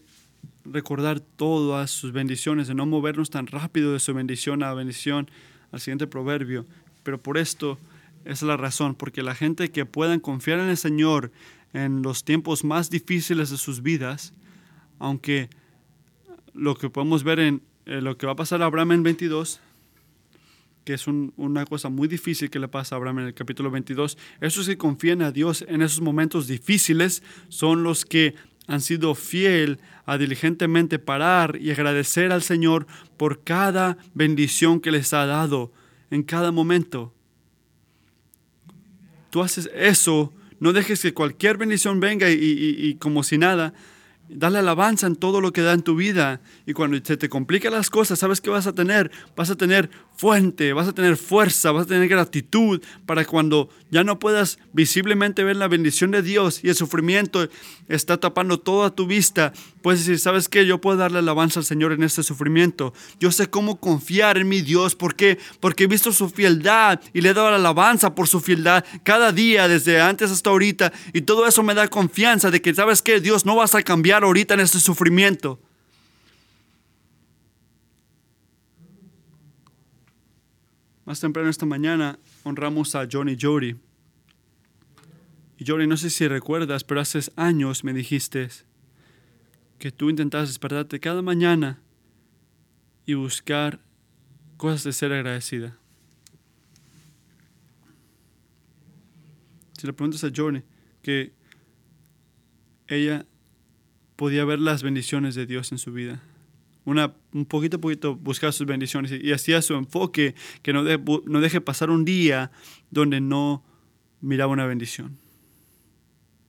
recordar 0.64 1.20
todas 1.20 1.92
sus 1.92 2.12
bendiciones, 2.12 2.68
de 2.68 2.76
no 2.76 2.86
movernos 2.86 3.30
tan 3.30 3.48
rápido 3.48 3.94
de 3.94 4.00
su 4.00 4.14
bendición 4.14 4.64
a 4.64 4.74
bendición 4.74 5.30
al 5.72 5.80
siguiente 5.80 6.08
proverbio. 6.08 6.66
Pero 7.04 7.22
por 7.22 7.38
esto 7.38 7.78
es 8.26 8.42
la 8.42 8.58
razón, 8.58 8.96
porque 8.96 9.24
la 9.24 9.36
gente 9.36 9.72
que 9.72 9.86
puedan 9.86 10.20
confiar 10.20 10.60
en 10.60 10.70
el 10.70 10.78
Señor 10.78 11.32
en 11.74 12.02
los 12.02 12.24
tiempos 12.24 12.64
más 12.64 12.90
difíciles 12.90 13.50
de 13.50 13.58
sus 13.58 13.82
vidas, 13.82 14.34
aunque 14.98 15.50
lo 16.54 16.76
que 16.76 16.90
podemos 16.90 17.24
ver 17.24 17.40
en 17.40 17.62
eh, 17.86 18.02
lo 18.02 18.18
que 18.18 18.26
va 18.26 18.32
a 18.32 18.38
pasar 18.38 18.62
a 18.62 18.66
Abraham 18.66 18.94
en 18.94 19.04
22, 19.04 19.60
que 20.86 20.94
es 20.94 21.08
una 21.08 21.66
cosa 21.66 21.90
muy 21.90 22.08
difícil 22.08 22.52
que 22.52 22.60
le 22.60 22.68
pasa 22.68 22.96
a 22.96 22.98
Abraham 22.98 23.20
en 23.20 23.26
el 23.26 23.34
capítulo 23.34 23.72
22, 23.72 24.20
esos 24.40 24.68
que 24.68 24.78
confían 24.78 25.24
a 25.24 25.32
Dios 25.32 25.66
en 25.68 25.82
esos 25.82 26.00
momentos 26.00 26.48
difíciles 26.48 27.24
son 27.50 27.82
los 27.82 28.06
que 28.06 28.36
han 28.68 28.82
sido 28.82 29.16
fiel 29.16 29.80
a 30.06 30.20
diligentemente 30.20 31.00
parar 31.00 31.58
y 31.60 31.72
agradecer 31.72 32.32
al 32.32 32.44
Señor 32.44 32.86
por 33.18 33.44
cada 33.44 33.98
bendición 34.14 34.80
que 34.80 34.92
les 34.92 35.12
ha 35.14 35.26
dado 35.26 35.74
en 36.12 36.22
cada 36.22 36.52
momento. 36.52 37.12
Tú 39.32 39.42
haces 39.42 39.70
eso, 39.76 40.32
no 40.60 40.72
dejes 40.72 41.02
que 41.02 41.16
cualquier 41.16 41.58
bendición 41.58 42.00
venga 42.00 42.30
y, 42.30 42.38
y 42.38 42.96
como 42.96 43.24
si 43.24 43.40
nada, 43.40 43.74
Dale 44.28 44.58
alabanza 44.58 45.06
en 45.06 45.16
todo 45.16 45.40
lo 45.40 45.54
que 45.54 45.62
da 45.62 45.74
en 45.74 45.84
tu 45.84 45.96
vida. 45.96 46.42
Y 46.66 46.74
cuando 46.74 46.98
se 47.04 47.16
te 47.16 47.30
complican 47.30 47.74
las 47.74 47.92
cosas, 47.92 48.18
¿sabes 48.18 48.42
qué 48.42 48.50
vas 48.50 48.66
a 48.66 48.74
tener? 48.74 49.12
Vas 49.36 49.52
a 49.52 49.56
tener 49.56 49.92
fuente, 50.18 50.74
vas 50.74 50.88
a 50.88 50.94
tener 50.94 51.18
fuerza, 51.18 51.72
vas 51.72 51.84
a 51.84 51.88
tener 51.88 52.08
gratitud 52.08 52.82
para 53.06 53.26
cuando 53.26 53.70
ya 53.92 54.04
no 54.04 54.20
puedas 54.20 54.60
visiblemente 54.74 55.44
ver 55.44 55.56
la 55.56 55.68
bendición 55.68 56.12
de 56.12 56.22
Dios 56.22 56.62
y 56.64 56.70
el 56.70 56.76
sufrimiento 56.76 57.48
está 57.88 58.18
tapando 58.18 58.60
toda 58.60 58.90
tu 58.90 59.06
vista. 59.06 59.54
Puedes 59.82 60.02
decir, 60.02 60.20
¿sabes 60.20 60.50
qué? 60.50 60.66
Yo 60.66 60.82
puedo 60.82 60.98
darle 60.98 61.20
alabanza 61.20 61.60
al 61.60 61.66
Señor 61.66 61.92
en 61.92 62.04
este 62.04 62.24
sufrimiento. 62.24 62.94
Yo 63.20 63.32
sé 63.32 63.50
cómo 63.50 63.80
confiar 63.80 64.38
en 64.38 64.48
mi 64.48 64.62
Dios. 64.62 64.96
¿Por 64.96 65.16
qué? 65.16 65.38
Porque 65.60 65.86
he 65.86 65.88
visto 65.88 66.12
su 66.12 66.30
fieldad 66.30 67.00
y 67.14 67.22
le 67.22 67.30
he 67.30 67.34
dado 67.34 67.50
la 67.50 67.58
alabanza 67.58 68.16
por 68.16 68.28
su 68.28 68.40
fieldad 68.40 68.84
cada 69.04 69.32
día, 69.32 69.68
desde 69.68 70.02
antes 70.02 70.32
hasta 70.32 70.50
ahorita. 70.50 70.92
Y 71.14 71.22
todo 71.22 71.46
eso 71.48 71.64
me 71.64 71.74
da 71.74 71.88
confianza 71.88 72.52
de 72.52 72.62
que, 72.62 72.74
¿sabes 72.74 73.02
qué? 73.02 73.20
Dios 73.20 73.46
no 73.46 73.56
vas 73.56 73.76
a 73.76 73.84
cambiar 73.84 74.24
ahorita 74.24 74.54
en 74.54 74.62
este 74.62 74.80
sufrimiento. 74.80 75.60
Más 81.06 81.20
temprano 81.20 81.50
esta 81.50 81.68
mañana 81.68 82.18
honramos 82.44 82.96
a 82.96 83.08
Johnny 83.10 83.38
Jody. 83.40 83.76
Y 85.58 85.66
Johnny, 85.66 85.86
no 85.86 85.98
sé 85.98 86.10
si 86.10 86.28
recuerdas, 86.28 86.84
pero 86.84 87.00
hace 87.00 87.20
años 87.36 87.84
me 87.84 87.94
dijiste 87.94 88.50
que 89.78 89.92
tú 89.92 90.10
intentabas 90.10 90.50
despertarte 90.50 91.00
cada 91.00 91.22
mañana 91.22 91.80
y 93.06 93.14
buscar 93.14 93.80
cosas 94.58 94.84
de 94.84 94.94
ser 94.94 95.14
agradecida. 95.14 95.78
Si 99.78 99.86
le 99.86 99.94
preguntas 99.94 100.24
a 100.24 100.32
Johnny 100.36 100.64
que 101.04 101.34
ella 102.88 103.28
podía 104.16 104.44
ver 104.44 104.58
las 104.60 104.82
bendiciones 104.82 105.36
de 105.36 105.46
Dios 105.46 105.72
en 105.72 105.78
su 105.78 105.94
vida 105.94 106.24
una, 106.86 107.16
un 107.34 107.46
poquito 107.46 107.78
a 107.78 107.82
poquito 107.82 108.16
buscar 108.16 108.54
sus 108.54 108.68
bendiciones 108.68 109.12
y, 109.12 109.32
hacía 109.32 109.62
su 109.62 109.74
enfoque 109.74 110.36
que 110.62 110.72
no, 110.72 110.84
no 110.84 111.42
deje 111.42 111.60
pasar 111.60 111.90
un 111.90 112.06
día 112.06 112.52
donde 112.92 113.20
no 113.20 113.64
miraba 114.22 114.54
una 114.54 114.66
bendición. 114.66 115.18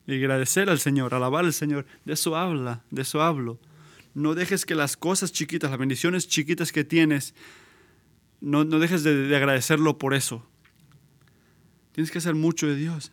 Y 0.06 0.14
agradecer 0.14 0.70
al 0.70 0.78
Señor, 0.78 1.14
alabar 1.14 1.44
al 1.44 1.52
Señor, 1.52 1.86
de 2.04 2.12
eso 2.12 2.36
habla, 2.36 2.84
de 2.90 3.02
eso 3.02 3.22
hablo. 3.22 3.58
No 4.14 4.34
dejes 4.34 4.64
que 4.64 4.74
las 4.74 4.96
cosas 4.96 5.32
chiquitas, 5.32 5.70
las 5.70 5.78
bendiciones 5.78 6.28
chiquitas 6.28 6.70
que 6.70 6.84
tienes, 6.84 7.34
no, 8.40 8.64
no 8.64 8.78
dejes 8.78 9.02
de, 9.02 9.14
de 9.14 9.36
agradecerlo 9.36 9.98
por 9.98 10.14
eso. 10.14 10.46
Tienes 11.92 12.10
que 12.10 12.18
hacer 12.18 12.34
mucho 12.34 12.66
de 12.66 12.76
Dios. 12.76 13.10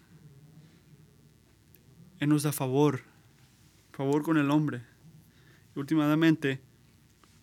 Él 2.20 2.30
nos 2.30 2.44
da 2.44 2.52
favor, 2.52 3.02
favor 3.92 4.24
con 4.24 4.38
el 4.38 4.52
hombre. 4.52 4.84
Y 5.76 5.80
últimamente, 5.80 6.62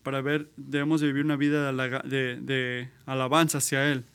para 0.03 0.21
ver, 0.21 0.51
debemos 0.57 1.01
de 1.01 1.07
vivir 1.07 1.25
una 1.25 1.35
vida 1.35 1.71
de, 1.71 2.89
alabanza 3.05 3.59
hacia 3.59 3.91
Él. 3.91 4.05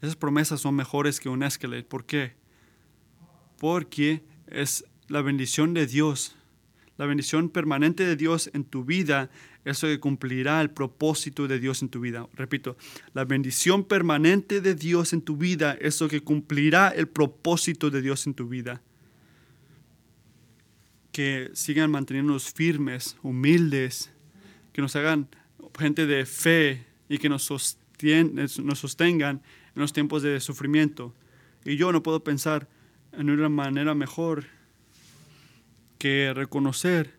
Esas 0.00 0.16
promesas 0.16 0.60
son 0.60 0.74
mejores 0.74 1.20
que 1.20 1.28
un 1.28 1.42
esqueleto. 1.42 1.88
¿Por 1.88 2.04
qué? 2.04 2.34
Porque 3.58 4.22
es 4.48 4.84
la 5.08 5.22
bendición 5.22 5.74
de 5.74 5.86
Dios, 5.86 6.36
la 6.96 7.06
bendición 7.06 7.48
permanente 7.48 8.04
de 8.04 8.16
Dios 8.16 8.50
en 8.52 8.64
tu 8.64 8.84
vida, 8.84 9.30
eso 9.64 9.86
que 9.86 10.00
cumplirá 10.00 10.60
el 10.60 10.70
propósito 10.70 11.46
de 11.46 11.60
Dios 11.60 11.82
en 11.82 11.88
tu 11.88 12.00
vida. 12.00 12.26
Repito, 12.34 12.76
la 13.14 13.24
bendición 13.24 13.84
permanente 13.84 14.60
de 14.60 14.74
Dios 14.74 15.12
en 15.12 15.22
tu 15.22 15.36
vida, 15.36 15.74
eso 15.80 16.08
que 16.08 16.22
cumplirá 16.22 16.88
el 16.88 17.06
propósito 17.06 17.90
de 17.90 18.02
Dios 18.02 18.26
en 18.26 18.34
tu 18.34 18.48
vida 18.48 18.82
que 21.12 21.50
sigan 21.52 21.90
manteniéndonos 21.90 22.52
firmes, 22.52 23.16
humildes, 23.22 24.10
que 24.72 24.80
nos 24.82 24.96
hagan 24.96 25.28
gente 25.78 26.06
de 26.06 26.26
fe 26.26 26.86
y 27.08 27.18
que 27.18 27.28
nos, 27.28 27.50
nos 27.50 28.78
sostengan 28.78 29.42
en 29.74 29.80
los 29.80 29.92
tiempos 29.92 30.22
de 30.22 30.40
sufrimiento. 30.40 31.14
Y 31.64 31.76
yo 31.76 31.92
no 31.92 32.02
puedo 32.02 32.24
pensar 32.24 32.68
en 33.12 33.30
una 33.30 33.50
manera 33.50 33.94
mejor 33.94 34.46
que 35.98 36.32
reconocer, 36.34 37.14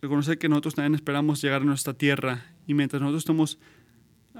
reconocer 0.00 0.38
que 0.38 0.48
nosotros 0.48 0.74
también 0.74 0.94
esperamos 0.94 1.42
llegar 1.42 1.62
a 1.62 1.64
nuestra 1.64 1.94
tierra 1.94 2.46
y 2.66 2.74
mientras 2.74 3.00
nosotros 3.00 3.22
estamos 3.22 3.58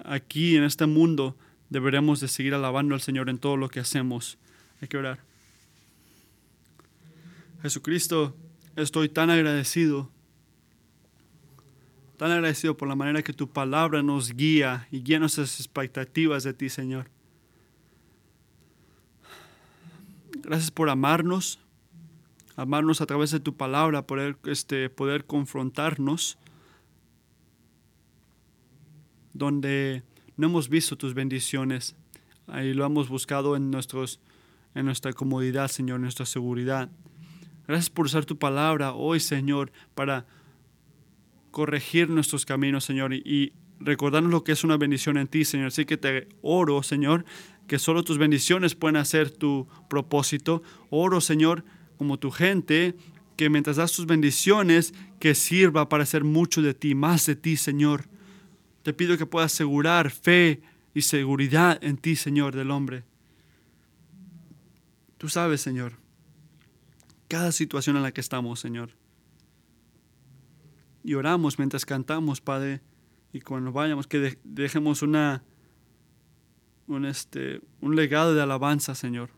aquí 0.05 0.57
en 0.57 0.65
este 0.65 0.87
mundo, 0.87 1.37
deberemos 1.69 2.21
de 2.21 2.29
seguir 2.29 2.55
alabando 2.55 2.95
al 2.95 3.01
Señor 3.01 3.29
en 3.29 3.39
todo 3.39 3.57
lo 3.57 3.69
que 3.69 3.81
hacemos. 3.81 4.39
Hay 4.81 4.89
que 4.89 4.97
orar. 4.97 5.32
Jesucristo, 7.63 8.35
estoy 8.75 9.09
tan 9.09 9.31
agradecido, 9.31 10.11
tan 12.17 12.33
agradecido 12.33 12.77
por 12.77 12.89
la 12.89 12.97
manera 12.97 13.23
que 13.23 13.33
tu 13.33 13.49
palabra 13.49 14.03
nos 14.03 14.33
guía 14.33 14.89
y 14.91 15.01
guía 15.01 15.21
nuestras 15.21 15.61
expectativas 15.61 16.43
de 16.43 16.55
ti, 16.55 16.69
Señor. 16.69 17.09
Gracias 20.43 20.73
por 20.73 20.91
amarnos, 20.91 21.61
amarnos 22.57 23.01
a 23.01 23.07
través 23.07 23.31
de 23.31 23.39
tu 23.39 23.57
palabra, 23.57 24.09
poder, 24.09 24.37
este, 24.47 24.91
poder 24.91 25.25
confrontarnos 25.25 26.39
donde 29.35 30.03
no 30.37 30.49
hemos 30.49 30.69
visto 30.69 30.97
tus 30.97 31.15
bendiciones. 31.15 31.95
Ahí 32.49 32.75
lo 32.75 32.85
hemos 32.85 33.09
buscado 33.09 33.55
en, 33.55 33.71
nuestros, 33.71 34.19
en 34.75 34.85
nuestra 34.85 35.13
comodidad, 35.13 35.69
Señor, 35.69 35.97
en 35.97 36.03
nuestra 36.03 36.27
seguridad. 36.27 36.91
Gracias 37.67 37.91
por 37.91 38.07
usar 38.07 38.25
tu 38.25 38.39
palabra 38.39 38.93
hoy, 38.93 39.21
Señor, 39.21 39.73
para 39.95 40.27
corregir 41.51 42.09
nuestros 42.09 42.45
caminos, 42.45 42.85
Señor, 42.85 43.15
y, 43.15 43.53
recordarnos 43.85 44.31
lo 44.31 44.45
que 44.45 44.53
es 44.53 44.65
una 44.65 44.77
bendición 44.77 45.17
en 45.17 45.27
ti, 45.27 45.45
Señor. 45.45 45.69
Así 45.69 45.85
que 45.85 45.97
te 45.97 46.29
oro, 46.41 46.83
Señor, 46.83 47.25
que 47.67 47.79
solo 47.79 48.05
tus 48.05 48.19
bendiciones 48.19 48.75
pueden 48.75 48.97
hacer 48.97 49.31
tu 49.31 49.67
propósito. 49.89 50.63
Oro, 50.91 51.21
Señor, 51.21 51.65
como 51.99 52.19
tu 52.19 52.31
gente, 52.31 52.95
que 53.37 53.51
mientras 53.51 53.77
das 53.77 53.93
tus 53.93 54.07
bendiciones, 54.07 54.95
que 55.19 55.35
sirva 55.35 55.89
para 55.89 56.05
hacer 56.05 56.25
mucho 56.25 56.63
de 56.63 56.75
ti, 56.75 56.95
más 56.95 57.27
de 57.27 57.37
ti, 57.37 57.57
Señor. 57.57 58.05
Te 58.83 58.93
pido 58.93 59.17
que 59.17 59.27
puedas 59.27 59.53
asegurar 59.53 60.11
fe 60.11 60.63
y 60.95 61.03
seguridad 61.03 61.79
en 61.83 61.97
ti, 61.97 62.17
Señor, 62.17 62.55
del 62.55 62.71
hombre. 62.71 63.05
Tú 65.19 65.29
sabes, 65.29 65.61
Señor, 65.61 66.02
cada 67.33 67.51
situación 67.51 67.97
en 67.97 68.03
la 68.03 68.13
que 68.13 68.21
estamos, 68.21 68.61
Señor. 68.61 68.91
Y 71.03 71.15
oramos 71.15 71.59
mientras 71.59 71.87
cantamos, 71.87 72.43
Padre, 72.43 72.83
y 73.33 73.41
cuando 73.41 73.73
vayamos, 73.73 74.07
que 74.07 74.37
dejemos 74.45 75.01
una, 75.01 75.43
un, 76.89 77.07
este, 77.07 77.63
un 77.81 77.97
legado 77.97 78.35
de 78.35 78.43
alabanza, 78.43 78.95
Señor. 78.95 79.31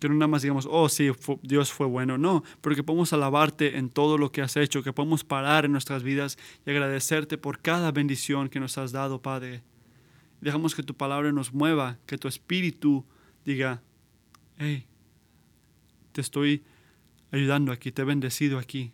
Que 0.00 0.08
no 0.08 0.14
nada 0.14 0.28
más 0.28 0.40
digamos, 0.40 0.66
oh 0.70 0.88
sí, 0.88 1.10
Dios 1.42 1.70
fue 1.70 1.86
bueno. 1.86 2.16
No, 2.16 2.42
pero 2.62 2.74
que 2.74 2.82
podamos 2.82 3.12
alabarte 3.12 3.76
en 3.76 3.90
todo 3.90 4.16
lo 4.16 4.32
que 4.32 4.40
has 4.40 4.56
hecho, 4.56 4.82
que 4.82 4.94
podamos 4.94 5.24
parar 5.24 5.66
en 5.66 5.72
nuestras 5.72 6.02
vidas 6.02 6.38
y 6.64 6.70
agradecerte 6.70 7.36
por 7.36 7.60
cada 7.60 7.92
bendición 7.92 8.48
que 8.48 8.60
nos 8.60 8.78
has 8.78 8.92
dado, 8.92 9.20
Padre. 9.20 9.62
Dejamos 10.40 10.74
que 10.74 10.82
tu 10.82 10.94
palabra 10.94 11.32
nos 11.32 11.52
mueva, 11.52 11.98
que 12.06 12.16
tu 12.16 12.28
espíritu 12.28 13.04
diga, 13.44 13.82
hey, 14.56 14.86
te 16.12 16.22
estoy 16.22 16.64
ayudando 17.34 17.72
aquí, 17.72 17.90
te 17.90 18.02
he 18.02 18.04
bendecido 18.04 18.58
aquí. 18.58 18.92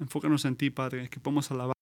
Enfócanos 0.00 0.44
en 0.44 0.56
ti, 0.56 0.70
Padre, 0.70 1.08
que 1.08 1.20
podamos 1.20 1.50
alabar. 1.50 1.75